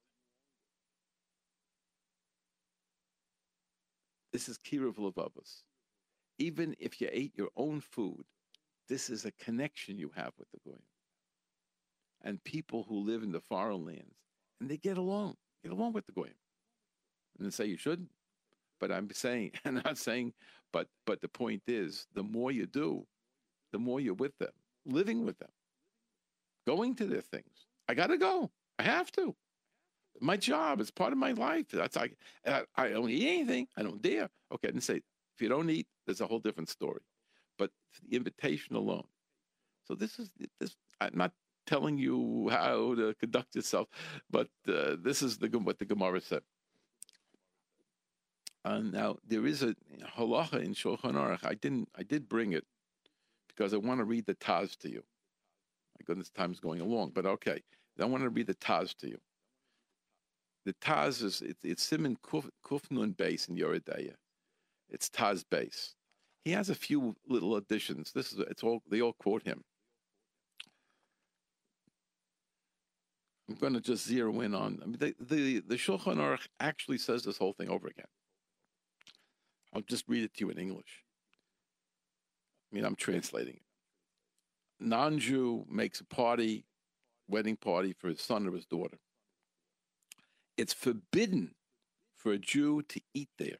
This 4.31 4.47
is 4.47 4.57
Kirav 4.57 4.95
Levavos. 4.95 5.63
Even 6.37 6.75
if 6.79 7.01
you 7.01 7.09
ate 7.11 7.37
your 7.37 7.49
own 7.57 7.81
food, 7.81 8.23
this 8.87 9.09
is 9.09 9.25
a 9.25 9.31
connection 9.31 9.97
you 9.97 10.11
have 10.15 10.31
with 10.39 10.49
the 10.51 10.59
Goyim. 10.65 10.81
And 12.23 12.43
people 12.43 12.85
who 12.87 12.99
live 12.99 13.23
in 13.23 13.31
the 13.31 13.41
foreign 13.41 13.85
lands, 13.85 14.15
and 14.59 14.69
they 14.69 14.77
get 14.77 14.97
along, 14.97 15.35
get 15.63 15.71
along 15.71 15.93
with 15.93 16.05
the 16.05 16.11
Goyim. 16.11 16.33
And 17.39 17.53
say 17.53 17.65
you 17.65 17.77
shouldn't. 17.77 18.11
But 18.79 18.91
I'm 18.91 19.09
saying, 19.11 19.51
I'm 19.65 19.75
not 19.75 19.97
saying, 19.97 20.33
but 20.71 20.87
but 21.05 21.21
the 21.21 21.27
point 21.27 21.63
is, 21.67 22.07
the 22.13 22.23
more 22.23 22.51
you 22.51 22.65
do, 22.65 23.05
the 23.71 23.79
more 23.79 23.99
you're 23.99 24.13
with 24.13 24.37
them, 24.37 24.51
living 24.85 25.25
with 25.25 25.37
them, 25.39 25.51
going 26.67 26.95
to 26.95 27.05
their 27.05 27.21
things. 27.21 27.67
I 27.87 27.93
got 27.93 28.07
to 28.07 28.17
go. 28.17 28.49
I 28.79 28.83
have 28.83 29.11
to 29.13 29.35
my 30.21 30.37
job. 30.37 30.79
It's 30.79 30.91
part 30.91 31.11
of 31.11 31.17
my 31.17 31.31
life. 31.31 31.65
That's 31.71 31.97
I, 31.97 32.09
I 32.75 32.89
don't 32.89 33.09
eat 33.09 33.27
anything. 33.27 33.67
I 33.75 33.83
don't 33.83 34.01
dare. 34.01 34.29
Okay, 34.53 34.69
and 34.69 34.81
say 34.81 34.97
if 34.97 35.41
you 35.41 35.49
don't 35.49 35.69
eat, 35.69 35.87
there's 36.05 36.21
a 36.21 36.27
whole 36.27 36.39
different 36.39 36.69
story. 36.69 37.01
But 37.57 37.71
the 38.07 38.15
invitation 38.15 38.75
alone. 38.75 39.07
So 39.85 39.95
this 39.95 40.19
is 40.19 40.29
this. 40.59 40.75
I'm 40.99 41.17
not 41.17 41.33
telling 41.65 41.97
you 41.97 42.49
how 42.49 42.95
to 42.95 43.13
conduct 43.19 43.55
yourself, 43.55 43.87
but 44.29 44.47
uh, 44.67 44.95
this 45.01 45.21
is 45.21 45.37
the 45.37 45.47
what 45.47 45.79
the 45.79 45.85
Gemara 45.85 46.21
said. 46.21 46.41
And 48.63 48.93
now 48.93 49.17
there 49.27 49.47
is 49.47 49.63
a 49.63 49.75
halacha 50.17 50.63
in 50.63 50.75
Shulchan 50.75 51.13
Aruch. 51.13 51.43
I 51.43 51.55
didn't. 51.55 51.89
I 51.95 52.03
did 52.03 52.29
bring 52.29 52.53
it 52.53 52.65
because 53.47 53.73
I 53.73 53.77
want 53.77 53.99
to 53.99 54.05
read 54.05 54.27
the 54.27 54.35
Taz 54.35 54.77
to 54.79 54.89
you. 54.89 55.03
My 55.99 56.03
goodness, 56.05 56.29
time's 56.29 56.59
going 56.59 56.81
along, 56.81 57.11
but 57.15 57.25
okay. 57.25 57.61
I 57.99 58.05
want 58.05 58.23
to 58.23 58.29
read 58.29 58.47
the 58.47 58.55
Taz 58.55 58.95
to 58.97 59.07
you 59.07 59.19
the 60.65 60.73
Taz 60.73 61.23
is 61.23 61.41
it, 61.41 61.57
it's 61.63 61.83
Simon 61.83 62.17
Kuf, 62.23 62.47
Kufnun 62.65 63.15
base 63.17 63.47
in 63.47 63.55
Yoreh 63.55 63.83
De'ah. 63.83 64.15
It's 64.89 65.09
Taz 65.09 65.43
base. 65.49 65.95
He 66.45 66.51
has 66.51 66.69
a 66.69 66.75
few 66.75 67.15
little 67.27 67.55
additions. 67.55 68.11
This 68.11 68.33
is 68.33 68.39
it's 68.39 68.63
all 68.63 68.81
they 68.89 69.01
all 69.01 69.13
quote 69.13 69.43
him. 69.43 69.63
I'm 73.49 73.55
going 73.55 73.73
to 73.73 73.81
just 73.81 74.07
zero 74.07 74.39
in 74.41 74.55
on 74.55 74.79
I 74.81 74.85
mean, 74.85 74.97
the 74.99 75.15
the 75.19 75.59
the 75.59 75.75
Shulchan 75.75 76.17
Aruch 76.17 76.47
actually 76.59 76.97
says 76.97 77.23
this 77.23 77.37
whole 77.37 77.53
thing 77.53 77.69
over 77.69 77.87
again. 77.87 78.05
I'll 79.73 79.81
just 79.81 80.05
read 80.07 80.23
it 80.23 80.33
to 80.35 80.45
you 80.45 80.51
in 80.51 80.57
English. 80.57 81.03
I 82.71 82.75
mean, 82.75 82.85
I'm 82.85 82.95
translating 82.95 83.55
it. 83.55 83.61
Non-Jew 84.79 85.65
makes 85.69 85.99
a 86.01 86.05
party, 86.05 86.65
wedding 87.27 87.55
party 87.55 87.93
for 87.93 88.07
his 88.07 88.21
son 88.21 88.47
or 88.47 88.53
his 88.53 88.65
daughter. 88.65 88.97
It's 90.61 90.73
forbidden 90.73 91.55
for 92.15 92.33
a 92.33 92.37
Jew 92.37 92.83
to 92.83 93.01
eat 93.15 93.29
there, 93.39 93.57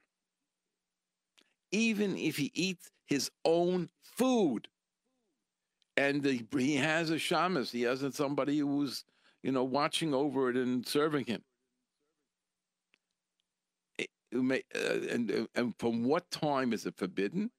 even 1.72 2.16
if 2.16 2.38
he 2.38 2.52
eats 2.54 2.92
his 3.08 3.32
own 3.44 3.90
food. 4.04 4.68
And 5.98 6.22
the, 6.22 6.46
he 6.56 6.76
has 6.76 7.10
a 7.10 7.16
shamus, 7.16 7.72
he 7.72 7.82
has 7.82 8.06
somebody 8.14 8.60
who's, 8.60 9.04
you 9.42 9.52
know, 9.52 9.64
watching 9.64 10.14
over 10.14 10.52
it 10.52 10.56
and 10.56 10.86
serving 10.86 11.26
him. 11.26 11.42
It, 13.98 14.10
may, 14.32 14.62
uh, 14.76 15.08
and, 15.10 15.48
and 15.56 15.74
from 15.80 16.04
what 16.04 16.30
time 16.30 16.72
is 16.72 16.86
it 16.86 16.98
forbidden? 16.98 17.50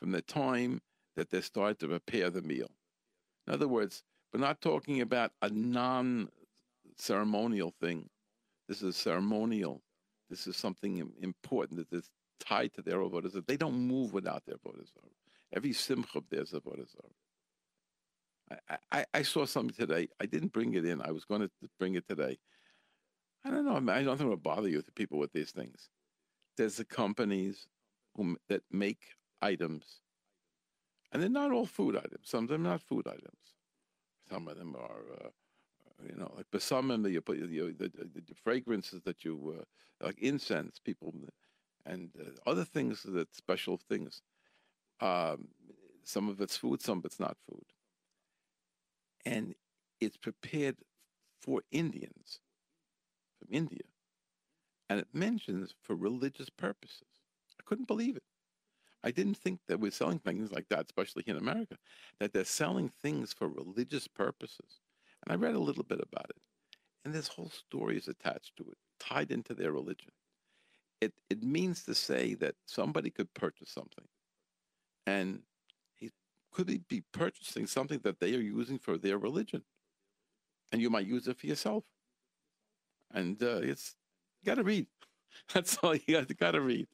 From 0.00 0.10
the 0.10 0.22
time 0.22 0.80
that 1.14 1.30
they 1.30 1.40
start 1.40 1.78
to 1.78 1.86
prepare 1.86 2.30
the 2.30 2.42
meal. 2.42 2.72
In 3.46 3.54
other 3.54 3.68
words, 3.68 4.02
we're 4.34 4.40
not 4.40 4.60
talking 4.60 5.00
about 5.00 5.30
a 5.40 5.50
non 5.50 6.30
ceremonial 6.96 7.72
thing 7.80 8.08
this 8.68 8.82
is 8.82 8.96
ceremonial. 8.96 9.82
This 10.30 10.46
is 10.46 10.56
something 10.56 11.12
important 11.20 11.78
that 11.78 11.96
is 11.96 12.10
tied 12.40 12.72
to 12.74 12.82
their 12.82 12.98
avodah 12.98 13.46
They 13.46 13.56
don't 13.56 13.74
move 13.74 14.12
without 14.12 14.44
their 14.46 14.56
avodah 14.56 14.86
Every 15.54 15.72
simcha 15.72 16.22
there's 16.30 16.54
a 16.54 16.60
avodah 16.60 16.86
I, 18.68 18.76
I, 18.90 19.04
I 19.14 19.22
saw 19.22 19.44
something 19.44 19.74
today. 19.74 20.08
I 20.20 20.26
didn't 20.26 20.52
bring 20.52 20.74
it 20.74 20.84
in. 20.84 21.00
I 21.02 21.10
was 21.10 21.24
going 21.24 21.42
to 21.42 21.50
bring 21.78 21.94
it 21.94 22.06
today. 22.08 22.38
I 23.44 23.50
don't 23.50 23.64
know. 23.64 23.92
I 23.92 24.02
don't 24.02 24.16
think 24.16 24.26
it'll 24.26 24.36
bother 24.36 24.68
you, 24.68 24.82
the 24.82 24.92
people 24.92 25.18
with 25.18 25.32
these 25.32 25.50
things. 25.50 25.88
There's 26.56 26.76
the 26.76 26.84
companies 26.84 27.66
who, 28.14 28.36
that 28.48 28.62
make 28.70 29.00
items, 29.40 30.00
and 31.10 31.22
they're 31.22 31.30
not 31.30 31.52
all 31.52 31.66
food 31.66 31.96
items. 31.96 32.28
Some 32.28 32.44
of 32.44 32.50
them 32.50 32.66
are 32.66 32.70
not 32.70 32.82
food 32.82 33.06
items. 33.08 33.38
Some 34.30 34.48
of 34.48 34.56
them 34.56 34.76
are 34.76 35.02
uh, 35.24 35.28
you 36.08 36.16
know, 36.16 36.32
like 36.36 36.50
besamim, 36.50 37.10
you 37.10 37.20
put 37.20 37.38
you, 37.38 37.72
the, 37.72 37.88
the, 37.88 38.08
the, 38.14 38.34
fragrances 38.42 39.02
that 39.04 39.24
you 39.24 39.58
uh, 39.58 40.04
like 40.04 40.18
incense, 40.18 40.78
people, 40.78 41.14
and 41.86 42.10
uh, 42.20 42.50
other 42.50 42.64
things 42.64 43.02
that 43.02 43.34
special 43.34 43.76
things. 43.76 44.22
Um, 45.00 45.48
some 46.04 46.28
of 46.28 46.40
it's 46.40 46.56
food, 46.56 46.82
some 46.82 46.98
of 46.98 47.04
it's 47.04 47.20
not 47.20 47.36
food, 47.48 47.64
and 49.24 49.54
it's 50.00 50.16
prepared 50.16 50.76
for 51.40 51.62
Indians 51.70 52.40
from 53.38 53.48
India, 53.50 53.82
and 54.88 55.00
it 55.00 55.08
mentions 55.12 55.74
for 55.82 55.94
religious 55.94 56.50
purposes. 56.50 57.08
I 57.60 57.62
couldn't 57.64 57.88
believe 57.88 58.16
it. 58.16 58.24
I 59.04 59.10
didn't 59.10 59.36
think 59.36 59.60
that 59.66 59.80
we're 59.80 59.90
selling 59.90 60.20
things 60.20 60.52
like 60.52 60.68
that, 60.68 60.86
especially 60.86 61.24
here 61.26 61.34
in 61.34 61.42
America, 61.42 61.76
that 62.20 62.32
they're 62.32 62.44
selling 62.44 62.88
things 63.02 63.32
for 63.32 63.48
religious 63.48 64.06
purposes. 64.06 64.80
And 65.22 65.32
I 65.32 65.36
read 65.36 65.54
a 65.54 65.60
little 65.60 65.84
bit 65.84 66.00
about 66.02 66.30
it. 66.30 66.42
And 67.04 67.14
this 67.14 67.28
whole 67.28 67.50
story 67.50 67.96
is 67.98 68.08
attached 68.08 68.56
to 68.58 68.64
it, 68.64 68.78
tied 69.00 69.32
into 69.32 69.54
their 69.54 69.72
religion. 69.72 70.10
It, 71.00 71.14
it 71.30 71.42
means 71.42 71.84
to 71.84 71.94
say 71.94 72.34
that 72.36 72.56
somebody 72.66 73.10
could 73.10 73.32
purchase 73.34 73.70
something 73.70 74.06
and 75.06 75.40
he 75.94 76.10
could 76.52 76.88
be 76.88 77.02
purchasing 77.12 77.66
something 77.66 78.00
that 78.04 78.20
they 78.20 78.34
are 78.36 78.40
using 78.40 78.78
for 78.78 78.98
their 78.98 79.18
religion. 79.18 79.64
And 80.72 80.82
you 80.82 80.90
might 80.90 81.06
use 81.06 81.28
it 81.28 81.38
for 81.38 81.46
yourself. 81.48 81.84
and 83.14 83.42
uh, 83.42 83.60
it's 83.62 83.96
got 84.44 84.56
to 84.56 84.64
read. 84.64 84.86
That's 85.54 85.78
all 85.78 85.96
you 85.96 86.24
got 86.40 86.52
to 86.52 86.60
read. 86.62 86.88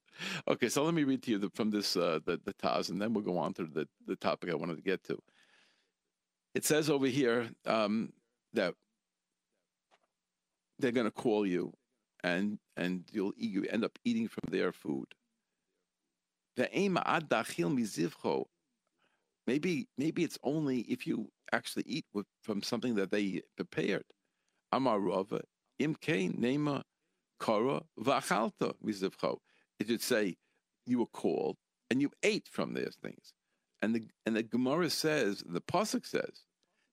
Okay, 0.48 0.68
so 0.68 0.84
let 0.84 0.94
me 0.94 1.04
read 1.04 1.22
to 1.24 1.32
you 1.32 1.38
the, 1.38 1.50
from 1.50 1.70
this 1.70 1.96
uh, 1.96 2.20
the 2.26 2.40
the 2.44 2.54
Taz, 2.54 2.90
and 2.90 3.00
then 3.00 3.14
we'll 3.14 3.24
go 3.24 3.38
on 3.38 3.54
to 3.54 3.64
the 3.66 3.88
the 4.06 4.16
topic 4.16 4.50
I 4.50 4.56
wanted 4.56 4.76
to 4.76 4.82
get 4.82 5.04
to. 5.04 5.18
It 6.54 6.64
says 6.64 6.90
over 6.90 7.06
here 7.06 7.50
um, 7.66 8.12
that 8.54 8.74
they're 10.78 10.92
going 10.92 11.06
to 11.06 11.10
call 11.10 11.46
you, 11.46 11.72
and 12.22 12.58
and 12.76 13.04
you'll 13.12 13.32
you 13.36 13.64
end 13.70 13.84
up 13.84 13.98
eating 14.04 14.28
from 14.28 14.44
their 14.50 14.72
food. 14.72 15.06
Maybe 19.46 19.88
maybe 19.96 20.24
it's 20.24 20.38
only 20.42 20.80
if 20.80 21.06
you 21.06 21.30
actually 21.52 21.84
eat 21.86 22.04
with, 22.12 22.26
from 22.42 22.62
something 22.62 22.94
that 22.96 23.10
they 23.10 23.42
prepared. 23.56 24.04
Amar 24.72 25.00
Rava 25.00 25.40
imkein 25.80 26.38
nema 26.38 26.82
kara 27.40 27.82
v'achalta 27.98 28.74
mizivcho. 28.84 29.38
It 29.78 29.86
should 29.86 30.02
say 30.02 30.36
you 30.86 30.98
were 30.98 31.06
called 31.06 31.56
and 31.90 32.00
you 32.02 32.10
ate 32.22 32.48
from 32.50 32.74
those 32.74 32.96
things. 33.02 33.32
And 33.80 33.94
the 33.94 34.08
and 34.26 34.36
the 34.36 34.42
Gemara 34.42 34.90
says, 34.90 35.42
the 35.46 35.60
Pasuk 35.60 36.04
says, 36.04 36.44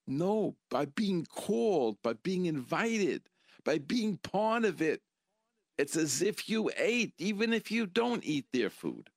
no, 0.08 0.56
by 0.70 0.86
being 0.86 1.26
called, 1.26 1.98
by 2.04 2.14
being 2.14 2.46
invited, 2.46 3.24
by 3.64 3.80
being 3.80 4.18
part 4.18 4.66
of 4.66 4.82
it, 4.82 5.02
it's 5.78 5.96
as 5.98 6.22
if 6.22 6.48
you 6.48 6.72
ate, 6.78 7.14
even 7.18 7.54
if 7.54 7.72
you 7.72 7.86
don't 7.86 8.24
eat 8.24 8.46
their 8.54 8.70
food. 8.70 9.10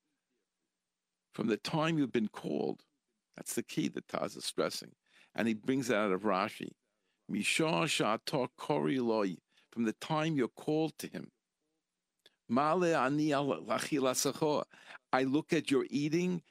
From 1.34 1.46
the 1.46 1.56
time 1.56 1.98
you've 1.98 2.12
been 2.12 2.28
called, 2.28 2.82
that's 3.36 3.54
the 3.54 3.62
key 3.62 3.88
that 3.88 4.08
Taz 4.08 4.36
is 4.36 4.44
stressing. 4.44 4.92
And 5.34 5.46
he 5.46 5.54
brings 5.54 5.86
that 5.88 5.96
out 5.96 6.12
of 6.12 6.22
Rashi. 6.22 6.72
From 9.70 9.84
the 9.84 9.92
time 9.92 10.36
you're 10.36 10.48
called 10.48 10.98
to 10.98 11.06
him. 11.06 11.30
I 15.12 15.24
look 15.24 15.52
at 15.52 15.70
your 15.70 15.86
eating, 15.90 16.42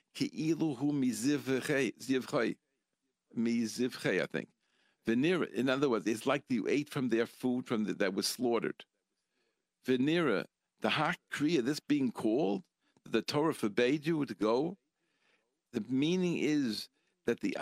mizivchei, 3.38 4.21
I 4.21 4.26
think. 4.26 4.50
Venera, 5.08 5.52
in 5.54 5.69
other 5.69 5.89
words, 5.89 6.08
it's 6.08 6.26
like 6.26 6.43
you 6.50 6.67
ate 6.67 6.89
from 6.89 7.10
their 7.10 7.26
food 7.26 7.65
from 7.65 7.86
the, 7.86 7.93
that 7.93 8.13
was 8.13 8.28
slaughtered. 8.28 8.84
Venera, 9.88 10.45
the 10.82 10.89
hakriya, 10.89 11.63
this 11.63 11.80
being 11.80 12.12
called, 12.12 12.63
the 13.06 13.21
Torah 13.21 13.54
forbade 13.54 14.06
you 14.06 14.26
to 14.26 14.36
go. 14.36 14.78
The 15.71 15.84
meaning 15.88 16.39
is 16.39 16.89
that 17.26 17.39
the 17.39 17.56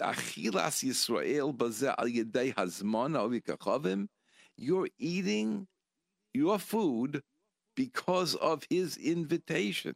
achilas 0.00 0.82
Yisrael 0.82 1.54
bazeh 1.54 1.94
al 1.98 2.06
yedei 2.06 2.54
hazman 2.54 4.08
you're 4.56 4.88
eating 4.98 5.66
your 6.34 6.58
food 6.58 7.22
because 7.74 8.34
of 8.36 8.64
his 8.70 8.96
invitation. 8.96 9.94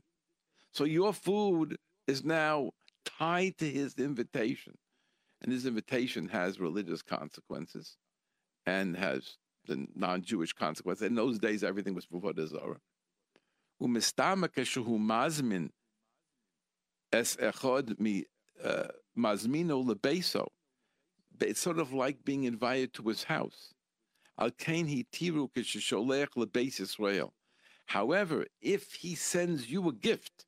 So 0.72 0.84
your 0.84 1.12
food 1.12 1.76
is 2.06 2.24
now 2.24 2.70
tied 3.04 3.58
to 3.58 3.70
his 3.70 3.94
invitation. 3.94 4.74
And 5.42 5.52
his 5.52 5.66
invitation 5.66 6.28
has 6.28 6.58
religious 6.58 7.02
consequences 7.02 7.96
and 8.64 8.96
has 8.96 9.36
the 9.66 9.86
non-Jewish 9.94 10.52
consequences. 10.54 11.06
In 11.06 11.14
those 11.14 11.38
days, 11.38 11.62
everything 11.62 11.94
was 11.94 12.06
es 17.12 17.36
echod 17.36 17.98
mi 17.98 18.24
uh. 18.64 18.88
It's 21.40 21.60
sort 21.60 21.78
of 21.78 21.92
like 21.92 22.24
being 22.24 22.44
invited 22.44 22.94
to 22.94 23.02
his 23.08 23.24
house. 23.24 23.74
However, 27.86 28.46
if 28.60 28.94
he 28.94 29.14
sends 29.14 29.70
you 29.70 29.88
a 29.88 29.92
gift, 29.92 30.46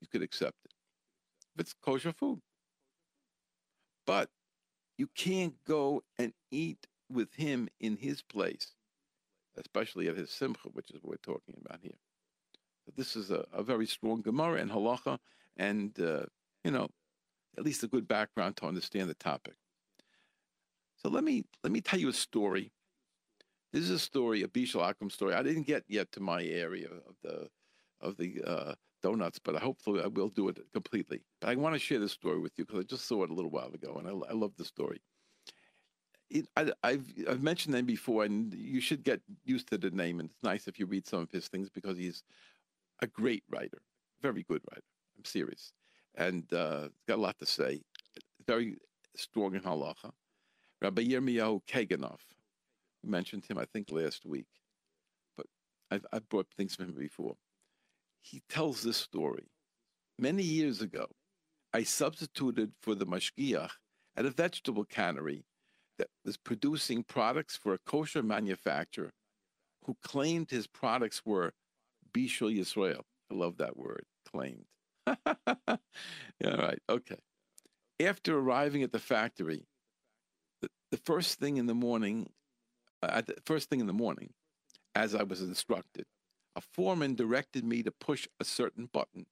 you 0.00 0.06
could 0.06 0.22
accept 0.22 0.56
it. 0.64 0.72
If 1.54 1.60
it's 1.60 1.74
kosher 1.82 2.12
food. 2.12 2.40
But 4.08 4.30
you 4.96 5.06
can't 5.14 5.52
go 5.66 6.02
and 6.18 6.32
eat 6.50 6.86
with 7.10 7.34
him 7.34 7.68
in 7.78 7.98
his 7.98 8.22
place, 8.22 8.72
especially 9.58 10.08
at 10.08 10.16
his 10.16 10.30
simcha, 10.30 10.70
which 10.72 10.90
is 10.90 11.02
what 11.02 11.10
we're 11.10 11.34
talking 11.34 11.60
about 11.62 11.80
here. 11.82 11.98
But 12.86 12.96
this 12.96 13.16
is 13.16 13.30
a, 13.30 13.44
a, 13.52 13.62
very 13.62 13.84
strong 13.84 14.22
Gemara 14.22 14.62
and 14.62 14.70
halacha, 14.70 15.18
and 15.58 15.92
uh, 16.00 16.22
you 16.64 16.70
know, 16.70 16.88
at 17.58 17.64
least 17.64 17.82
a 17.82 17.86
good 17.86 18.08
background 18.08 18.56
to 18.56 18.66
understand 18.66 19.10
the 19.10 19.14
topic. 19.14 19.56
So 20.96 21.10
let 21.10 21.22
me 21.22 21.44
let 21.62 21.70
me 21.70 21.82
tell 21.82 22.00
you 22.00 22.08
a 22.08 22.14
story. 22.14 22.72
This 23.74 23.82
is 23.82 23.90
a 23.90 23.98
story, 23.98 24.42
a 24.42 24.48
Bishul 24.48 24.80
Akum 24.80 25.12
story. 25.12 25.34
I 25.34 25.42
didn't 25.42 25.66
get 25.66 25.84
yet 25.86 26.10
to 26.12 26.20
my 26.20 26.42
area 26.42 26.88
of 26.88 27.14
the 27.22 27.48
of 28.00 28.16
the 28.16 28.40
uh, 28.42 28.74
donuts, 29.02 29.38
but 29.38 29.56
hopefully 29.56 30.02
I 30.02 30.06
will 30.06 30.28
do 30.28 30.48
it 30.48 30.58
completely. 30.72 31.22
But 31.40 31.50
I 31.50 31.54
want 31.54 31.74
to 31.74 31.78
share 31.78 31.98
this 31.98 32.12
story 32.12 32.38
with 32.38 32.52
you 32.56 32.64
because 32.64 32.80
I 32.80 32.84
just 32.84 33.06
saw 33.06 33.24
it 33.24 33.30
a 33.30 33.34
little 33.34 33.50
while 33.50 33.72
ago, 33.72 33.96
and 33.98 34.08
I, 34.08 34.30
I 34.30 34.32
love 34.32 34.52
the 34.56 34.64
story. 34.64 35.00
It, 36.30 36.46
I, 36.56 36.70
have 36.84 37.06
I've 37.28 37.42
mentioned 37.42 37.74
him 37.74 37.86
before, 37.86 38.24
and 38.24 38.52
you 38.54 38.80
should 38.80 39.02
get 39.02 39.20
used 39.44 39.68
to 39.68 39.78
the 39.78 39.90
name. 39.90 40.20
And 40.20 40.30
it's 40.30 40.42
nice 40.42 40.68
if 40.68 40.78
you 40.78 40.86
read 40.86 41.06
some 41.06 41.20
of 41.20 41.30
his 41.30 41.48
things 41.48 41.70
because 41.70 41.96
he's 41.96 42.22
a 43.00 43.06
great 43.06 43.44
writer, 43.48 43.78
very 44.20 44.42
good 44.42 44.62
writer. 44.70 44.84
I'm 45.16 45.24
serious, 45.24 45.72
and 46.16 46.52
uh, 46.52 46.82
he's 46.82 47.04
got 47.06 47.18
a 47.18 47.22
lot 47.22 47.38
to 47.38 47.46
say. 47.46 47.80
Very 48.46 48.76
strong 49.16 49.54
in 49.54 49.62
halacha. 49.62 50.10
Rabbi 50.80 51.02
Yirmiyahu 51.02 51.62
Kaganoff. 51.66 52.20
Mentioned 53.04 53.44
him, 53.48 53.58
I 53.58 53.64
think, 53.64 53.92
last 53.92 54.26
week, 54.26 54.48
but 55.36 55.46
I've, 55.88 56.04
I've 56.12 56.28
brought 56.28 56.48
things 56.56 56.74
from 56.74 56.86
him 56.86 56.94
before 56.98 57.36
he 58.22 58.42
tells 58.48 58.82
this 58.82 58.96
story. 58.96 59.48
Many 60.18 60.42
years 60.42 60.80
ago, 60.82 61.06
I 61.72 61.82
substituted 61.82 62.72
for 62.82 62.94
the 62.94 63.06
mashgiach 63.06 63.70
at 64.16 64.26
a 64.26 64.30
vegetable 64.30 64.84
cannery 64.84 65.44
that 65.98 66.08
was 66.24 66.36
producing 66.36 67.04
products 67.04 67.56
for 67.56 67.74
a 67.74 67.78
kosher 67.86 68.22
manufacturer 68.22 69.10
who 69.84 69.96
claimed 70.02 70.50
his 70.50 70.66
products 70.66 71.22
were 71.24 71.52
Bishul 72.12 72.56
Yisrael. 72.56 73.02
I 73.30 73.34
love 73.34 73.58
that 73.58 73.76
word, 73.76 74.04
claimed. 74.30 74.64
All 75.06 75.78
right, 76.44 76.78
okay. 76.88 77.18
After 78.00 78.38
arriving 78.38 78.82
at 78.82 78.92
the 78.92 78.98
factory, 78.98 79.66
the, 80.62 80.68
the 80.90 80.98
first 80.98 81.38
thing 81.38 81.56
in 81.56 81.66
the 81.66 81.74
morning, 81.74 82.30
uh, 83.02 83.10
at 83.10 83.26
the 83.26 83.36
first 83.44 83.68
thing 83.68 83.80
in 83.80 83.86
the 83.86 83.92
morning, 83.92 84.30
as 84.94 85.14
I 85.14 85.22
was 85.22 85.42
instructed, 85.42 86.06
a 86.58 86.60
foreman 86.60 87.14
directed 87.14 87.64
me 87.64 87.84
to 87.84 87.92
push 87.92 88.26
a 88.40 88.44
certain 88.44 88.86
button, 88.92 89.26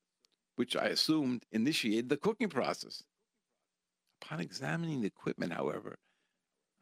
which 0.55 0.77
I 0.77 0.85
assumed 0.85 1.45
initiated 1.51 2.09
the 2.09 2.17
cooking 2.17 2.49
process. 2.49 3.03
Upon 4.23 4.39
examining 4.39 5.01
the 5.01 5.09
equipment, 5.09 5.53
however, 5.53 5.99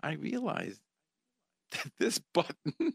I 0.03 0.13
realized 0.13 0.83
that 1.71 1.93
this 1.99 2.21
button 2.35 2.93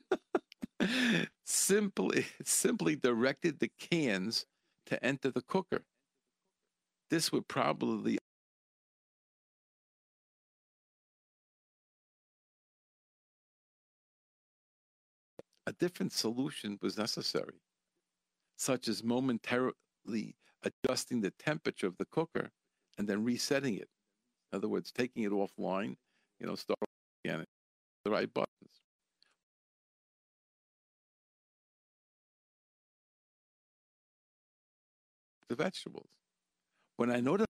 simply 1.44 2.28
simply 2.44 2.96
directed 2.96 3.60
the 3.60 3.72
cans 3.80 4.46
to 4.86 5.04
enter 5.04 5.32
the 5.32 5.42
cooker. 5.42 5.86
This 7.10 7.32
would 7.32 7.48
probably 7.48 8.20
a 15.70 15.74
different 15.74 16.12
solution 16.12 16.80
was 16.82 16.98
necessary, 16.98 17.62
such 18.58 18.88
as 18.88 19.04
momentarily 19.04 19.76
adjusting 20.64 21.22
the 21.22 21.32
temperature 21.38 21.86
of 21.86 21.96
the 21.98 22.06
cooker 22.06 22.50
and 22.98 23.08
then 23.08 23.24
resetting 23.24 23.76
it. 23.76 23.88
In 24.52 24.58
other 24.58 24.68
words, 24.68 24.92
taking 24.92 25.22
it 25.22 25.32
offline, 25.32 25.96
you 26.40 26.48
know, 26.48 26.56
start 26.56 26.80
again, 27.24 27.46
the 28.04 28.10
right 28.10 28.34
buttons. 28.34 28.50
The 35.50 35.56
vegetables. 35.56 36.10
When 36.98 37.12
I 37.12 37.20
noticed 37.20 37.48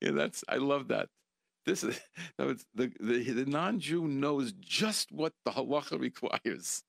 yeah, 0.00 0.10
that's 0.12 0.44
I 0.48 0.56
love 0.56 0.88
that. 0.88 1.08
This 1.64 1.82
is 1.84 2.00
the 2.38 2.58
the, 2.74 2.92
the 3.00 3.44
non-Jew 3.46 4.06
knows 4.06 4.52
just 4.52 5.12
what 5.12 5.32
the 5.44 5.52
halacha 5.52 6.00
requires. 6.00 6.82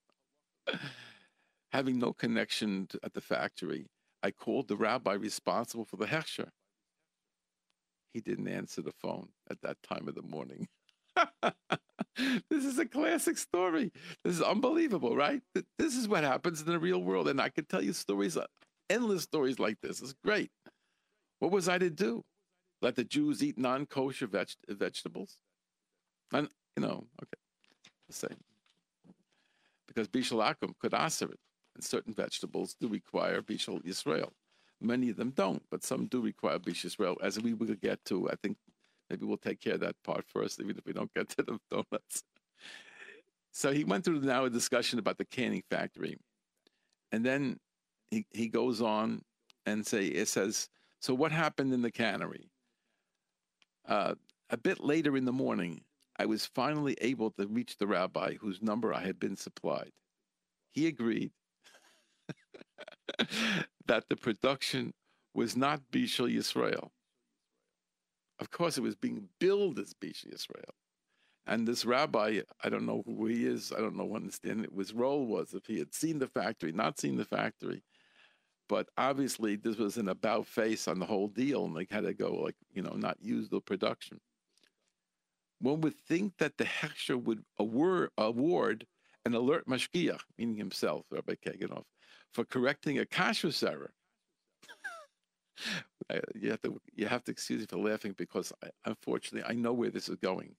Having 1.72 1.98
no 1.98 2.12
connection 2.12 2.86
to, 2.88 2.98
at 3.02 3.12
the 3.12 3.20
factory, 3.20 3.86
I 4.22 4.30
called 4.30 4.68
the 4.68 4.76
rabbi 4.76 5.12
responsible 5.14 5.84
for 5.84 5.96
the 5.96 6.06
hechsher. 6.06 6.48
He 8.14 8.20
didn't 8.20 8.48
answer 8.48 8.80
the 8.80 8.92
phone 8.92 9.28
at 9.50 9.60
that 9.62 9.76
time 9.82 10.08
of 10.08 10.14
the 10.14 10.22
morning. 10.22 10.68
this 12.50 12.64
is 12.64 12.78
a 12.78 12.86
classic 12.86 13.36
story. 13.36 13.92
This 14.24 14.36
is 14.36 14.42
unbelievable, 14.42 15.14
right? 15.14 15.42
This 15.78 15.94
is 15.94 16.08
what 16.08 16.24
happens 16.24 16.60
in 16.60 16.66
the 16.66 16.78
real 16.78 17.02
world, 17.02 17.28
and 17.28 17.40
I 17.40 17.50
could 17.50 17.68
tell 17.68 17.82
you 17.82 17.92
stories 17.92 18.36
uh, 18.36 18.46
endless 18.90 19.22
stories 19.22 19.58
like 19.58 19.78
this. 19.82 20.00
It's 20.00 20.14
great. 20.24 20.50
What 21.38 21.52
was 21.52 21.68
I 21.68 21.78
to 21.78 21.90
do? 21.90 22.24
Let 22.80 22.96
the 22.96 23.04
Jews 23.04 23.42
eat 23.42 23.58
non-kosher 23.58 24.26
veg- 24.26 24.50
vegetables? 24.68 25.38
And 26.32 26.48
you 26.76 26.82
know, 26.82 27.04
okay, 27.22 27.40
the 28.06 28.14
same. 28.14 28.36
Because 29.86 30.08
Bishul 30.08 30.44
Akum 30.44 30.74
could 30.78 30.94
answer 30.94 31.26
it, 31.26 31.40
and 31.74 31.82
certain 31.82 32.12
vegetables 32.12 32.76
do 32.80 32.88
require 32.88 33.42
Bishul 33.42 33.84
Yisrael. 33.84 34.30
Many 34.80 35.10
of 35.10 35.16
them 35.16 35.30
don't, 35.30 35.62
but 35.70 35.82
some 35.82 36.06
do 36.06 36.20
require 36.20 36.58
Bishul 36.58 36.94
Yisrael, 36.96 37.16
as 37.22 37.40
we 37.40 37.54
will 37.54 37.74
get 37.74 38.04
to. 38.06 38.30
I 38.30 38.34
think 38.42 38.56
maybe 39.10 39.26
we'll 39.26 39.38
take 39.38 39.60
care 39.60 39.74
of 39.74 39.80
that 39.80 39.96
part 40.04 40.24
first, 40.28 40.60
even 40.60 40.76
if 40.76 40.86
we 40.86 40.92
don't 40.92 41.12
get 41.14 41.28
to 41.30 41.42
the 41.42 41.58
donuts. 41.70 42.22
So 43.50 43.72
he 43.72 43.82
went 43.82 44.04
through 44.04 44.20
now 44.20 44.44
a 44.44 44.50
discussion 44.50 44.98
about 44.98 45.18
the 45.18 45.24
canning 45.24 45.64
factory. 45.68 46.16
And 47.10 47.24
then 47.24 47.58
he, 48.10 48.26
he 48.30 48.48
goes 48.48 48.80
on 48.80 49.22
and 49.66 49.84
say 49.84 50.06
it 50.06 50.28
says, 50.28 50.68
so 51.00 51.14
what 51.14 51.32
happened 51.32 51.72
in 51.72 51.82
the 51.82 51.90
cannery? 51.90 52.50
Uh, 53.86 54.14
a 54.50 54.56
bit 54.56 54.80
later 54.80 55.16
in 55.16 55.24
the 55.24 55.32
morning, 55.32 55.82
I 56.18 56.26
was 56.26 56.46
finally 56.46 56.96
able 57.00 57.30
to 57.32 57.46
reach 57.46 57.76
the 57.76 57.86
rabbi 57.86 58.34
whose 58.34 58.60
number 58.60 58.92
I 58.92 59.00
had 59.00 59.20
been 59.20 59.36
supplied. 59.36 59.92
He 60.70 60.86
agreed 60.86 61.30
that 63.86 64.08
the 64.08 64.16
production 64.16 64.92
was 65.34 65.56
not 65.56 65.80
Bishul 65.92 66.34
Yisrael. 66.34 66.90
Of 68.40 68.50
course, 68.50 68.78
it 68.78 68.82
was 68.82 68.96
being 68.96 69.28
billed 69.38 69.78
as 69.78 69.94
Bishul 69.94 70.32
Yisrael. 70.32 70.74
And 71.46 71.66
this 71.66 71.86
rabbi, 71.86 72.40
I 72.62 72.68
don't 72.68 72.84
know 72.84 73.02
who 73.06 73.26
he 73.26 73.46
is. 73.46 73.72
I 73.74 73.80
don't 73.80 73.96
know 73.96 74.04
what 74.04 74.22
his 74.22 74.92
role 74.92 75.26
was 75.26 75.54
if 75.54 75.64
he 75.66 75.78
had 75.78 75.94
seen 75.94 76.18
the 76.18 76.26
factory, 76.26 76.72
not 76.72 76.98
seen 76.98 77.16
the 77.16 77.24
factory. 77.24 77.82
But 78.68 78.88
obviously, 78.98 79.56
this 79.56 79.76
was 79.76 79.96
an 79.96 80.08
about 80.08 80.46
face 80.46 80.88
on 80.88 80.98
the 80.98 81.06
whole 81.06 81.28
deal, 81.28 81.64
and 81.64 81.76
they 81.76 81.86
had 81.90 82.04
to 82.04 82.14
go 82.14 82.34
like 82.34 82.56
you 82.72 82.82
know 82.82 82.94
not 82.94 83.16
use 83.20 83.48
the 83.48 83.60
production. 83.60 84.20
One 85.60 85.80
would 85.80 85.98
think 86.06 86.34
that 86.38 86.56
the 86.56 86.64
hechsher 86.64 87.20
would 87.20 87.42
award, 87.58 88.10
award 88.16 88.86
an 89.24 89.34
alert 89.34 89.66
mashgiach, 89.66 90.20
meaning 90.36 90.56
himself, 90.56 91.04
Rabbi 91.10 91.34
Kaganoff, 91.44 91.84
for 92.32 92.44
correcting 92.44 92.98
a 92.98 93.04
kashrus 93.04 93.68
error. 93.68 93.92
you 96.34 96.50
have 96.50 96.62
to 96.62 96.80
you 96.94 97.06
have 97.06 97.24
to 97.24 97.32
excuse 97.32 97.60
me 97.60 97.66
for 97.66 97.78
laughing 97.78 98.14
because 98.16 98.52
I, 98.62 98.68
unfortunately 98.84 99.48
I 99.48 99.54
know 99.54 99.72
where 99.72 99.90
this 99.90 100.08
is 100.08 100.16
going. 100.16 100.54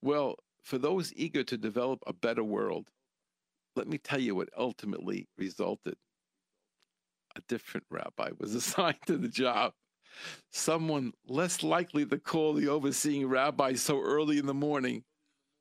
Well, 0.00 0.36
for 0.62 0.78
those 0.78 1.12
eager 1.14 1.44
to 1.44 1.56
develop 1.56 2.02
a 2.06 2.12
better 2.12 2.42
world, 2.42 2.88
let 3.76 3.86
me 3.88 3.98
tell 3.98 4.20
you 4.20 4.34
what 4.34 4.48
ultimately 4.56 5.28
resulted. 5.38 5.94
A 7.36 7.40
different 7.48 7.86
rabbi 7.90 8.30
was 8.38 8.54
assigned 8.56 8.98
to 9.06 9.16
the 9.16 9.28
job. 9.28 9.72
Someone 10.50 11.12
less 11.26 11.62
likely 11.62 12.04
to 12.06 12.18
call 12.18 12.52
the 12.52 12.68
overseeing 12.68 13.26
rabbi 13.28 13.74
so 13.74 14.00
early 14.00 14.38
in 14.38 14.46
the 14.46 14.54
morning. 14.54 15.04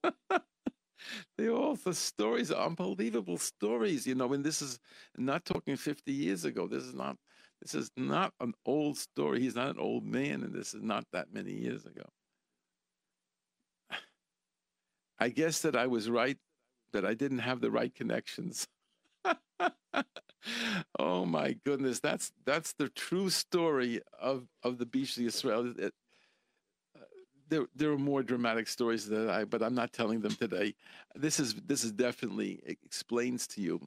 they 1.38 1.48
all 1.48 1.76
the 1.76 1.94
stories 1.94 2.52
are 2.52 2.66
unbelievable 2.66 3.38
stories, 3.38 4.06
you 4.06 4.16
know, 4.16 4.34
and 4.34 4.44
this 4.44 4.62
is 4.62 4.80
not 5.18 5.46
talking 5.46 5.78
50 5.78 6.12
years 6.12 6.44
ago. 6.44 6.68
This 6.68 6.84
is 6.84 6.94
not 6.94 7.16
this 7.62 7.76
is 7.76 7.92
not 7.96 8.34
an 8.40 8.54
old 8.66 8.98
story. 8.98 9.40
He's 9.40 9.56
not 9.56 9.70
an 9.70 9.80
old 9.80 10.04
man, 10.04 10.44
and 10.44 10.54
this 10.54 10.74
is 10.74 10.82
not 10.82 11.06
that 11.14 11.32
many 11.32 11.52
years 11.54 11.86
ago. 11.86 12.04
I 15.20 15.30
guess 15.30 15.62
that 15.62 15.76
I 15.76 15.88
was 15.88 16.10
right, 16.10 16.38
that 16.92 17.06
I 17.06 17.14
didn't 17.14 17.40
have 17.40 17.62
the 17.62 17.72
right 17.72 17.94
connections. 17.94 18.68
oh 21.00 21.26
my 21.26 21.56
goodness, 21.66 22.00
that's 22.00 22.32
that's 22.46 22.74
the 22.74 22.90
true 22.90 23.30
story 23.30 24.02
of 24.20 24.48
of 24.64 24.78
the 24.78 24.86
Bishul 24.86 25.26
Yisrael. 25.26 25.78
It, 25.80 25.94
uh, 26.96 27.04
there 27.50 27.66
there 27.76 27.92
are 27.92 27.98
more 27.98 28.24
dramatic 28.24 28.68
stories 28.68 29.08
that 29.10 29.30
I, 29.30 29.46
but 29.46 29.62
I'm 29.62 29.76
not 29.76 29.94
telling 29.94 30.22
them 30.22 30.36
today. 30.36 30.76
This 31.16 31.40
is 31.40 31.56
this 31.56 31.84
is 31.84 31.92
definitely 31.92 32.62
explains 32.66 33.48
to 33.48 33.62
you 33.62 33.80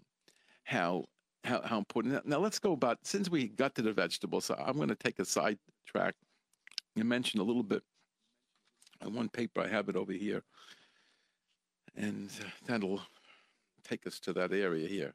how 0.64 1.04
how 1.44 1.62
how 1.62 1.78
important. 1.78 2.26
Now 2.26 2.38
let's 2.38 2.58
go 2.58 2.72
about 2.72 2.98
since 3.04 3.28
we 3.30 3.48
got 3.48 3.74
to 3.76 3.82
the 3.82 3.92
vegetables. 3.92 4.50
I'm 4.50 4.76
going 4.76 4.88
to 4.88 4.94
take 4.94 5.18
a 5.18 5.24
side 5.24 5.58
track 5.86 6.14
and 6.96 7.08
mention 7.08 7.40
a 7.40 7.44
little 7.44 7.62
bit. 7.62 7.82
On 9.02 9.12
one 9.12 9.28
paper, 9.28 9.60
I 9.60 9.68
have 9.68 9.88
it 9.88 9.96
over 9.96 10.12
here 10.12 10.44
and 11.96 12.30
that'll 12.66 13.00
take 13.82 14.06
us 14.06 14.18
to 14.20 14.32
that 14.32 14.52
area 14.52 14.88
here. 14.88 15.14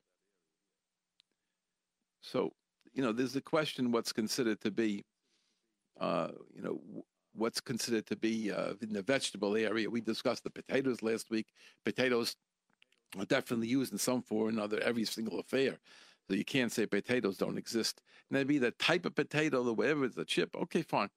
So, 2.21 2.53
you 2.93 3.01
know, 3.01 3.11
there's 3.11 3.33
the 3.33 3.41
question 3.41 3.91
what's 3.91 4.11
considered 4.11 4.61
to 4.61 4.71
be, 4.71 5.05
uh, 5.99 6.29
you 6.55 6.61
know, 6.61 6.79
what's 7.33 7.61
considered 7.61 8.05
to 8.07 8.15
be 8.15 8.51
uh, 8.51 8.73
in 8.81 8.93
the 8.93 9.01
vegetable 9.01 9.55
area. 9.55 9.89
We 9.89 10.01
discussed 10.01 10.43
the 10.43 10.49
potatoes 10.49 11.01
last 11.01 11.29
week. 11.29 11.47
Potatoes 11.85 12.35
are 13.17 13.25
definitely 13.25 13.67
used 13.67 13.91
in 13.91 13.97
some 13.97 14.21
form 14.21 14.47
or 14.47 14.49
another 14.49 14.79
every 14.81 15.05
single 15.05 15.39
affair. 15.39 15.77
So 16.27 16.35
you 16.35 16.45
can't 16.45 16.71
say 16.71 16.85
potatoes 16.85 17.37
don't 17.37 17.57
exist. 17.57 18.01
Maybe 18.29 18.59
the 18.59 18.71
type 18.71 19.05
of 19.05 19.15
potato, 19.15 19.63
the 19.63 19.73
whatever 19.73 20.05
it's 20.05 20.17
a 20.17 20.25
chip, 20.25 20.55
okay, 20.55 20.83
fine. 20.83 21.09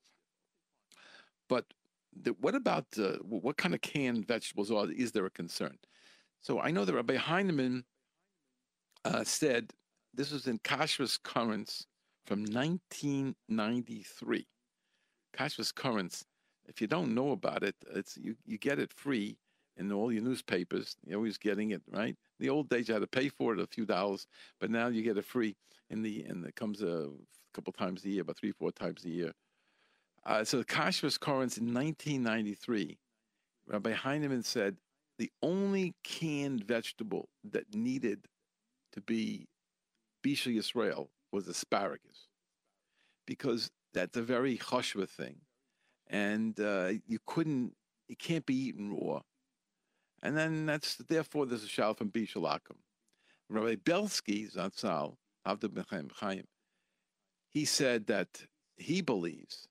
But 1.49 1.67
the, 2.23 2.31
what 2.41 2.55
about 2.55 2.87
uh, 2.99 3.17
what 3.23 3.57
kind 3.57 3.75
of 3.75 3.81
canned 3.83 4.27
vegetables 4.27 4.71
are? 4.71 4.91
Is 4.91 5.13
there 5.13 5.27
a 5.27 5.31
concern? 5.31 5.79
So 6.41 6.61
I 6.61 6.71
know 6.71 6.85
that 6.85 6.95
Rabbi 6.95 7.17
Heinemann 7.17 7.85
uh, 9.05 9.25
said 9.25 9.73
this 10.15 10.31
was 10.31 10.47
in 10.47 10.59
Kashrus 10.59 11.19
Currents 11.23 11.87
from 12.27 12.41
1993. 12.41 14.47
Kashrus 15.37 15.75
Currents, 15.75 16.25
if 16.67 16.81
you 16.81 16.87
don't 16.87 17.15
know 17.15 17.33
about 17.33 17.63
it, 17.63 17.75
it's 17.95 18.17
you, 18.17 18.37
you 18.45 18.59
get 18.59 18.79
it 18.79 18.93
free 18.93 19.39
in 19.77 19.91
all 19.91 20.13
your 20.13 20.23
newspapers. 20.23 20.97
You're 21.05 21.17
always 21.17 21.39
getting 21.39 21.71
it, 21.71 21.83
right? 21.91 22.15
In 22.39 22.47
the 22.47 22.51
old 22.51 22.69
days, 22.69 22.89
you 22.89 22.95
had 22.95 23.01
to 23.01 23.07
pay 23.07 23.29
for 23.29 23.55
it 23.55 23.61
a 23.61 23.67
few 23.67 23.87
dollars, 23.87 24.27
but 24.61 24.71
now 24.71 24.89
you 24.89 25.03
get 25.03 25.17
it 25.17 25.25
free. 25.25 25.57
In 25.91 26.03
the 26.03 26.25
and 26.25 26.45
it 26.47 26.57
comes 26.57 26.83
a 26.83 27.09
couple 27.55 27.73
times 27.73 28.05
a 28.05 28.09
year, 28.09 28.23
about 28.23 28.39
three, 28.39 28.53
four 28.53 28.73
times 28.73 29.05
a 29.05 29.11
year. 29.11 29.33
Uh, 30.25 30.45
so 30.45 30.63
Kashrus 30.63 31.19
Currents 31.19 31.59
in 31.59 31.67
1993, 31.67 32.99
Rabbi 33.67 33.93
Heinemann 33.93 34.43
said 34.43 34.77
the 35.19 35.31
only 35.43 35.95
canned 36.05 36.65
vegetable 36.65 37.29
that 37.45 37.75
needed 37.75 38.27
to 38.93 39.01
be 39.01 39.47
Bishul 40.23 40.57
Yisrael 40.57 41.09
was 41.33 41.49
asparagus, 41.49 42.29
because 43.27 43.71
that's 43.95 44.17
a 44.17 44.23
very 44.23 44.59
chashva 44.59 45.09
thing, 45.09 45.37
and 46.09 46.59
uh, 46.61 46.93
you 47.07 47.19
couldn't, 47.27 47.75
it 48.09 48.19
can't 48.19 48.47
be 48.47 48.55
eaten 48.55 48.93
raw. 48.95 49.21
And 50.23 50.37
then 50.37 50.67
that's 50.67 50.97
therefore 50.97 51.47
there's 51.47 51.65
a 51.65 51.69
shal 51.69 51.95
from 51.95 52.11
Bishul 52.11 52.49
Akum. 52.49 52.77
Rabbi 53.49 53.77
Belsky 53.85 54.47
Zatzal, 54.47 55.17
Avda 55.47 56.11
Chaim, 56.15 56.45
he 57.51 57.65
said 57.65 58.07
that 58.07 58.47
he 58.77 59.03
believes 59.03 59.69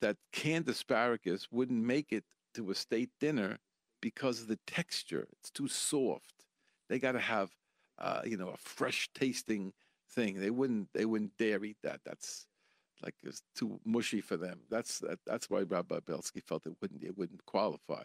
that 0.00 0.16
canned 0.32 0.68
asparagus 0.68 1.48
wouldn't 1.50 1.82
make 1.82 2.12
it 2.12 2.24
to 2.54 2.70
a 2.70 2.74
state 2.74 3.10
dinner 3.20 3.58
because 4.02 4.42
of 4.42 4.48
the 4.48 4.58
texture. 4.66 5.26
It's 5.38 5.50
too 5.50 5.68
soft. 5.68 6.44
They 6.88 6.98
got 6.98 7.12
to 7.12 7.20
have, 7.20 7.50
uh, 7.98 8.20
you 8.24 8.36
know, 8.36 8.48
a 8.48 8.56
fresh 8.58 9.08
tasting 9.14 9.72
thing. 10.14 10.40
They 10.40 10.50
wouldn't. 10.50 10.88
They 10.94 11.04
wouldn't 11.04 11.36
dare 11.38 11.64
eat 11.64 11.78
that. 11.82 12.00
That's 12.04 12.46
like 13.02 13.14
it's 13.22 13.42
too 13.54 13.80
mushy 13.84 14.20
for 14.20 14.36
them. 14.36 14.60
That's 14.70 14.98
that, 15.00 15.18
that's 15.26 15.50
why 15.50 15.62
Rabbi 15.62 16.00
Belsky 16.06 16.40
felt 16.40 16.66
it 16.66 16.74
wouldn't 16.80 17.02
it 17.02 17.16
wouldn't 17.16 17.44
qualify. 17.46 18.04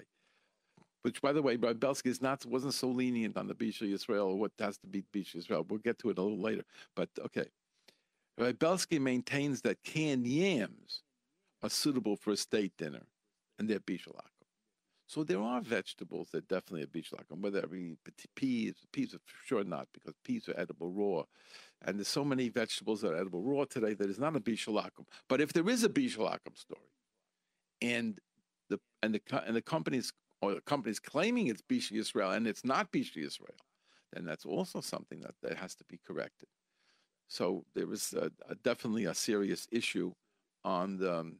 Which, 1.03 1.22
by 1.22 1.32
the 1.32 1.41
way, 1.41 1.55
Rabbi 1.55 1.74
Belsky 1.74 2.10
is 2.10 2.22
not 2.22 2.45
wasn't 2.45 2.74
so 2.74 2.89
lenient 2.89 3.38
on 3.38 3.47
the 3.47 3.55
Bishul 3.55 3.89
Yisrael 3.89 4.28
or 4.28 4.36
what 4.38 4.51
has 4.60 4.78
to 4.80 4.88
be 4.88 5.03
Bishul 5.14 5.38
Yisrael. 5.38 5.68
We'll 5.70 5.80
get 5.80 5.99
to 5.99 6.10
it 6.10 6.18
a 6.18 6.22
little 6.22 6.41
later. 6.41 6.64
But 6.95 7.10
okay, 7.26 7.45
Rabbi 8.38 8.53
Belsky 8.53 8.99
maintains 8.99 9.62
that 9.62 9.84
canned 9.84 10.26
yams 10.26 11.03
are 11.62 11.70
suitable 11.70 12.16
for 12.16 12.32
a 12.32 12.38
state 12.38 12.74
dinner, 12.78 13.05
and 13.57 13.70
they're 13.70 13.80
bishul 13.80 14.16
akum. 14.16 14.47
So 15.07 15.24
there 15.24 15.41
are 15.41 15.60
vegetables 15.60 16.30
that 16.32 16.47
definitely 16.47 16.84
are 16.84 16.88
bishul 16.88 17.20
akum, 17.20 17.41
whether 17.41 17.60
it 17.60 17.72
be 17.72 17.97
peas, 18.36 18.76
peas 18.93 19.14
are 19.14 19.20
sure 19.45 19.64
not, 19.64 19.88
because 19.93 20.14
peas 20.24 20.47
are 20.47 20.57
edible 20.57 20.91
raw. 20.91 21.24
And 21.86 21.97
there's 21.97 22.09
so 22.09 22.25
many 22.25 22.49
vegetables 22.49 23.01
that 23.01 23.13
are 23.13 23.17
edible 23.17 23.41
raw 23.41 23.63
today 23.63 23.93
that 23.93 24.09
is 24.09 24.19
not 24.19 24.36
a 24.36 24.39
bishul 24.39 24.84
akum. 24.84 25.05
But 25.27 25.39
if 25.39 25.53
there 25.53 25.67
is 25.69 25.84
a 25.84 25.89
bishul 25.89 26.30
akum 26.30 26.57
story, 26.57 26.82
and 27.82 28.19
the 28.69 28.80
and 29.01 29.15
the 29.15 29.21
and 29.45 29.55
the 29.55 29.61
companies 29.61 30.11
or 30.41 30.55
the 30.55 30.61
companies 30.61 30.99
claiming 30.99 31.47
it's 31.47 31.61
Bishul 31.61 31.97
Yisrael 31.97 32.36
and 32.36 32.47
it's 32.47 32.63
not 32.63 32.91
Bishul 32.91 33.23
Yisrael, 33.25 33.57
then 34.13 34.25
that's 34.25 34.45
also 34.45 34.82
something 34.82 35.19
that, 35.21 35.36
that 35.43 35.57
has 35.57 35.75
to 35.75 35.84
be 35.86 35.99
corrected. 36.05 36.47
So 37.27 37.65
there 37.75 37.91
is 37.91 38.13
a, 38.13 38.32
a, 38.49 38.55
definitely 38.55 39.05
a 39.05 39.13
serious 39.13 39.67
issue 39.71 40.13
on 40.63 40.97
the 40.97 41.19
um, 41.19 41.39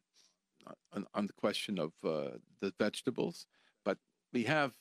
on, 0.94 1.06
on 1.16 1.26
the 1.26 1.34
question 1.34 1.80
of 1.80 1.94
uh, 2.06 2.38
the 2.62 2.72
vegetables, 2.78 3.48
but 3.84 3.98
we 4.34 4.44
have 4.44 4.74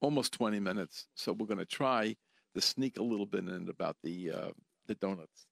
almost 0.00 0.32
20 0.32 0.58
minutes, 0.60 1.06
so 1.14 1.32
we're 1.32 1.46
going 1.46 1.58
to 1.58 1.66
try 1.66 2.16
to 2.54 2.60
sneak 2.60 2.98
a 2.98 3.02
little 3.02 3.26
bit 3.26 3.46
in 3.48 3.68
about 3.68 3.96
the 4.02 4.30
uh, 4.30 4.50
the 4.86 4.94
donuts. 4.94 5.46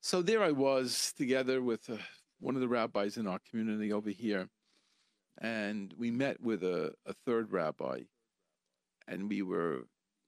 So 0.00 0.22
there 0.22 0.42
I 0.42 0.52
was 0.52 1.12
together 1.16 1.62
with 1.62 1.88
uh, 1.88 1.96
one 2.40 2.54
of 2.54 2.60
the 2.60 2.68
rabbis 2.68 3.16
in 3.16 3.26
our 3.26 3.40
community 3.48 3.92
over 3.92 4.10
here, 4.10 4.48
and 5.40 5.94
we 5.96 6.10
met 6.10 6.40
with 6.40 6.62
a, 6.62 6.92
a 7.06 7.14
third 7.26 7.50
rabbi, 7.52 8.00
and 9.08 9.28
we 9.28 9.42
were 9.42 9.86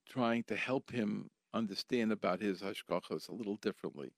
trying 0.08 0.44
to 0.44 0.56
help 0.56 0.90
him 0.90 1.28
understand 1.52 2.12
about 2.12 2.40
his 2.40 2.62
hashgachos 2.62 3.28
a 3.28 3.34
little 3.34 3.56
differently. 3.56 4.12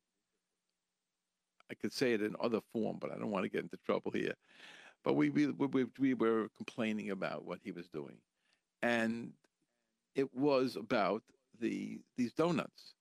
I 1.71 1.75
could 1.75 1.93
say 1.93 2.13
it 2.13 2.23
in 2.23 2.35
other 2.41 2.61
form, 2.73 2.99
but 3.01 3.11
I 3.11 3.17
don't 3.19 3.31
want 3.31 3.45
to 3.45 3.51
get 3.51 3.63
into 3.63 3.79
trouble 3.85 4.13
here. 4.13 4.35
But 5.05 5.15
we 5.15 5.31
we 5.31 5.47
we, 5.49 5.87
we 5.99 6.15
were 6.15 6.49
complaining 6.57 7.11
about 7.11 7.45
what 7.45 7.59
he 7.63 7.73
was 7.73 7.89
doing, 7.89 8.19
and 8.83 9.33
it 10.19 10.35
was 10.35 10.75
about 10.75 11.23
the 11.61 12.01
these 12.17 12.33
donuts, 12.33 12.95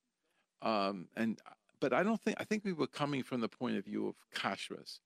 um, 0.61 1.07
and 1.18 1.39
but 1.82 1.91
I 1.91 2.03
don't 2.03 2.22
think 2.22 2.38
I 2.39 2.43
think 2.43 2.63
we 2.63 2.74
were 2.74 2.88
coming 2.88 3.24
from 3.24 3.41
the 3.41 3.49
point 3.49 3.76
of 3.76 3.86
view 3.86 4.07
of 4.07 4.15
kashrus, 4.36 4.99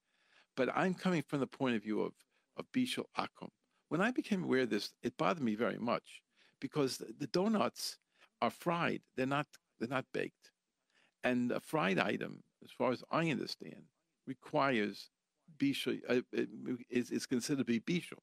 but 0.58 0.70
I'm 0.76 0.94
coming 0.94 1.22
from 1.22 1.40
the 1.40 1.48
point 1.48 1.78
of 1.78 1.84
view 1.84 2.02
of 2.02 2.14
of 2.58 2.66
bishul 2.74 3.06
akum. 3.18 3.50
When 3.88 4.02
I 4.02 4.12
became 4.12 4.44
aware 4.44 4.64
of 4.64 4.70
this, 4.70 4.92
it 5.04 5.16
bothered 5.18 5.42
me 5.42 5.56
very 5.56 5.78
much 5.78 6.22
because 6.60 6.98
the, 6.98 7.28
donuts 7.28 7.98
are 8.42 8.52
fried; 8.52 9.02
they're 9.16 9.26
not 9.26 9.48
they're 9.80 9.88
not 9.88 10.06
baked, 10.14 10.52
and 11.24 11.54
a 11.54 11.62
fried 11.62 11.98
item, 11.98 12.44
as 12.62 12.72
far 12.72 12.92
as 12.92 13.06
I 13.10 13.30
understand, 13.30 13.84
requires 14.28 15.10
bishul 15.58 16.02
uh, 16.10 16.22
is 16.90 17.10
is 17.10 17.26
considered 17.26 17.60
to 17.60 17.64
be 17.66 17.80
bishul, 17.80 18.20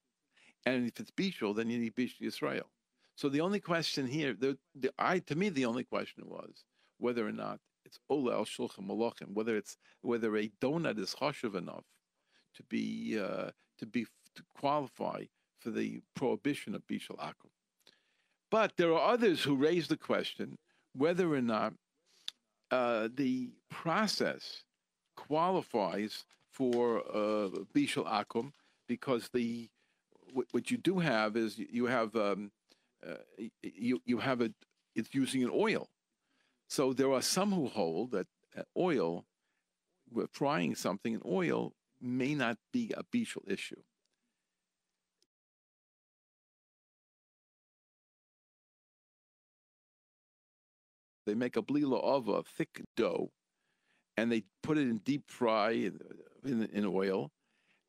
and 0.67 0.87
if 0.87 0.99
it's 0.99 1.11
bishul, 1.11 1.55
then 1.55 1.71
you 1.71 1.79
need 1.79 1.95
bishul 1.95 2.21
Yisrael. 2.21 2.69
So 3.19 3.27
the 3.27 3.41
only 3.41 3.59
question 3.59 4.07
here, 4.07 4.33
the, 4.33 4.57
the 4.73 4.91
I 4.97 5.19
to 5.19 5.35
me, 5.35 5.49
the 5.49 5.65
only 5.65 5.83
question 5.83 6.23
was 6.25 6.63
whether 6.99 7.27
or 7.27 7.33
not 7.33 7.59
it's 7.83 7.99
Ola 8.09 8.37
al 8.37 8.45
Shulchan 8.45 8.87
Malachim, 8.87 9.33
whether 9.33 9.57
it's 9.57 9.75
whether 9.99 10.37
a 10.37 10.47
donut 10.61 10.97
is 10.97 11.13
chashuv 11.19 11.55
enough 11.55 11.83
to 12.55 12.63
be 12.69 13.19
uh, 13.19 13.49
to 13.79 13.85
be 13.85 14.05
to 14.35 14.43
qualify 14.57 15.25
for 15.59 15.69
the 15.69 15.99
prohibition 16.15 16.73
of 16.73 16.87
bishul 16.87 17.17
akum. 17.17 17.51
But 18.49 18.77
there 18.77 18.93
are 18.93 19.11
others 19.11 19.43
who 19.43 19.57
raise 19.57 19.89
the 19.89 19.97
question 19.97 20.57
whether 20.95 21.33
or 21.33 21.41
not 21.41 21.73
uh, 22.71 23.09
the 23.13 23.49
process 23.69 24.63
qualifies 25.17 26.23
for 26.53 26.99
uh, 26.99 27.49
bishul 27.75 28.07
akum 28.07 28.53
because 28.87 29.27
the 29.33 29.67
what, 30.31 30.71
you 30.71 30.77
do 30.77 30.99
have 30.99 31.35
is 31.35 31.57
you 31.57 31.85
have 31.87 32.15
um, 32.15 32.51
Uh, 33.05 33.15
you 33.61 34.01
you 34.05 34.17
have 34.17 34.41
it 34.41 34.53
it's 34.95 35.13
using 35.13 35.43
an 35.43 35.51
oil 35.53 35.87
so 36.69 36.93
there 36.93 37.11
are 37.11 37.21
some 37.21 37.51
who 37.51 37.67
hold 37.67 38.11
that 38.11 38.27
uh, 38.55 38.61
oil, 38.77 39.25
we're 40.11 40.27
frying 40.31 40.75
something 40.75 41.13
in 41.13 41.21
oil, 41.25 41.73
may 41.99 42.35
not 42.35 42.57
be 42.71 42.93
a 42.95 43.03
bishul 43.03 43.41
issue. 43.51 43.81
They 51.25 51.33
make 51.33 51.57
a 51.57 51.63
blila 51.63 52.01
of 52.03 52.27
a 52.27 52.43
thick 52.43 52.83
dough, 52.95 53.31
and 54.15 54.31
they 54.31 54.43
put 54.61 54.77
it 54.77 54.87
in 54.87 54.97
deep 54.99 55.23
fry 55.27 55.71
in, 55.71 55.99
in, 56.45 56.65
in 56.71 56.85
oil. 56.85 57.31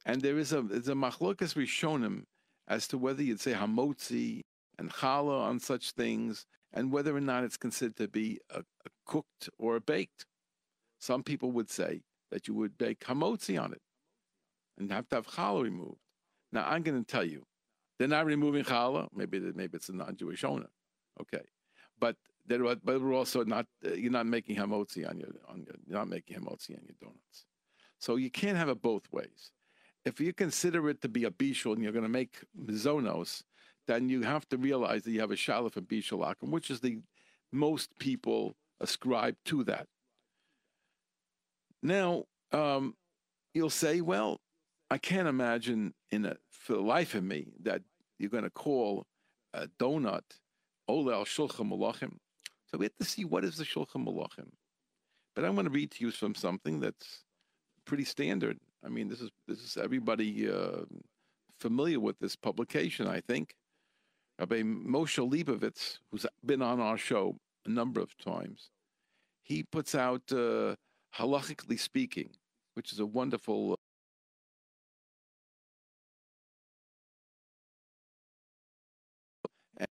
And 0.06 0.22
there 0.22 0.38
is 0.38 0.52
a 0.52 0.62
there's 0.62 0.88
a 0.88 0.94
machlokas 0.94 1.54
rishonim 1.54 2.24
as 2.66 2.88
to 2.88 2.98
whether 2.98 3.22
you'd 3.22 3.40
say 3.40 3.52
hamotzi 3.52 4.40
and 4.80 4.90
challah 4.90 5.42
on 5.42 5.60
such 5.60 5.90
things, 5.90 6.46
and 6.72 6.90
whether 6.90 7.14
or 7.14 7.20
not 7.20 7.44
it's 7.44 7.58
considered 7.58 7.96
to 7.96 8.08
be 8.08 8.40
a, 8.48 8.60
a 8.60 8.90
cooked 9.06 9.50
or 9.58 9.76
a 9.76 9.80
baked. 9.80 10.24
Some 10.98 11.22
people 11.22 11.52
would 11.52 11.70
say 11.70 12.02
that 12.30 12.48
you 12.48 12.54
would 12.54 12.78
bake 12.78 13.00
hamotzi 13.00 13.62
on 13.62 13.72
it 13.72 13.82
and 14.78 14.90
have 14.90 15.08
to 15.10 15.16
have 15.16 15.26
challah 15.26 15.62
removed. 15.62 16.00
Now 16.50 16.64
I'm 16.66 16.82
going 16.82 16.98
to 16.98 17.06
tell 17.06 17.24
you, 17.24 17.44
they're 17.98 18.08
not 18.08 18.24
removing 18.24 18.64
challah. 18.64 19.08
Maybe 19.14 19.38
maybe 19.38 19.76
it's 19.76 19.90
a 19.90 19.92
non-Jewish 19.94 20.42
owner, 20.44 20.70
okay, 21.20 21.44
but 22.00 22.16
but 22.48 23.00
we're 23.00 23.12
also 23.12 23.44
not 23.44 23.66
uh, 23.84 23.92
you're 23.92 24.10
not 24.10 24.26
making 24.26 24.56
hamotzi 24.56 25.08
on 25.08 25.20
your 25.20 25.30
on 25.46 25.58
your 25.66 25.76
you're 25.86 25.98
not 25.98 26.08
making 26.08 26.38
hamotzi 26.38 26.70
on 26.70 26.84
your 26.88 26.96
donuts. 27.00 27.44
So 27.98 28.16
you 28.16 28.30
can't 28.30 28.56
have 28.56 28.70
it 28.70 28.80
both 28.80 29.06
ways. 29.12 29.52
If 30.06 30.18
you 30.20 30.32
consider 30.32 30.88
it 30.88 31.02
to 31.02 31.08
be 31.10 31.24
a 31.24 31.30
bishul 31.30 31.74
and 31.74 31.82
you're 31.82 31.92
going 31.92 32.02
to 32.04 32.08
make 32.08 32.38
mizonos, 32.58 33.42
then 33.86 34.08
you 34.08 34.22
have 34.22 34.48
to 34.50 34.56
realize 34.56 35.02
that 35.02 35.10
you 35.10 35.20
have 35.20 35.30
a 35.30 35.36
shalif 35.36 35.76
and 35.76 35.88
bishul 35.88 36.26
akum, 36.26 36.50
which 36.50 36.70
is 36.70 36.80
the 36.80 36.98
most 37.52 37.90
people 37.98 38.54
ascribe 38.80 39.36
to 39.46 39.64
that. 39.64 39.86
Now, 41.82 42.24
um, 42.52 42.94
you'll 43.54 43.70
say, 43.70 44.00
well, 44.00 44.40
I 44.90 44.98
can't 44.98 45.28
imagine 45.28 45.94
in 46.10 46.26
a, 46.26 46.36
for 46.50 46.74
the 46.74 46.80
life 46.80 47.14
of 47.14 47.24
me 47.24 47.52
that 47.62 47.82
you're 48.18 48.30
going 48.30 48.44
to 48.44 48.50
call 48.50 49.06
a 49.54 49.68
donut 49.78 50.22
Ola 50.88 51.24
Shulchan 51.24 51.70
Malachim. 51.70 52.16
So 52.66 52.78
we 52.78 52.86
have 52.86 52.96
to 53.00 53.04
see 53.04 53.24
what 53.24 53.44
is 53.44 53.56
the 53.56 53.64
Shulchan 53.64 54.06
Malachim. 54.06 54.50
But 55.34 55.44
I'm 55.44 55.54
going 55.54 55.66
to 55.66 55.70
read 55.72 55.92
to 55.92 56.04
you 56.04 56.10
from 56.10 56.34
something 56.34 56.80
that's 56.80 57.24
pretty 57.84 58.04
standard. 58.04 58.58
I 58.84 58.88
mean, 58.88 59.08
this 59.08 59.20
is 59.20 59.30
this 59.46 59.60
is 59.60 59.76
everybody 59.76 60.50
uh, 60.50 60.82
familiar 61.60 62.00
with 62.00 62.18
this 62.18 62.36
publication, 62.36 63.06
I 63.06 63.20
think. 63.20 63.54
Rabbi 64.40 64.62
Moshe 64.62 65.18
Leibowitz, 65.18 65.98
who's 66.10 66.24
been 66.46 66.62
on 66.62 66.80
our 66.80 66.96
show 66.96 67.36
a 67.66 67.68
number 67.68 68.00
of 68.00 68.16
times, 68.16 68.70
he 69.42 69.62
puts 69.62 69.94
out 69.94 70.22
uh, 70.32 70.74
halachically 71.14 71.78
speaking, 71.78 72.30
which 72.72 72.90
is 72.90 73.00
a 73.00 73.06
wonderful. 73.06 73.76
Uh, 79.78 79.84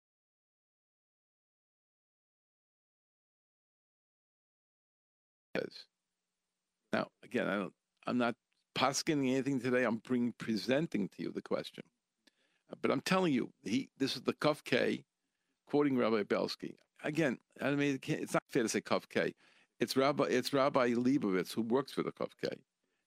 now, 6.91 7.07
again, 7.23 7.47
I 7.47 7.55
don't, 7.55 7.73
I'm 8.07 8.17
not 8.17 8.33
posking 8.73 9.29
anything 9.29 9.59
today. 9.59 9.83
I'm 9.83 9.97
bring, 9.97 10.33
presenting 10.39 11.07
to 11.09 11.21
you 11.21 11.31
the 11.31 11.43
question. 11.43 11.83
But 12.81 12.91
I'm 12.91 13.01
telling 13.01 13.33
you, 13.33 13.51
he 13.63 13.89
this 13.97 14.15
is 14.15 14.21
the 14.21 14.33
Kuf 14.33 14.63
K, 14.63 15.03
quoting 15.67 15.97
Rabbi 15.97 16.23
Belsky. 16.23 16.77
Again, 17.03 17.37
I 17.61 17.71
mean, 17.71 17.99
it's 18.05 18.33
not 18.33 18.43
fair 18.49 18.63
to 18.63 18.69
say 18.69 18.81
Kuf 18.81 19.09
K. 19.09 19.33
It's 19.79 19.95
Rabbi 19.95 20.25
it's 20.25 20.53
Rabbi 20.53 20.93
Leibowitz 20.93 21.53
who 21.53 21.61
works 21.61 21.91
for 21.91 22.03
the 22.03 22.11
Kuf 22.11 22.31
K. 22.41 22.49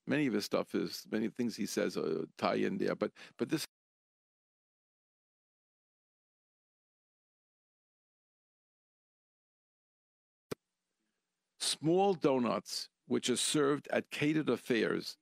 Many 0.07 0.27
of 0.27 0.35
his 0.35 0.45
stuff 0.45 0.75
is 0.75 1.07
many 1.11 1.29
things 1.29 1.55
he 1.57 1.67
says 1.67 1.97
uh, 1.97 2.25
tie 2.39 2.57
in 2.57 2.79
there, 2.79 2.97
but 2.97 3.13
but 3.39 3.49
this. 3.49 3.65
Small 11.61 12.15
donuts, 12.15 12.89
which 13.07 13.31
are 13.31 13.37
served 13.37 13.89
at 13.93 14.11
catered 14.11 14.49
affairs, 14.49 15.17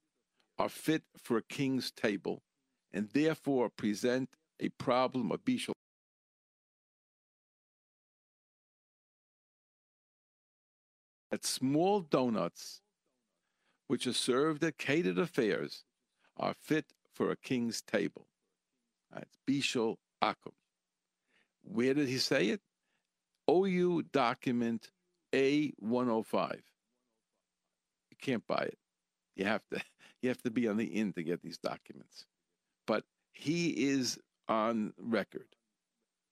are 0.59 0.68
fit 0.68 1.03
for 1.22 1.36
a 1.36 1.43
king's 1.43 1.91
table 1.91 2.43
and 2.93 3.09
therefore 3.11 3.68
present 3.68 4.28
a 4.59 4.68
problem 4.70 5.30
of 5.30 5.45
bishul. 5.45 5.72
That 11.30 11.47
small 11.47 12.01
donuts, 12.01 12.80
which 13.86 14.07
are 14.07 14.12
served 14.12 14.64
at 14.64 14.78
catered 14.78 15.18
affairs, 15.18 15.84
are 16.36 16.55
fit 16.61 16.86
for 17.14 17.30
a 17.30 17.36
king's 17.36 17.80
table. 17.82 18.26
That's 19.12 19.36
bishul 19.49 19.97
akum. 20.22 20.53
Where 21.62 21.95
did 21.95 22.09
he 22.09 22.18
say 22.18 22.49
it? 22.49 22.61
OU 23.49 24.03
document 24.12 24.91
A105. 25.32 26.55
You 28.11 28.16
can't 28.20 28.47
buy 28.47 28.62
it. 28.62 28.78
You 29.36 29.45
have 29.45 29.62
to 29.72 29.80
you 30.22 30.28
have 30.28 30.43
to 30.43 30.51
be 30.51 30.68
on 30.68 30.76
the 30.76 30.84
inn 30.84 31.12
to 31.12 31.22
get 31.22 31.43
these 31.43 31.59
documents 31.59 32.26
but 32.91 33.05
he 33.32 33.68
is 33.68 34.18
on 34.49 34.93
record 34.99 35.47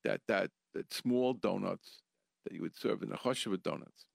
that 0.03 0.21
that 0.27 0.51
that 0.75 0.93
small 0.93 1.33
donuts 1.33 2.03
that 2.45 2.53
you 2.53 2.63
would 2.63 2.77
serve 2.77 3.01
in 3.01 3.11
the 3.11 3.17
choshev 3.17 3.63
donuts. 3.63 4.07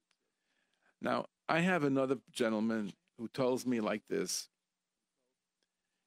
Now, 1.01 1.27
I 1.47 1.61
have 1.61 1.85
another 1.85 2.17
gentleman 2.33 2.91
who 3.17 3.29
tells 3.29 3.65
me 3.65 3.79
like 3.79 4.01
this. 4.09 4.49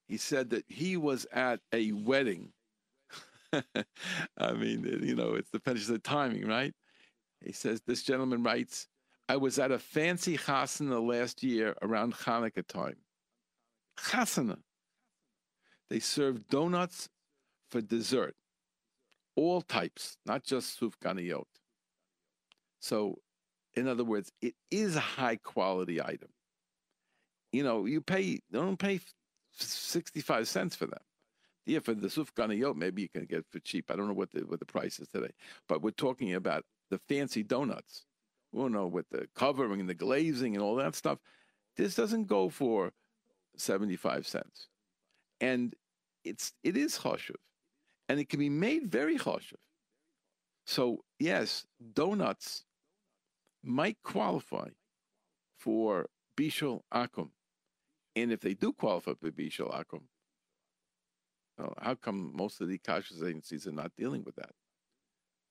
He 0.09 0.19
said 0.19 0.51
that 0.51 0.67
he 0.69 0.99
was 0.99 1.27
at 1.33 1.61
a 1.73 1.93
wedding. 1.93 2.53
I 3.55 4.53
mean, 4.53 4.85
you 5.03 5.15
know, 5.15 5.37
it 5.37 5.47
depends 5.51 5.89
on 5.89 5.95
the 5.95 6.01
timing, 6.01 6.47
right? 6.47 6.75
He 7.41 7.53
says 7.53 7.81
this 7.87 8.03
gentleman 8.03 8.43
writes, 8.43 8.89
"I 9.27 9.39
was 9.39 9.59
at 9.59 9.73
a 9.73 9.79
fancy 9.79 10.37
chasana 10.37 11.01
last 11.03 11.43
year 11.43 11.75
around 11.81 12.13
Hanukkah 12.13 12.67
time. 12.67 12.97
Chasana. 13.99 14.59
They 15.91 16.01
serve 16.01 16.49
donuts 16.49 17.09
for 17.71 17.81
dessert, 17.81 18.35
all 19.37 19.63
types, 19.63 20.17
not 20.27 20.45
just 20.45 20.81
sufganiyot. 20.81 21.45
So, 22.81 23.17
in 23.75 23.89
other 23.89 24.05
words, 24.05 24.33
it 24.43 24.55
is 24.71 24.97
a 24.97 25.01
high 25.01 25.37
quality 25.37 26.01
item. 26.03 26.31
you 27.53 27.63
know, 27.63 27.87
you 27.87 28.01
pay, 28.01 28.41
don't 28.53 28.79
pay 28.79 29.01
65 29.53 30.49
cents 30.49 30.77
for 30.77 30.87
them. 30.87 31.01
Yeah, 31.67 31.81
for 31.81 31.95
the 31.95 32.09
sufganiyot, 32.09 32.77
maybe 32.77 33.03
you 33.03 33.09
can 33.09 33.27
get 33.27 33.45
for 33.51 33.61
cheap. 33.61 33.91
I 33.91 33.97
don't 33.97 34.09
know 34.09 34.15
what 34.15 34.31
the 34.33 34.41
what 34.47 34.61
the 34.61 34.67
price 34.67 35.01
is 35.01 35.09
today, 35.09 35.33
but 35.69 35.83
we're 35.83 35.91
talking 35.91 36.35
about 36.35 36.65
the 36.91 36.99
fancy 37.09 37.43
donuts. 37.43 38.05
We 38.53 38.63
don't 38.63 38.73
know, 38.73 38.87
what 38.87 39.07
the 39.11 39.29
covering 39.35 39.81
and 39.81 39.89
the 39.89 39.95
glazing 39.95 40.55
and 40.55 40.63
all 40.63 40.77
that 40.77 40.95
stuff. 40.95 41.19
This 41.77 41.95
doesn't 41.95 42.27
go 42.27 42.49
for 42.49 42.93
75 43.57 44.27
cents. 44.27 44.69
And 45.41 45.75
it's 46.25 46.53
it 46.63 46.77
is 46.77 46.99
choshev. 46.99 47.37
And 48.09 48.21
it 48.21 48.29
can 48.29 48.39
be 48.39 48.49
made 48.49 48.91
very 48.91 49.19
choshev. 49.19 49.55
So 50.65 51.05
yes, 51.19 51.67
donuts 51.95 52.65
might 53.63 53.99
qualify 54.03 54.69
for 55.59 56.09
Bishul 56.37 56.83
Akum. 56.93 57.31
And 58.15 58.33
if 58.33 58.41
they 58.41 58.55
do 58.55 58.73
qualify 58.73 59.13
for 59.15 59.31
Bishul 59.31 59.73
Akum, 59.73 60.03
well, 61.59 61.75
how 61.81 61.95
come 61.95 62.33
most 62.35 62.61
of 62.61 62.69
the 62.69 62.79
kashrus 62.79 63.27
agencies 63.27 63.67
are 63.67 63.73
not 63.73 63.93
dealing 63.97 64.25
with 64.25 64.37
that? 64.37 64.51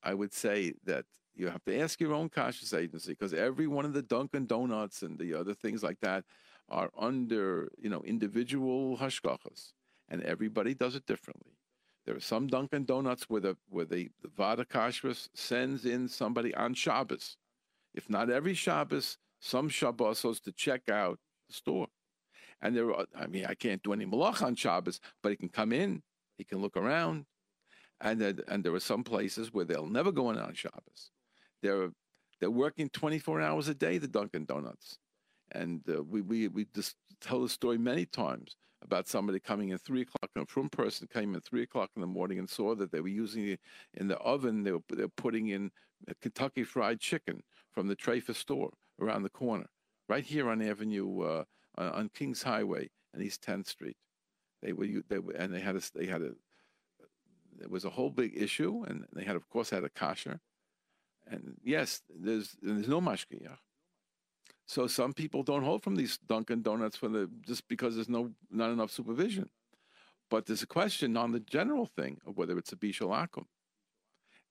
I 0.03 0.13
would 0.13 0.33
say 0.33 0.73
that 0.85 1.05
you 1.33 1.49
have 1.49 1.63
to 1.65 1.79
ask 1.79 1.99
your 1.99 2.13
own 2.13 2.29
kashrus 2.29 2.77
agency 2.77 3.11
because 3.11 3.33
every 3.33 3.67
one 3.67 3.85
of 3.85 3.93
the 3.93 4.03
Dunkin' 4.03 4.45
Donuts 4.45 5.01
and 5.01 5.17
the 5.17 5.33
other 5.33 5.53
things 5.53 5.83
like 5.83 5.99
that 6.01 6.23
are 6.69 6.91
under, 6.97 7.69
you 7.77 7.89
know, 7.89 8.01
individual 8.03 8.97
hashgachas, 8.97 9.73
and 10.09 10.21
everybody 10.23 10.73
does 10.73 10.95
it 10.95 11.05
differently. 11.05 11.53
There 12.05 12.15
are 12.15 12.21
some 12.21 12.47
Dunkin' 12.47 12.85
Donuts 12.85 13.23
where 13.29 13.41
the 13.41 13.57
where 13.69 13.85
the, 13.85 14.09
the 14.21 14.29
Vada 14.29 14.63
Kashrus 14.63 15.29
sends 15.33 15.85
in 15.85 16.07
somebody 16.07 16.53
on 16.53 16.73
Shabbos. 16.73 17.37
If 17.93 18.09
not 18.09 18.29
every 18.29 18.53
Shabbos, 18.53 19.17
some 19.39 19.69
Shabbosos 19.69 20.41
to 20.43 20.51
check 20.51 20.89
out 20.89 21.19
the 21.47 21.53
store. 21.53 21.87
And 22.61 22.75
there 22.75 22.93
are, 22.93 23.05
I 23.15 23.27
mean, 23.27 23.45
I 23.45 23.55
can't 23.55 23.81
do 23.83 23.93
any 23.93 24.05
malach 24.05 24.41
on 24.41 24.55
Shabbos, 24.55 24.99
but 25.21 25.29
he 25.29 25.35
can 25.35 25.49
come 25.49 25.71
in, 25.71 26.01
he 26.37 26.43
can 26.43 26.59
look 26.59 26.77
around. 26.77 27.25
And, 28.01 28.21
and 28.21 28.63
there 28.63 28.73
are 28.73 28.79
some 28.79 29.03
places 29.03 29.53
where 29.53 29.65
they'll 29.65 29.87
never 29.87 30.11
go 30.11 30.29
in 30.29 30.37
on 30.37 30.53
Shabbos. 30.53 31.11
They're, 31.61 31.89
they're 32.39 32.51
working 32.51 32.89
24 32.89 33.41
hours 33.41 33.67
a 33.67 33.73
day, 33.73 33.97
the 33.97 34.07
Dunkin' 34.07 34.45
Donuts. 34.45 34.97
And 35.51 35.81
uh, 35.89 36.03
we, 36.03 36.21
we, 36.21 36.47
we 36.49 36.65
just 36.75 36.95
tell 37.21 37.41
the 37.41 37.49
story 37.49 37.77
many 37.77 38.05
times 38.05 38.57
about 38.85 39.07
somebody 39.07 39.39
coming 39.39 39.69
in 39.69 39.77
three 39.77 40.01
o'clock. 40.01 40.29
A 40.35 40.45
from 40.45 40.69
person 40.69 41.07
came 41.11 41.35
in 41.35 41.41
three 41.41 41.63
o'clock 41.63 41.89
in 41.95 42.01
the 42.01 42.07
morning 42.07 42.39
and 42.39 42.49
saw 42.49 42.75
that 42.75 42.91
they 42.91 43.01
were 43.01 43.07
using 43.07 43.49
it 43.49 43.59
in 43.95 44.07
the 44.07 44.17
oven. 44.17 44.63
They 44.63 44.71
were, 44.71 44.83
they 44.89 45.03
were 45.03 45.09
putting 45.09 45.49
in 45.49 45.71
Kentucky 46.21 46.63
Fried 46.63 46.99
Chicken 46.99 47.41
from 47.73 47.87
the 47.87 47.95
Trafer 47.95 48.35
store 48.35 48.71
around 49.01 49.23
the 49.23 49.29
corner, 49.29 49.67
right 50.07 50.23
here 50.23 50.49
on 50.49 50.61
Avenue 50.61 51.21
uh, 51.21 51.43
on 51.77 52.09
Kings 52.13 52.43
Highway 52.43 52.89
and 53.13 53.21
East 53.23 53.43
10th 53.45 53.67
Street. 53.67 53.97
They 54.61 54.71
were 54.71 54.87
they 55.09 55.19
were, 55.19 55.33
and 55.33 55.53
they 55.53 55.59
had 55.59 55.75
a 55.75 55.81
they 55.93 56.05
had 56.05 56.21
a 56.21 56.31
there 57.57 57.69
was 57.69 57.85
a 57.85 57.89
whole 57.89 58.09
big 58.09 58.33
issue, 58.35 58.83
and 58.87 59.05
they 59.13 59.23
had 59.23 59.35
of 59.35 59.49
course 59.49 59.69
had 59.69 59.83
a 59.83 59.89
kasher. 59.89 60.39
And 61.27 61.55
yes, 61.63 62.01
there's 62.09 62.55
there's 62.61 62.87
no 62.87 63.01
mashgiach. 63.01 63.57
So 64.67 64.87
some 64.87 65.13
people 65.13 65.43
don't 65.43 65.63
hold 65.63 65.83
from 65.83 65.95
these 65.95 66.17
Dunkin' 66.17 66.63
Donuts 66.63 66.99
just 67.41 67.67
because 67.67 67.95
there's 67.95 68.09
no 68.09 68.31
not 68.49 68.71
enough 68.71 68.91
supervision. 68.91 69.49
But 70.29 70.47
there's 70.47 70.63
a 70.63 70.67
question 70.67 71.15
on 71.17 71.31
the 71.31 71.39
general 71.39 71.85
thing 71.85 72.19
of 72.25 72.35
whether 72.35 72.57
it's 72.57 72.73
a 72.73 72.75
bishul 72.75 73.09
akum. 73.09 73.45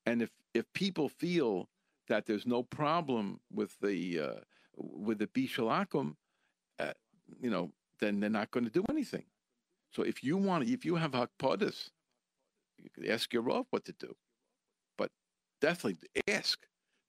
And 0.06 0.22
if 0.22 0.30
if 0.52 0.72
people 0.72 1.08
feel 1.08 1.68
that 2.08 2.26
there's 2.26 2.46
no 2.46 2.62
problem 2.62 3.40
with 3.52 3.76
the 3.80 4.20
uh, 4.20 4.40
with 4.76 5.18
the 5.18 5.26
bishul 5.26 5.68
akum, 5.68 6.14
uh, 6.78 6.92
you 7.40 7.50
know, 7.50 7.72
then 8.00 8.20
they're 8.20 8.30
not 8.30 8.52
going 8.52 8.64
to 8.64 8.70
do 8.70 8.84
anything. 8.88 9.24
So 9.90 10.02
if 10.02 10.22
you 10.22 10.36
want, 10.36 10.68
if 10.68 10.84
you 10.84 10.96
have 10.96 11.12
hakpadas, 11.12 11.90
you 12.78 12.90
could 12.94 13.06
ask 13.06 13.32
your 13.32 13.42
Rav 13.42 13.66
what 13.70 13.84
to 13.86 13.92
do. 13.92 14.14
But 14.96 15.10
definitely 15.60 16.08
ask. 16.28 16.58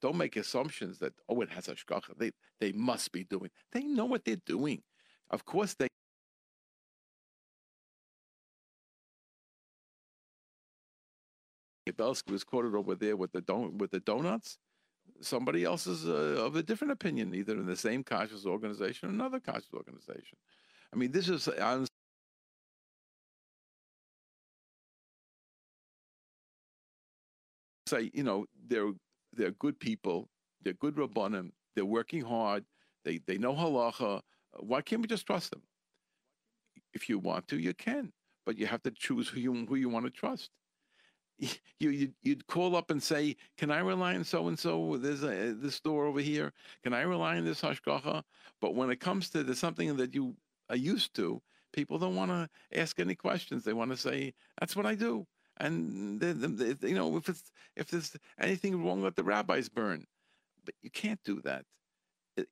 Don't 0.02 0.18
make 0.18 0.36
assumptions 0.36 1.00
that, 1.00 1.14
oh, 1.30 1.42
it 1.42 1.50
has 1.50 1.68
a 1.68 1.76
shkacha. 1.76 2.18
They, 2.18 2.32
they 2.60 2.72
must 2.72 3.12
be 3.12 3.24
doing. 3.24 3.50
They 3.72 3.84
know 3.84 4.06
what 4.06 4.26
they're 4.26 4.36
doing. 4.46 4.84
Of 5.30 5.46
course, 5.46 5.74
they. 5.74 5.88
Belsky 11.98 12.32
was 12.32 12.44
quoted 12.44 12.76
over 12.76 12.96
there 12.96 13.16
with 13.16 13.32
the 13.32 13.42
don- 13.42 13.78
with 13.78 13.92
the 13.92 14.00
donuts. 14.02 14.58
Somebody 15.22 15.64
else 15.64 15.88
is 15.88 16.06
uh, 16.08 16.44
of 16.44 16.56
a 16.56 16.64
different 16.64 16.92
opinion, 16.92 17.34
either 17.34 17.54
in 17.54 17.66
the 17.66 17.76
same 17.76 18.04
kashrus 18.04 18.46
organization 18.46 19.10
or 19.10 19.12
another 19.14 19.40
kashrus 19.40 19.74
organization. 19.74 20.38
I 20.92 20.98
mean, 20.98 21.12
this 21.12 21.30
is 21.30 21.48
honestly. 21.48 21.88
Say, 27.88 28.12
you 28.14 28.24
know, 28.24 28.46
they're 28.68 28.92
they're 29.36 29.52
good 29.52 29.80
people. 29.80 30.30
They're 30.64 30.74
good 30.74 30.96
rabbanim. 30.96 31.52
They're 31.76 31.86
working 31.86 32.22
hard. 32.24 32.66
They 33.04 33.20
they 33.20 33.38
know 33.38 33.54
halacha. 33.54 34.22
Why 34.60 34.82
can't 34.82 35.02
we 35.02 35.08
just 35.08 35.26
trust 35.28 35.52
them? 35.52 35.64
If 36.94 37.10
you 37.10 37.20
want 37.20 37.48
to, 37.50 37.60
you 37.60 37.74
can, 37.76 38.12
but 38.46 38.58
you 38.58 38.66
have 38.68 38.82
to 38.84 38.92
choose 38.92 39.28
who 39.30 39.40
you 39.40 39.66
who 39.68 39.76
you 39.76 39.90
want 39.90 40.06
to 40.06 40.12
trust. 40.12 40.52
You 41.80 41.90
you'd, 41.90 42.16
you'd 42.24 42.48
call 42.48 42.76
up 42.78 42.90
and 42.92 43.04
say, 43.04 43.36
"Can 43.58 43.70
I 43.72 43.80
rely 43.80 44.16
on 44.16 44.24
so 44.24 44.48
and 44.48 44.58
so? 44.58 44.98
There's 44.98 45.24
a 45.24 45.54
this 45.54 45.76
store 45.76 46.06
over 46.06 46.22
here. 46.22 46.54
Can 46.84 46.94
I 46.94 47.02
rely 47.02 47.38
on 47.38 47.46
this 47.46 47.62
hashgacha?" 47.62 48.24
But 48.62 48.76
when 48.76 48.90
it 48.92 49.02
comes 49.02 49.30
to 49.32 49.54
something 49.56 49.98
that 49.98 50.16
you 50.16 50.38
are 50.70 50.78
used 50.78 51.14
to, 51.16 51.42
people 51.74 52.00
don't 52.00 52.16
want 52.16 52.32
to 52.32 52.50
ask 52.80 53.00
any 53.00 53.16
questions. 53.16 53.64
They 53.66 53.74
want 53.74 53.92
to 53.92 53.98
say, 53.98 54.34
"That's 54.60 54.76
what 54.76 54.86
I 54.86 54.96
do." 54.96 55.28
And 55.58 56.20
they, 56.20 56.34
they, 56.34 56.90
you 56.90 56.96
know, 56.96 57.16
if 57.18 57.30
it's 57.30 57.52
if 57.76 57.88
there's 57.88 58.16
anything 58.40 58.84
wrong, 58.84 59.02
let 59.02 59.16
the 59.16 59.24
rabbis 59.24 59.70
burn. 59.70 60.06
But 60.66 60.76
you 60.82 60.90
can't 60.90 61.24
do 61.24 61.42
that. 61.42 61.66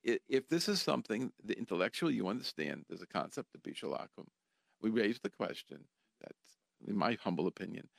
If 0.04 0.48
this 0.48 0.70
is 0.70 0.82
something 0.82 1.34
the 1.44 1.58
intellectual 1.58 2.10
you 2.10 2.30
understand, 2.30 2.86
there's 2.88 3.02
a 3.02 3.08
concept 3.08 3.54
of 3.56 3.64
bishul 3.64 4.00
akum. 4.00 4.28
We 4.82 4.90
raise 4.90 5.20
the 5.20 5.30
question 5.30 5.80
that, 6.22 6.36
in 6.88 6.96
my 6.96 7.18
humble 7.22 7.48
opinion, 7.48 7.90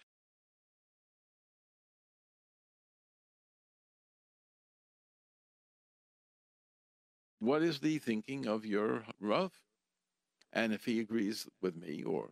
what 7.40 7.62
is 7.62 7.80
the 7.80 7.98
thinking 7.98 8.46
of 8.46 8.64
your 8.64 9.04
Rav? 9.20 9.52
And 10.52 10.72
if 10.72 10.86
he 10.86 11.00
agrees 11.00 11.46
with 11.60 11.76
me 11.76 12.02
or 12.02 12.30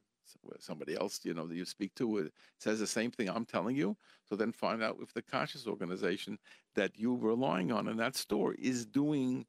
somebody 0.58 0.96
else, 0.96 1.20
you 1.24 1.34
know, 1.34 1.46
that 1.46 1.56
you 1.56 1.64
speak 1.64 1.94
to 1.96 2.30
says 2.58 2.78
the 2.78 2.86
same 2.86 3.10
thing 3.10 3.28
I'm 3.28 3.44
telling 3.44 3.76
you, 3.76 3.96
so 4.28 4.36
then 4.36 4.52
find 4.52 4.82
out 4.82 4.98
if 5.00 5.12
the 5.12 5.22
kashrus 5.22 5.66
organization 5.66 6.38
that 6.74 6.92
you're 6.96 7.16
relying 7.16 7.72
on 7.72 7.88
in 7.88 7.96
that 7.98 8.16
store 8.16 8.54
is 8.54 8.86
doing 8.86 9.46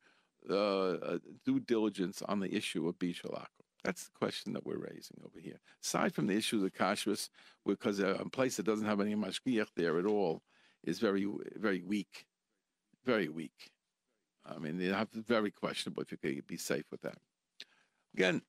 uh, 0.49 1.17
due 1.45 1.59
diligence 1.59 2.21
on 2.23 2.39
the 2.39 2.53
issue 2.53 2.87
of 2.87 2.99
bishalak. 2.99 3.47
That's 3.83 4.05
the 4.05 4.17
question 4.17 4.53
that 4.53 4.65
we're 4.65 4.77
raising 4.77 5.17
over 5.25 5.39
here. 5.39 5.59
Aside 5.83 6.13
from 6.13 6.27
the 6.27 6.35
issue 6.35 6.57
of 6.57 6.63
the 6.63 6.71
kashrus, 6.71 7.29
because 7.65 7.99
a 7.99 8.25
place 8.31 8.55
that 8.57 8.65
doesn't 8.65 8.85
have 8.85 9.01
any 9.01 9.15
mashgiach 9.15 9.67
there 9.75 9.99
at 9.99 10.05
all 10.05 10.41
is 10.83 10.99
very, 10.99 11.27
very 11.55 11.81
weak, 11.81 12.25
very 13.05 13.29
weak. 13.29 13.71
I 14.45 14.57
mean, 14.57 14.79
you 14.79 14.93
have 14.93 15.09
very 15.11 15.51
questionable 15.51 16.03
if 16.03 16.11
you 16.11 16.17
can 16.17 16.43
be 16.47 16.57
safe 16.57 16.85
with 16.91 17.01
that. 17.01 17.17
Again, 18.13 18.41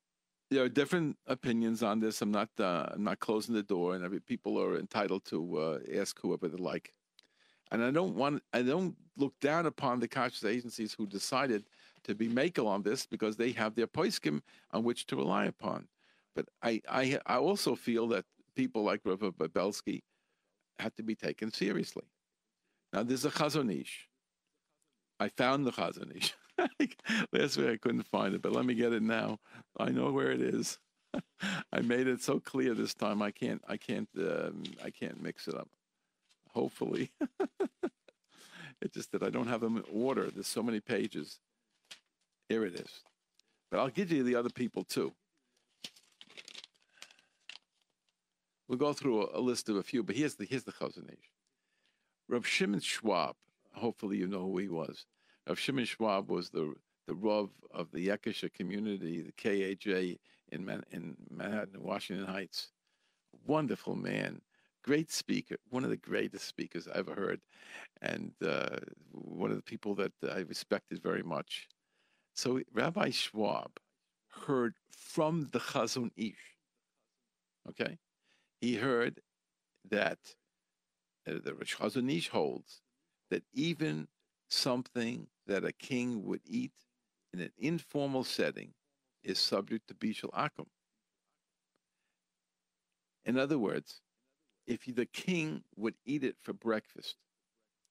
there 0.50 0.62
are 0.62 0.68
different 0.68 1.16
opinions 1.26 1.82
on 1.82 2.00
this. 2.00 2.22
I'm 2.22 2.30
not 2.30 2.48
uh, 2.58 2.86
I'm 2.92 3.04
not 3.04 3.20
closing 3.20 3.54
the 3.54 3.62
door, 3.62 3.94
and 3.94 4.04
every, 4.04 4.20
people 4.20 4.60
are 4.60 4.78
entitled 4.78 5.24
to 5.26 5.58
uh, 5.58 5.78
ask 5.94 6.18
whoever 6.20 6.48
they 6.48 6.56
like. 6.56 6.92
And 7.70 7.82
I 7.82 7.90
don't 7.90 8.14
want 8.14 8.42
I 8.52 8.62
don't 8.62 8.94
look 9.16 9.38
down 9.40 9.66
upon 9.66 10.00
the 10.00 10.08
kashrus 10.08 10.48
agencies 10.48 10.94
who 10.94 11.06
decided 11.06 11.64
to 12.04 12.14
be 12.14 12.28
makel 12.28 12.66
on 12.66 12.82
this 12.82 13.06
because 13.06 13.36
they 13.36 13.52
have 13.52 13.74
their 13.74 13.86
poiskim 13.86 14.42
on 14.72 14.84
which 14.84 15.06
to 15.06 15.16
rely 15.16 15.46
upon. 15.46 15.88
But 16.34 16.46
I 16.62 16.82
I, 16.88 17.18
I 17.26 17.36
also 17.36 17.74
feel 17.74 18.06
that 18.08 18.24
people 18.54 18.82
like 18.84 19.00
Rav 19.04 19.20
Babelsky 19.20 20.02
have 20.78 20.94
to 20.96 21.02
be 21.02 21.14
taken 21.14 21.52
seriously. 21.52 22.04
Now 22.92 23.02
there's 23.02 23.24
a 23.24 23.30
Chazon 23.30 23.80
Ish. 23.80 24.08
I 25.18 25.28
found 25.28 25.66
the 25.66 25.72
Chazon 25.72 26.16
Ish. 26.16 26.34
Last 27.32 27.56
week 27.56 27.68
I 27.68 27.76
couldn't 27.76 28.06
find 28.06 28.34
it, 28.34 28.42
but 28.42 28.52
let 28.52 28.64
me 28.64 28.74
get 28.74 28.92
it 28.92 29.02
now. 29.02 29.38
I 29.78 29.90
know 29.90 30.10
where 30.12 30.30
it 30.30 30.40
is. 30.40 30.78
I 31.72 31.80
made 31.80 32.06
it 32.06 32.22
so 32.22 32.40
clear 32.40 32.74
this 32.74 32.94
time. 32.94 33.22
I 33.22 33.30
can't. 33.30 33.62
I 33.68 33.76
can't. 33.76 34.08
Um, 34.18 34.64
I 34.84 34.90
can't 34.90 35.22
mix 35.22 35.48
it 35.48 35.54
up. 35.54 35.68
Hopefully, 36.50 37.10
it's 38.80 38.94
just 38.94 39.12
that 39.12 39.22
I 39.22 39.30
don't 39.30 39.48
have 39.48 39.60
them 39.60 39.76
in 39.76 39.84
order. 39.92 40.30
There's 40.30 40.46
so 40.46 40.62
many 40.62 40.80
pages. 40.80 41.40
Here 42.48 42.64
it 42.64 42.74
is. 42.74 43.02
But 43.70 43.80
I'll 43.80 43.88
give 43.88 44.12
you 44.12 44.22
the 44.22 44.36
other 44.36 44.50
people 44.50 44.84
too. 44.84 45.12
We'll 48.68 48.78
go 48.78 48.92
through 48.92 49.26
a, 49.26 49.38
a 49.38 49.40
list 49.40 49.68
of 49.68 49.76
a 49.76 49.82
few, 49.82 50.02
but 50.02 50.16
here's 50.16 50.36
the 50.36 50.46
here's 50.46 50.64
the 50.64 50.72
Chazon 50.72 51.08
Ish. 51.08 51.30
Rav 52.28 52.46
Shimon 52.46 52.80
Schwab. 52.80 53.36
Hopefully, 53.74 54.16
you 54.16 54.26
know 54.26 54.42
who 54.42 54.58
he 54.58 54.68
was. 54.68 55.04
Rav 55.48 55.58
Shimon 55.58 55.84
Schwab 55.84 56.30
was 56.30 56.50
the 56.50 56.74
the 57.06 57.14
Rav 57.14 57.50
of 57.70 57.90
the 57.92 58.08
Yekisha 58.08 58.52
community, 58.52 59.20
the 59.20 59.32
KAJ 59.32 60.18
in, 60.52 60.64
Man- 60.64 60.84
in 60.90 61.16
Manhattan, 61.30 61.82
Washington 61.82 62.26
Heights. 62.26 62.70
Wonderful 63.46 63.94
man, 63.94 64.40
great 64.82 65.10
speaker, 65.10 65.56
one 65.68 65.84
of 65.84 65.90
the 65.90 65.98
greatest 65.98 66.46
speakers 66.46 66.88
I 66.88 66.98
ever 66.98 67.14
heard, 67.14 67.40
and 68.00 68.32
uh, 68.42 68.78
one 69.10 69.50
of 69.50 69.56
the 69.56 69.62
people 69.62 69.94
that 69.96 70.12
I 70.32 70.40
respected 70.40 71.02
very 71.02 71.22
much. 71.22 71.68
So 72.34 72.60
Rabbi 72.72 73.10
Schwab 73.10 73.72
heard 74.46 74.74
from 74.96 75.48
the 75.52 75.58
Chazon 75.58 76.10
Ish. 76.16 76.56
Okay, 77.68 77.98
he 78.60 78.76
heard 78.76 79.20
that 79.90 80.18
uh, 81.28 81.34
the 81.44 81.52
Chazon 81.64 82.10
Ish 82.16 82.28
holds 82.28 82.80
that 83.30 83.42
even 83.52 84.08
something 84.48 85.26
that 85.46 85.64
a 85.64 85.72
king 85.72 86.24
would 86.24 86.40
eat 86.44 86.72
in 87.32 87.40
an 87.40 87.52
informal 87.58 88.24
setting 88.24 88.72
is 89.22 89.38
subject 89.38 89.88
to 89.88 89.94
Bishul 89.94 90.30
Akum. 90.32 90.66
In 93.24 93.38
other 93.38 93.58
words, 93.58 94.00
if 94.66 94.84
the 94.86 95.06
king 95.06 95.62
would 95.76 95.94
eat 96.04 96.24
it 96.24 96.36
for 96.42 96.52
breakfast, 96.52 97.16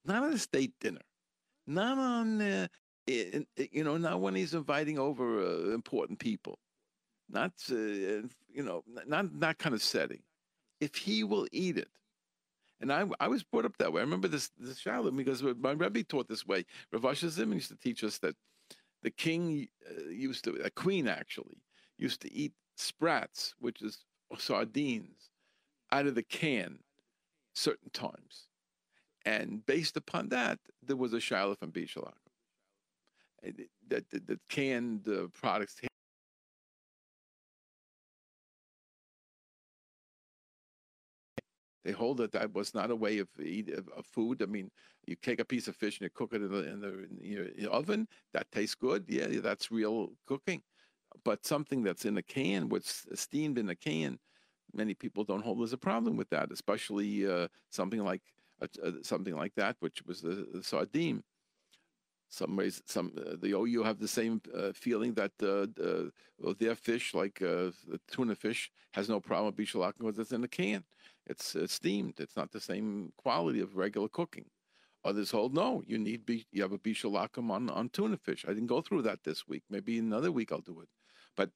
not 0.05 0.23
at 0.23 0.33
a 0.33 0.37
state 0.37 0.73
dinner, 0.79 1.01
not 1.67 1.97
on, 1.97 2.41
uh, 2.41 2.67
you 3.07 3.83
know, 3.83 3.97
not 3.97 4.21
when 4.21 4.35
he's 4.35 4.53
inviting 4.53 4.97
over 4.97 5.41
uh, 5.41 5.73
important 5.73 6.19
people, 6.19 6.59
not, 7.29 7.51
uh, 7.71 7.75
you 7.75 8.63
know, 8.63 8.83
not 9.07 9.39
that 9.39 9.57
kind 9.57 9.73
of 9.75 9.81
setting. 9.81 10.21
If 10.79 10.95
he 10.95 11.23
will 11.23 11.47
eat 11.51 11.77
it, 11.77 11.89
and 12.81 12.91
I, 12.91 13.05
I 13.19 13.27
was 13.27 13.43
brought 13.43 13.65
up 13.65 13.77
that 13.77 13.93
way. 13.93 14.01
I 14.01 14.03
remember 14.03 14.27
this 14.27 14.51
this 14.57 14.79
shalom 14.79 15.15
because 15.17 15.43
my 15.43 15.71
Rebbe 15.71 16.03
taught 16.03 16.27
this 16.27 16.45
way. 16.45 16.65
Rav 16.91 17.05
Asher 17.05 17.29
Zimmer 17.29 17.55
used 17.55 17.69
to 17.69 17.77
teach 17.77 18.03
us 18.03 18.17
that 18.19 18.35
the 19.03 19.11
king 19.11 19.67
uh, 19.89 20.09
used 20.09 20.45
to, 20.45 20.51
a 20.63 20.69
queen 20.69 21.07
actually, 21.07 21.61
used 21.97 22.21
to 22.21 22.33
eat 22.33 22.53
sprats, 22.75 23.53
which 23.59 23.81
is 23.81 24.05
sardines, 24.37 25.29
out 25.91 26.07
of 26.07 26.15
the 26.15 26.23
can 26.23 26.79
certain 27.53 27.89
times. 27.91 28.47
And 29.25 29.65
based 29.65 29.95
upon 29.95 30.29
that, 30.29 30.59
there 30.81 30.95
was 30.95 31.13
a 31.13 31.19
shiloh 31.19 31.55
from 31.55 31.71
Bishalak. 31.71 32.13
That 33.89 34.09
the, 34.09 34.19
the, 34.25 34.39
canned 34.49 35.07
uh, 35.07 35.27
products 35.33 35.75
They 41.83 41.91
hold 41.91 42.17
that 42.17 42.31
that 42.31 42.53
was 42.53 42.73
not 42.73 42.91
a 42.91 42.95
way 42.95 43.19
of 43.19 43.27
eat 43.43 43.69
of, 43.69 44.05
food. 44.05 44.41
I 44.41 44.45
mean, 44.45 44.71
you 45.05 45.15
take 45.21 45.39
a 45.39 45.45
piece 45.45 45.67
of 45.67 45.75
fish 45.75 45.99
and 45.99 46.05
you 46.05 46.09
cook 46.13 46.33
it 46.33 46.41
in 46.41 46.49
the, 46.49 46.69
in 46.69 46.79
the, 46.79 47.07
in 47.21 47.53
your 47.57 47.71
oven. 47.71 48.07
That 48.33 48.49
tastes 48.51 48.75
good. 48.75 49.05
Yeah, 49.07 49.27
that's 49.41 49.71
real 49.71 50.11
cooking. 50.25 50.61
But 51.25 51.45
something 51.45 51.83
that's 51.83 52.05
in 52.05 52.17
a 52.17 52.23
can, 52.23 52.69
what's 52.69 53.05
steamed 53.15 53.57
in 53.57 53.69
a 53.69 53.75
can, 53.75 54.17
many 54.73 54.93
people 54.93 55.23
don't 55.23 55.43
hold 55.43 55.61
as 55.61 55.73
a 55.73 55.77
problem 55.77 56.17
with 56.17 56.29
that, 56.29 56.51
especially 56.51 57.27
uh, 57.27 57.47
something 57.69 58.03
like 58.03 58.21
uh, 58.61 58.67
uh, 58.83 58.91
something 59.01 59.35
like 59.35 59.53
that, 59.55 59.75
which 59.79 60.03
was 60.05 60.21
the, 60.21 60.47
the 60.53 60.63
sardine. 60.63 61.23
Some 62.29 62.55
ways, 62.55 62.81
some 62.87 63.11
uh, 63.15 63.35
the 63.39 63.53
OU 63.53 63.83
have 63.83 63.99
the 63.99 64.07
same 64.07 64.41
uh, 64.57 64.71
feeling 64.73 65.13
that 65.13 65.31
uh, 65.43 66.53
their 66.57 66.73
fish, 66.73 67.13
like 67.13 67.39
the 67.39 67.73
tuna 68.09 68.35
fish, 68.35 68.71
has 68.93 69.07
no 69.07 69.19
problem 69.19 69.53
with 69.55 69.67
bishalak 69.67 69.93
because 69.99 70.17
it's 70.17 70.31
in 70.31 70.43
a 70.43 70.47
can. 70.47 70.83
It's 71.27 71.55
steamed. 71.67 72.19
It's 72.19 72.35
not 72.35 72.51
the 72.51 72.59
same 72.59 73.13
quality 73.17 73.61
of 73.61 73.75
regular 73.75 74.09
cooking. 74.09 74.45
Others 75.05 75.31
hold 75.31 75.53
no. 75.53 75.83
You 75.85 75.97
need 75.97 76.25
be, 76.25 76.45
you 76.51 76.61
have 76.61 76.71
a 76.71 76.77
bishul 76.77 77.13
akum 77.13 77.51
on 77.51 77.69
on 77.69 77.89
tuna 77.89 78.17
fish. 78.17 78.45
I 78.47 78.53
didn't 78.53 78.67
go 78.67 78.81
through 78.81 79.03
that 79.03 79.23
this 79.23 79.47
week. 79.47 79.63
Maybe 79.69 79.99
another 79.99 80.31
week 80.31 80.51
I'll 80.51 80.61
do 80.61 80.81
it. 80.81 80.89
But 81.35 81.49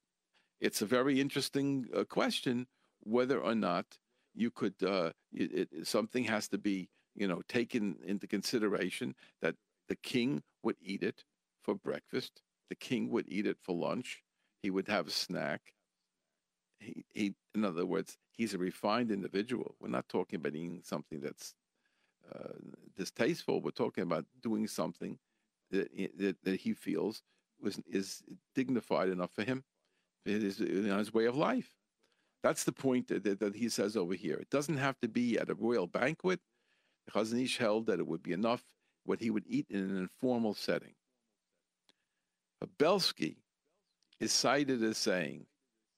it's 0.59 0.82
a 0.82 0.86
very 0.86 1.20
interesting 1.22 1.86
uh, 1.95 2.03
question 2.03 2.68
whether 3.01 3.39
or 3.39 3.55
not 3.55 3.86
you 4.34 4.51
could 4.51 4.76
uh, 4.84 5.11
it, 5.34 5.70
it, 5.72 5.88
something 5.88 6.24
has 6.26 6.47
to 6.49 6.57
be 6.57 6.89
you 7.15 7.28
know 7.28 7.41
taken 7.47 7.97
into 8.05 8.28
consideration 8.28 9.15
that 9.41 9.55
the 9.88 9.95
king 9.95 10.41
would 10.63 10.76
eat 10.82 11.03
it 11.03 11.24
for 11.63 11.76
breakfast 11.76 12.41
the 12.70 12.76
king 12.76 13.09
would 13.09 13.26
eat 13.28 13.47
it 13.47 13.57
for 13.61 13.76
lunch 13.76 14.24
he 14.61 14.70
would 14.70 14.88
have 14.88 15.07
a 15.07 15.11
snack 15.11 15.61
he, 16.80 17.05
he 17.13 17.34
in 17.55 17.65
other 17.65 17.86
words 17.86 18.17
he's 18.32 18.53
a 18.53 18.57
refined 18.57 19.11
individual 19.11 19.75
we're 19.80 19.88
not 19.88 20.07
talking 20.09 20.38
about 20.38 20.55
eating 20.55 20.82
something 20.84 21.19
that's 21.19 21.55
uh, 22.34 22.53
distasteful 22.95 23.61
we're 23.61 23.71
talking 23.71 24.03
about 24.03 24.25
doing 24.41 24.67
something 24.67 25.17
that, 25.71 25.89
that, 26.17 26.36
that 26.43 26.59
he 26.59 26.73
feels 26.73 27.23
was 27.61 27.80
is 27.89 28.21
dignified 28.55 29.09
enough 29.09 29.32
for 29.34 29.43
him 29.43 29.63
it 30.25 30.43
is 30.43 30.57
his 30.57 31.13
way 31.13 31.25
of 31.25 31.36
life 31.36 31.73
that's 32.43 32.63
the 32.63 32.71
point 32.71 33.07
that, 33.07 33.23
that, 33.23 33.39
that, 33.39 33.55
he 33.55 33.69
says 33.69 33.97
over 33.97 34.13
here. 34.13 34.36
It 34.36 34.49
doesn't 34.49 34.78
have 34.78 34.99
to 34.99 35.07
be 35.07 35.38
at 35.38 35.49
a 35.49 35.55
royal 35.55 35.88
banquet. 35.88 36.39
The 37.05 37.11
Chazon 37.11 37.43
Ish 37.43 37.57
held 37.57 37.88
that 37.88 37.99
it 37.99 38.07
would 38.07 38.23
be 38.23 38.34
enough 38.34 38.63
what 39.05 39.19
he 39.19 39.30
would 39.30 39.45
eat 39.47 39.67
in 39.69 39.80
an 39.80 39.97
informal 39.97 40.53
setting. 40.53 40.93
Belsky 42.78 43.38
is 44.19 44.32
cited 44.32 44.84
as 44.84 44.97
saying 44.97 45.45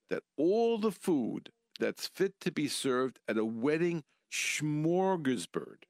that 0.09 0.23
all 0.37 0.77
the 0.77 0.91
food 0.91 1.51
that's 1.79 2.07
fit 2.07 2.39
to 2.41 2.51
be 2.51 2.67
served 2.67 3.19
at 3.27 3.37
a 3.37 3.45
wedding 3.45 4.03
smorgasbord, 4.31 5.83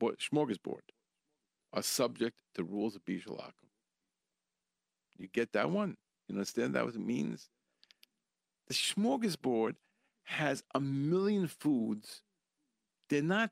smorgasbord 0.00 0.80
are 1.72 1.82
subject 1.82 2.40
to 2.54 2.62
rules 2.62 2.94
of 2.94 3.04
bishul 3.04 3.40
akum. 3.40 3.68
You 5.18 5.28
get 5.28 5.52
that 5.52 5.70
one? 5.70 5.96
You 6.28 6.34
understand 6.34 6.74
that 6.74 6.84
what 6.84 6.94
it 6.94 7.00
means? 7.00 7.48
The 8.68 8.74
smorgasbord 8.74 9.74
has 10.24 10.62
a 10.74 10.80
million 10.80 11.48
foods. 11.48 12.22
They're 13.10 13.22
not 13.22 13.50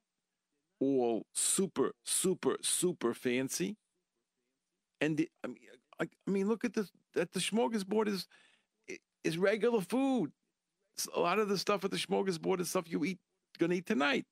all 0.81 1.27
super, 1.35 1.93
super, 2.05 2.57
super 2.63 3.15
fancy. 3.15 3.77
And 5.01 5.17
the, 5.17 5.29
I 5.45 5.49
mean, 5.49 5.59
I, 6.01 6.05
I, 6.05 6.31
mean, 6.31 6.49
look 6.49 6.65
at 6.65 6.75
the 6.75 6.89
at 7.17 7.33
the 7.33 7.41
smorgasbord 7.41 8.09
is 8.09 8.27
is 9.25 9.39
regular 9.39 9.81
food. 9.81 10.33
A 11.14 11.20
lot 11.20 11.39
of 11.39 11.49
the 11.49 11.59
stuff 11.59 11.85
at 11.85 11.91
the 11.91 11.97
smorgasbord 11.97 12.61
is 12.61 12.70
stuff 12.70 12.91
you 12.91 13.05
eat 13.05 13.18
gonna 13.59 13.75
eat 13.75 13.87
tonight. 13.87 14.27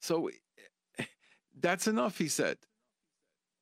So 0.00 0.30
that's 1.60 1.86
enough, 1.86 2.18
he 2.18 2.28
said. 2.28 2.58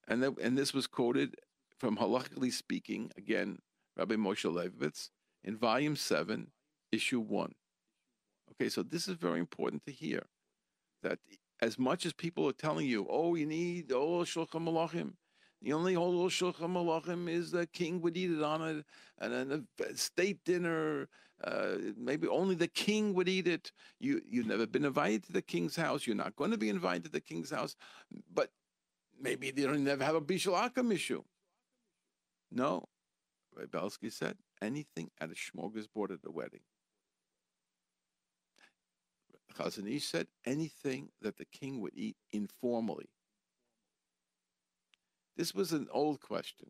And 0.06 0.22
that, 0.22 0.38
and 0.40 0.56
this 0.56 0.72
was 0.72 0.86
quoted 0.86 1.34
from 1.78 1.96
halachically 1.96 2.52
speaking 2.52 3.10
again, 3.16 3.58
Rabbi 3.96 4.14
Moshe 4.14 4.50
Leibowitz 4.50 5.10
in 5.44 5.56
volume 5.56 5.96
seven, 5.96 6.48
issue 6.92 7.20
one. 7.20 7.52
Okay, 8.52 8.68
so 8.68 8.82
this 8.82 9.08
is 9.08 9.14
very 9.14 9.38
important 9.38 9.84
to 9.86 9.92
hear 9.92 10.22
that 11.02 11.18
as 11.60 11.78
much 11.78 12.06
as 12.06 12.12
people 12.12 12.48
are 12.48 12.52
telling 12.52 12.86
you, 12.86 13.06
oh, 13.08 13.34
you 13.34 13.46
need 13.46 13.92
oh 13.92 14.20
shulchan 14.20 14.64
malachim, 14.64 15.12
the 15.62 15.72
only 15.72 15.94
whole 15.94 16.28
shulchan 16.28 16.72
malachim 16.72 17.28
is 17.28 17.50
the 17.50 17.66
king 17.66 18.00
would 18.00 18.16
eat 18.16 18.30
it 18.30 18.42
on 18.42 18.62
a, 18.62 19.24
and 19.24 19.66
a 19.80 19.96
state 19.96 20.44
dinner. 20.44 21.08
Uh, 21.42 21.76
maybe 21.96 22.26
only 22.26 22.54
the 22.54 22.68
king 22.68 23.14
would 23.14 23.28
eat 23.28 23.46
it. 23.46 23.72
You 24.00 24.20
you've 24.28 24.46
never 24.46 24.66
been 24.66 24.84
invited 24.84 25.24
to 25.24 25.32
the 25.32 25.42
king's 25.42 25.76
house. 25.76 26.06
You're 26.06 26.16
not 26.16 26.36
going 26.36 26.50
to 26.50 26.58
be 26.58 26.68
invited 26.68 27.04
to 27.04 27.10
the 27.10 27.20
king's 27.20 27.50
house, 27.50 27.76
but 28.32 28.50
maybe 29.20 29.50
they 29.50 29.62
don't 29.62 29.84
never 29.84 30.04
have 30.04 30.16
a 30.16 30.20
bishul 30.20 30.54
akum 30.54 30.92
issue. 30.92 31.22
No, 32.50 32.88
Belsky 33.70 34.10
said 34.10 34.36
anything 34.62 35.10
at 35.20 35.30
a 35.30 35.34
smorgasbord 35.34 36.12
at 36.12 36.20
a 36.26 36.30
wedding. 36.30 36.60
Chazon 39.56 39.92
Ish 39.92 40.06
said 40.06 40.28
anything 40.44 41.10
that 41.20 41.36
the 41.36 41.44
king 41.44 41.80
would 41.80 41.94
eat 41.96 42.16
informally. 42.30 43.10
This 45.38 45.54
was 45.54 45.72
an 45.72 45.86
old 45.92 46.20
question. 46.20 46.68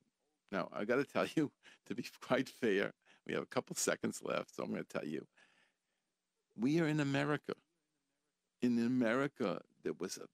Now, 0.53 0.69
I 0.75 0.85
got 0.85 0.97
to 0.97 1.05
tell 1.05 1.27
you, 1.35 1.51
to 1.87 1.95
be 1.95 2.05
quite 2.21 2.51
fair, 2.51 2.93
we 3.27 3.33
have 3.33 3.43
a 3.43 3.47
couple 3.47 3.75
seconds 3.75 4.21
left, 4.23 4.55
so 4.55 4.63
I'm 4.63 4.71
going 4.71 4.85
to 4.85 4.89
tell 4.89 5.09
you. 5.09 5.27
We 6.55 6.79
are 6.81 6.87
in 6.87 7.01
America. 7.01 7.55
In 8.61 8.79
America, 8.79 9.63
there 9.83 9.95
was 9.99 10.19
a, 10.19 10.27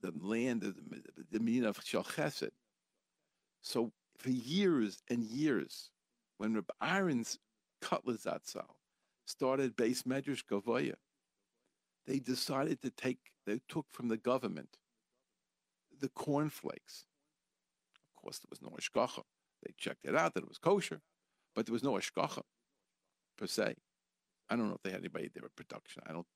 the 0.00 0.12
land 0.18 0.64
of 0.64 0.76
the, 0.76 1.02
the 1.30 1.40
meaning 1.40 1.66
of 1.66 1.80
Shal 1.84 2.06
So 3.60 3.92
for 4.16 4.30
years 4.30 5.02
and 5.10 5.22
years, 5.22 5.90
when 6.38 6.54
Reb 6.54 6.70
Aaron's 6.82 7.38
Kotler 7.82 8.18
Zatzal 8.18 8.70
started 9.26 9.76
Beis 9.76 10.04
Medrash 10.04 10.44
Govoha, 10.44 10.94
they 12.06 12.18
decided 12.20 12.80
to 12.82 12.90
take, 12.90 13.18
they 13.46 13.60
took 13.68 13.86
from 13.92 14.08
the 14.08 14.16
government 14.16 14.78
the 16.00 16.08
cornflakes. 16.08 17.04
Course, 18.22 18.38
there 18.38 18.48
was 18.50 18.62
no 18.62 18.76
ashkacha. 18.78 19.22
They 19.64 19.72
checked 19.76 20.04
it 20.04 20.14
out 20.14 20.34
that 20.34 20.44
it 20.44 20.48
was 20.48 20.58
kosher, 20.58 21.00
but 21.54 21.66
there 21.66 21.72
was 21.72 21.82
no 21.82 21.92
ashkacha 21.92 22.42
per 23.36 23.46
se. 23.46 23.74
I 24.48 24.56
don't 24.56 24.68
know 24.68 24.74
if 24.74 24.82
they 24.82 24.90
had 24.90 25.00
anybody 25.00 25.30
there 25.32 25.44
at 25.44 25.56
production. 25.56 26.02
I 26.06 26.12
don't, 26.12 26.26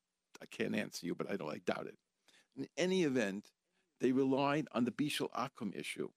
I 0.43 0.47
can't 0.47 0.74
answer 0.74 1.07
you, 1.07 1.14
but 1.14 1.30
I 1.30 1.37
don't, 1.37 1.53
I 1.53 1.61
doubt 1.64 1.87
it. 1.87 1.97
In 2.57 2.66
any 2.76 3.05
event, 3.05 3.51
they 4.01 4.12
relied 4.12 4.66
on 4.72 4.84
the 4.84 4.91
Bishul 4.91 5.30
Akum 5.32 5.76
issue 5.78 6.09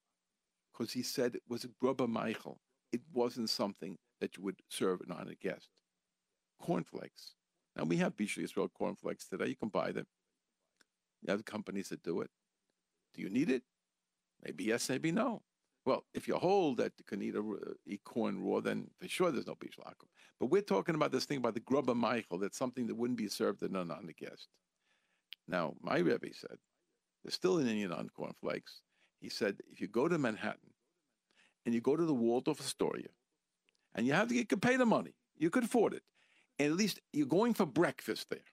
because 0.71 0.93
he 0.93 1.03
said 1.03 1.35
it 1.35 1.43
was 1.47 1.65
a 1.65 1.69
grubba 1.83 2.07
Michael. 2.07 2.59
It 2.91 3.01
wasn't 3.13 3.49
something 3.49 3.97
that 4.21 4.37
you 4.37 4.43
would 4.43 4.59
serve 4.69 5.01
an 5.01 5.11
honored 5.11 5.39
guest. 5.39 5.69
Cornflakes. 6.61 7.35
Now 7.75 7.83
we 7.83 7.97
have 7.97 8.17
Bishul 8.17 8.43
Yisrael 8.43 8.69
cornflakes 8.73 9.27
today. 9.27 9.47
You 9.47 9.55
can 9.55 9.69
buy 9.69 9.91
them. 9.91 10.07
You 11.21 11.31
have 11.31 11.45
companies 11.45 11.89
that 11.89 12.03
do 12.03 12.21
it. 12.21 12.29
Do 13.13 13.21
you 13.21 13.29
need 13.29 13.49
it? 13.49 13.63
Maybe 14.43 14.65
yes, 14.65 14.89
maybe 14.89 15.11
no. 15.11 15.41
Well, 15.89 16.05
if 16.13 16.27
you 16.27 16.35
hold 16.35 16.77
that 16.77 16.93
you 16.99 17.03
can 17.03 17.19
eat, 17.23 17.35
a, 17.35 17.43
eat 17.87 18.03
corn 18.03 18.43
raw, 18.43 18.59
then 18.59 18.91
for 19.01 19.07
sure 19.07 19.31
there's 19.31 19.47
no 19.47 19.55
bishul 19.55 19.87
akum. 19.87 20.07
But 20.39 20.51
we're 20.51 20.61
talking 20.61 20.93
about 20.93 21.11
this 21.11 21.25
thing 21.25 21.39
about 21.39 21.55
the 21.55 21.61
grubba 21.61 21.95
Michael. 21.95 22.37
That's 22.37 22.59
something 22.59 22.85
that 22.85 22.95
wouldn't 22.95 23.17
be 23.17 23.27
served 23.27 23.61
to 23.61 23.69
none 23.69 23.89
on 23.89 24.05
the 24.05 24.13
guest. 24.13 24.49
Now, 25.47 25.73
my 25.81 25.97
Rebbe 25.97 26.27
said, 26.31 26.59
there's 27.23 27.33
still 27.33 27.57
an 27.57 27.67
Indian 27.67 27.91
on 27.91 28.07
cornflakes. 28.09 28.81
He 29.19 29.29
said, 29.29 29.61
if 29.71 29.81
you 29.81 29.87
go 29.87 30.07
to 30.07 30.19
Manhattan 30.19 30.69
and 31.65 31.73
you 31.73 31.81
go 31.81 31.95
to 31.95 32.05
the 32.05 32.13
Waldorf 32.13 32.59
Astoria 32.59 33.09
and 33.95 34.05
you 34.05 34.13
have 34.13 34.27
to, 34.27 34.45
can 34.45 34.59
pay 34.59 34.77
the 34.77 34.85
money, 34.85 35.15
you 35.39 35.49
could 35.49 35.63
afford 35.63 35.95
it. 35.95 36.03
And 36.59 36.71
at 36.71 36.77
least 36.77 36.99
you're 37.13 37.25
going 37.25 37.55
for 37.55 37.65
breakfast 37.65 38.29
there. 38.29 38.45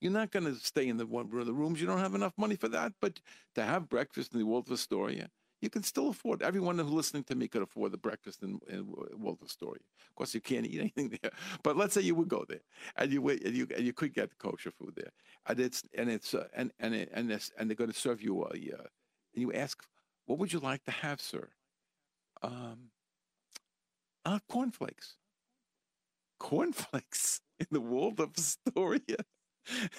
You're 0.00 0.10
not 0.10 0.32
going 0.32 0.46
to 0.46 0.56
stay 0.56 0.88
in 0.88 0.96
the 0.96 1.06
one 1.06 1.30
of 1.32 1.46
the 1.46 1.52
rooms. 1.52 1.80
You 1.80 1.86
don't 1.86 1.98
have 1.98 2.16
enough 2.16 2.32
money 2.36 2.56
for 2.56 2.66
that. 2.70 2.94
But 3.00 3.20
to 3.54 3.62
have 3.62 3.88
breakfast 3.88 4.32
in 4.32 4.40
the 4.40 4.46
Waldorf 4.46 4.80
Astoria, 4.80 5.30
you 5.60 5.70
can 5.70 5.82
still 5.82 6.08
afford. 6.08 6.42
Everyone 6.42 6.78
who's 6.78 6.90
listening 6.90 7.24
to 7.24 7.34
me 7.34 7.48
could 7.48 7.62
afford 7.62 7.92
the 7.92 7.98
breakfast 7.98 8.42
in, 8.42 8.58
in 8.68 8.86
Waldorf 8.86 9.42
Astoria. 9.44 9.82
Of 10.08 10.14
course, 10.14 10.34
you 10.34 10.40
can't 10.40 10.66
eat 10.66 10.80
anything 10.80 11.18
there. 11.22 11.30
But 11.62 11.76
let's 11.76 11.94
say 11.94 12.00
you 12.00 12.14
would 12.14 12.28
go 12.28 12.44
there, 12.48 12.60
and 12.96 13.12
you 13.12 13.28
and 13.28 13.54
you 13.54 13.66
and 13.76 13.84
you 13.84 13.92
could 13.92 14.14
get 14.14 14.36
kosher 14.38 14.70
food 14.70 14.94
there, 14.96 15.12
and 15.46 15.60
it's 15.60 15.82
and 15.96 16.10
it's 16.10 16.34
uh, 16.34 16.48
and 16.54 16.72
and 16.78 16.94
it, 16.94 17.10
and 17.12 17.30
this 17.30 17.50
and 17.58 17.68
they're 17.68 17.76
going 17.76 17.92
to 17.92 17.98
serve 17.98 18.22
you 18.22 18.42
a. 18.42 18.46
Uh, 18.46 18.86
and 19.34 19.42
you 19.42 19.52
ask, 19.52 19.84
what 20.26 20.38
would 20.38 20.52
you 20.52 20.58
like 20.58 20.84
to 20.84 20.90
have, 20.90 21.20
sir? 21.20 21.48
Um, 22.42 22.90
uh, 24.24 24.38
cornflakes. 24.48 25.16
Cornflakes 26.38 27.40
in 27.60 27.66
the 27.70 27.80
Waldorf 27.80 28.30
Astoria. 28.36 29.18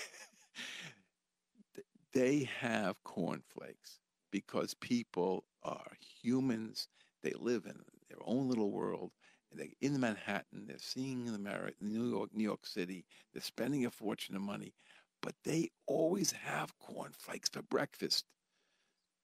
they 2.13 2.49
have 2.59 3.01
cornflakes 3.03 3.99
because 4.31 4.73
people 4.73 5.45
are 5.63 5.91
humans. 6.21 6.87
They 7.23 7.33
live 7.39 7.65
in 7.65 7.79
their 8.09 8.19
own 8.25 8.49
little 8.49 8.71
world. 8.71 9.11
They're 9.51 9.67
in 9.81 9.99
Manhattan. 9.99 10.65
They're 10.67 10.77
seeing 10.79 11.25
the 11.25 11.37
New 11.81 12.09
York, 12.09 12.29
New 12.33 12.43
York 12.43 12.65
City. 12.65 13.05
They're 13.33 13.41
spending 13.41 13.85
a 13.85 13.91
fortune 13.91 14.35
of 14.35 14.41
money, 14.41 14.73
but 15.21 15.35
they 15.43 15.69
always 15.87 16.31
have 16.31 16.77
cornflakes 16.79 17.49
for 17.49 17.61
breakfast. 17.61 18.25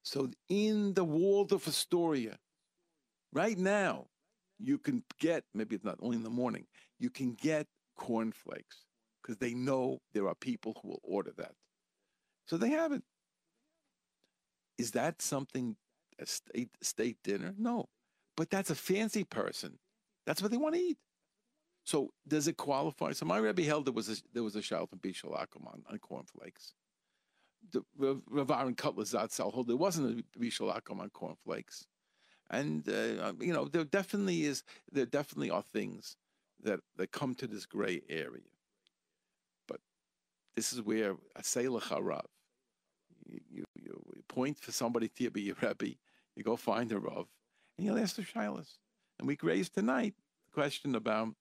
So 0.02 0.30
in 0.48 0.94
the 0.94 1.04
Waldorf 1.04 1.66
Astoria, 1.66 2.38
right 3.32 3.58
now, 3.58 4.06
you 4.58 4.78
can 4.78 5.02
get 5.18 5.44
maybe 5.54 5.76
it's 5.76 5.84
not 5.84 5.98
only 6.02 6.16
in 6.16 6.24
the 6.24 6.30
morning. 6.30 6.66
You 6.98 7.10
can 7.10 7.34
get 7.34 7.66
cornflakes 7.96 8.84
because 9.22 9.38
they 9.38 9.54
know 9.54 9.98
there 10.12 10.28
are 10.28 10.34
people 10.34 10.78
who 10.82 10.88
will 10.88 11.00
order 11.02 11.32
that. 11.38 11.52
So 12.46 12.56
they 12.56 12.70
have 12.70 12.92
it. 12.92 13.02
Is 14.78 14.92
that 14.92 15.20
something 15.22 15.76
a 16.20 16.26
state 16.26 16.70
state 16.82 17.16
dinner? 17.22 17.54
No, 17.58 17.88
but 18.36 18.50
that's 18.50 18.70
a 18.70 18.74
fancy 18.74 19.24
person. 19.24 19.78
That's 20.26 20.42
what 20.42 20.50
they 20.50 20.56
want 20.56 20.74
to 20.74 20.80
eat. 20.80 20.98
So 21.84 22.10
does 22.26 22.48
it 22.48 22.58
qualify? 22.58 23.12
So 23.12 23.24
my 23.24 23.38
Rebbe 23.38 23.62
held 23.62 23.86
there 23.86 23.94
was 23.94 24.10
a, 24.10 24.16
there 24.34 24.42
was 24.42 24.56
a 24.56 24.62
shal 24.62 24.86
from 24.86 25.00
on, 25.66 25.98
cornflakes. 25.98 26.74
The 27.72 27.82
Rav 27.96 28.50
Aaron 28.50 28.74
Kotler 28.74 29.10
Zatzal 29.10 29.52
hold 29.52 29.68
there 29.68 29.76
wasn't 29.76 30.20
a 30.20 30.38
Bishul 30.38 30.70
on 31.00 31.10
cornflakes, 31.10 31.86
and 32.50 32.88
uh, 32.88 33.32
you 33.40 33.52
know 33.52 33.64
there 33.64 33.84
definitely 33.84 34.44
is 34.44 34.62
there 34.92 35.06
definitely 35.06 35.50
are 35.50 35.62
things 35.62 36.16
that 36.62 36.80
that 36.96 37.10
come 37.10 37.34
to 37.36 37.46
this 37.46 37.66
gray 37.66 38.02
area. 38.08 38.52
But 39.66 39.80
this 40.56 40.72
is 40.72 40.82
where 40.82 41.16
a 41.36 41.42
Harav. 41.42 42.26
You, 43.26 43.40
you, 43.50 43.64
you, 43.82 44.02
point 44.28 44.58
for 44.58 44.72
somebody 44.72 45.08
to 45.08 45.30
be 45.30 45.42
your 45.42 45.56
Rebbe, 45.60 45.96
you 46.38 46.44
go 46.44 46.56
find 46.56 46.90
a 46.92 46.98
Rav, 46.98 47.26
and 47.76 47.86
you'll 47.86 47.98
ask 47.98 48.16
the 48.16 48.22
Shilas. 48.22 48.76
And 49.18 49.26
we 49.26 49.36
raised 49.42 49.74
tonight 49.74 50.14
the 50.46 50.54
question 50.54 50.94
about 50.94 51.34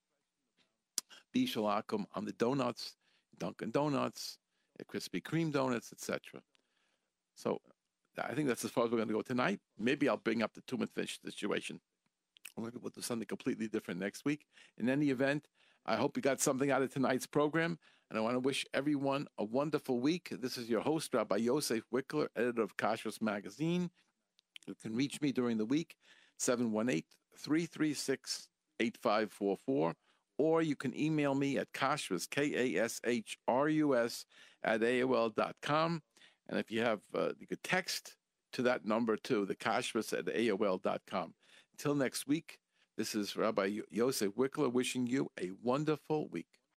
Bishul 1.34 1.72
Akum 1.72 2.06
on 2.16 2.26
the 2.26 2.32
donuts, 2.34 2.95
Dunkin' 3.38 3.72
Donuts, 3.72 4.39
uh, 4.80 4.84
Krispy 4.91 5.22
Kreme 5.22 5.52
donuts, 5.52 5.93
etc. 5.93 6.41
So 7.36 7.62
I 8.18 8.34
think 8.34 8.48
that's 8.48 8.66
as 8.66 8.72
far 8.72 8.86
as 8.86 8.91
we're 8.91 8.98
going 8.98 9.10
to 9.10 9.14
go 9.14 9.22
tonight. 9.22 9.60
Maybe 9.78 10.10
I'll 10.10 10.18
bring 10.18 10.41
up 10.41 10.56
the 10.56 10.62
two 10.62 10.84
fish 10.88 11.20
situation. 11.24 11.80
We'll 12.56 12.72
do 12.72 13.02
something 13.02 13.28
completely 13.28 13.68
different 13.68 14.00
next 14.00 14.26
week. 14.26 14.48
In 14.80 14.89
any 14.89 15.12
event, 15.12 15.48
I 15.86 15.95
hope 15.95 16.18
you 16.18 16.24
got 16.24 16.41
something 16.41 16.72
out 16.72 16.82
of 16.82 16.91
tonight's 16.91 17.28
program. 17.28 17.78
And 18.10 18.18
I 18.18 18.22
want 18.22 18.36
to 18.36 18.39
wish 18.39 18.66
everyone 18.74 19.28
a 19.38 19.43
wonderful 19.43 20.00
week. 20.00 20.30
This 20.32 20.58
is 20.58 20.70
your 20.70 20.82
host, 20.82 21.14
Rabbi 21.14 21.36
Yosef 21.36 21.84
Wikler, 21.93 22.30
editor 22.36 22.64
of 22.64 22.78
Kashrus 22.78 23.22
Magazine. 23.22 23.91
You 24.68 24.76
can 24.82 24.95
reach 24.95 25.22
me 25.22 25.32
during 25.32 25.57
the 25.57 25.65
week, 25.65 25.95
718 26.38 27.03
336 27.38 28.49
8544, 28.80 29.93
or 30.38 30.61
you 30.61 30.76
can 30.76 30.97
email 30.99 31.34
me 31.34 31.57
at 31.57 31.72
kashrus, 31.74 32.30
K 32.30 32.76
A 32.76 32.84
S 32.84 33.01
H 33.05 33.38
R 33.47 33.70
U 33.70 33.95
S, 33.95 34.26
at 34.63 34.82
AOL.com. 34.82 36.01
And 36.49 36.59
if 36.59 36.72
you 36.72 36.82
have, 36.82 36.99
uh, 37.15 37.32
you 37.39 37.47
could 37.47 37.63
text 37.63 38.15
to 38.53 38.61
that 38.63 38.86
number 38.86 39.18
too, 39.18 39.45
the 39.45 39.55
kashrus 39.55 40.18
at 40.18 40.26
AOL.com. 40.26 41.34
Until 41.74 41.95
next 41.95 42.28
week, 42.28 42.59
this 42.97 43.15
is 43.15 43.36
Rabbi 43.36 43.80
Yosef 43.89 44.34
Wikler 44.34 44.72
wishing 44.72 45.07
you 45.07 45.30
a 45.39 45.51
wonderful 45.61 46.28
week. 46.30 46.57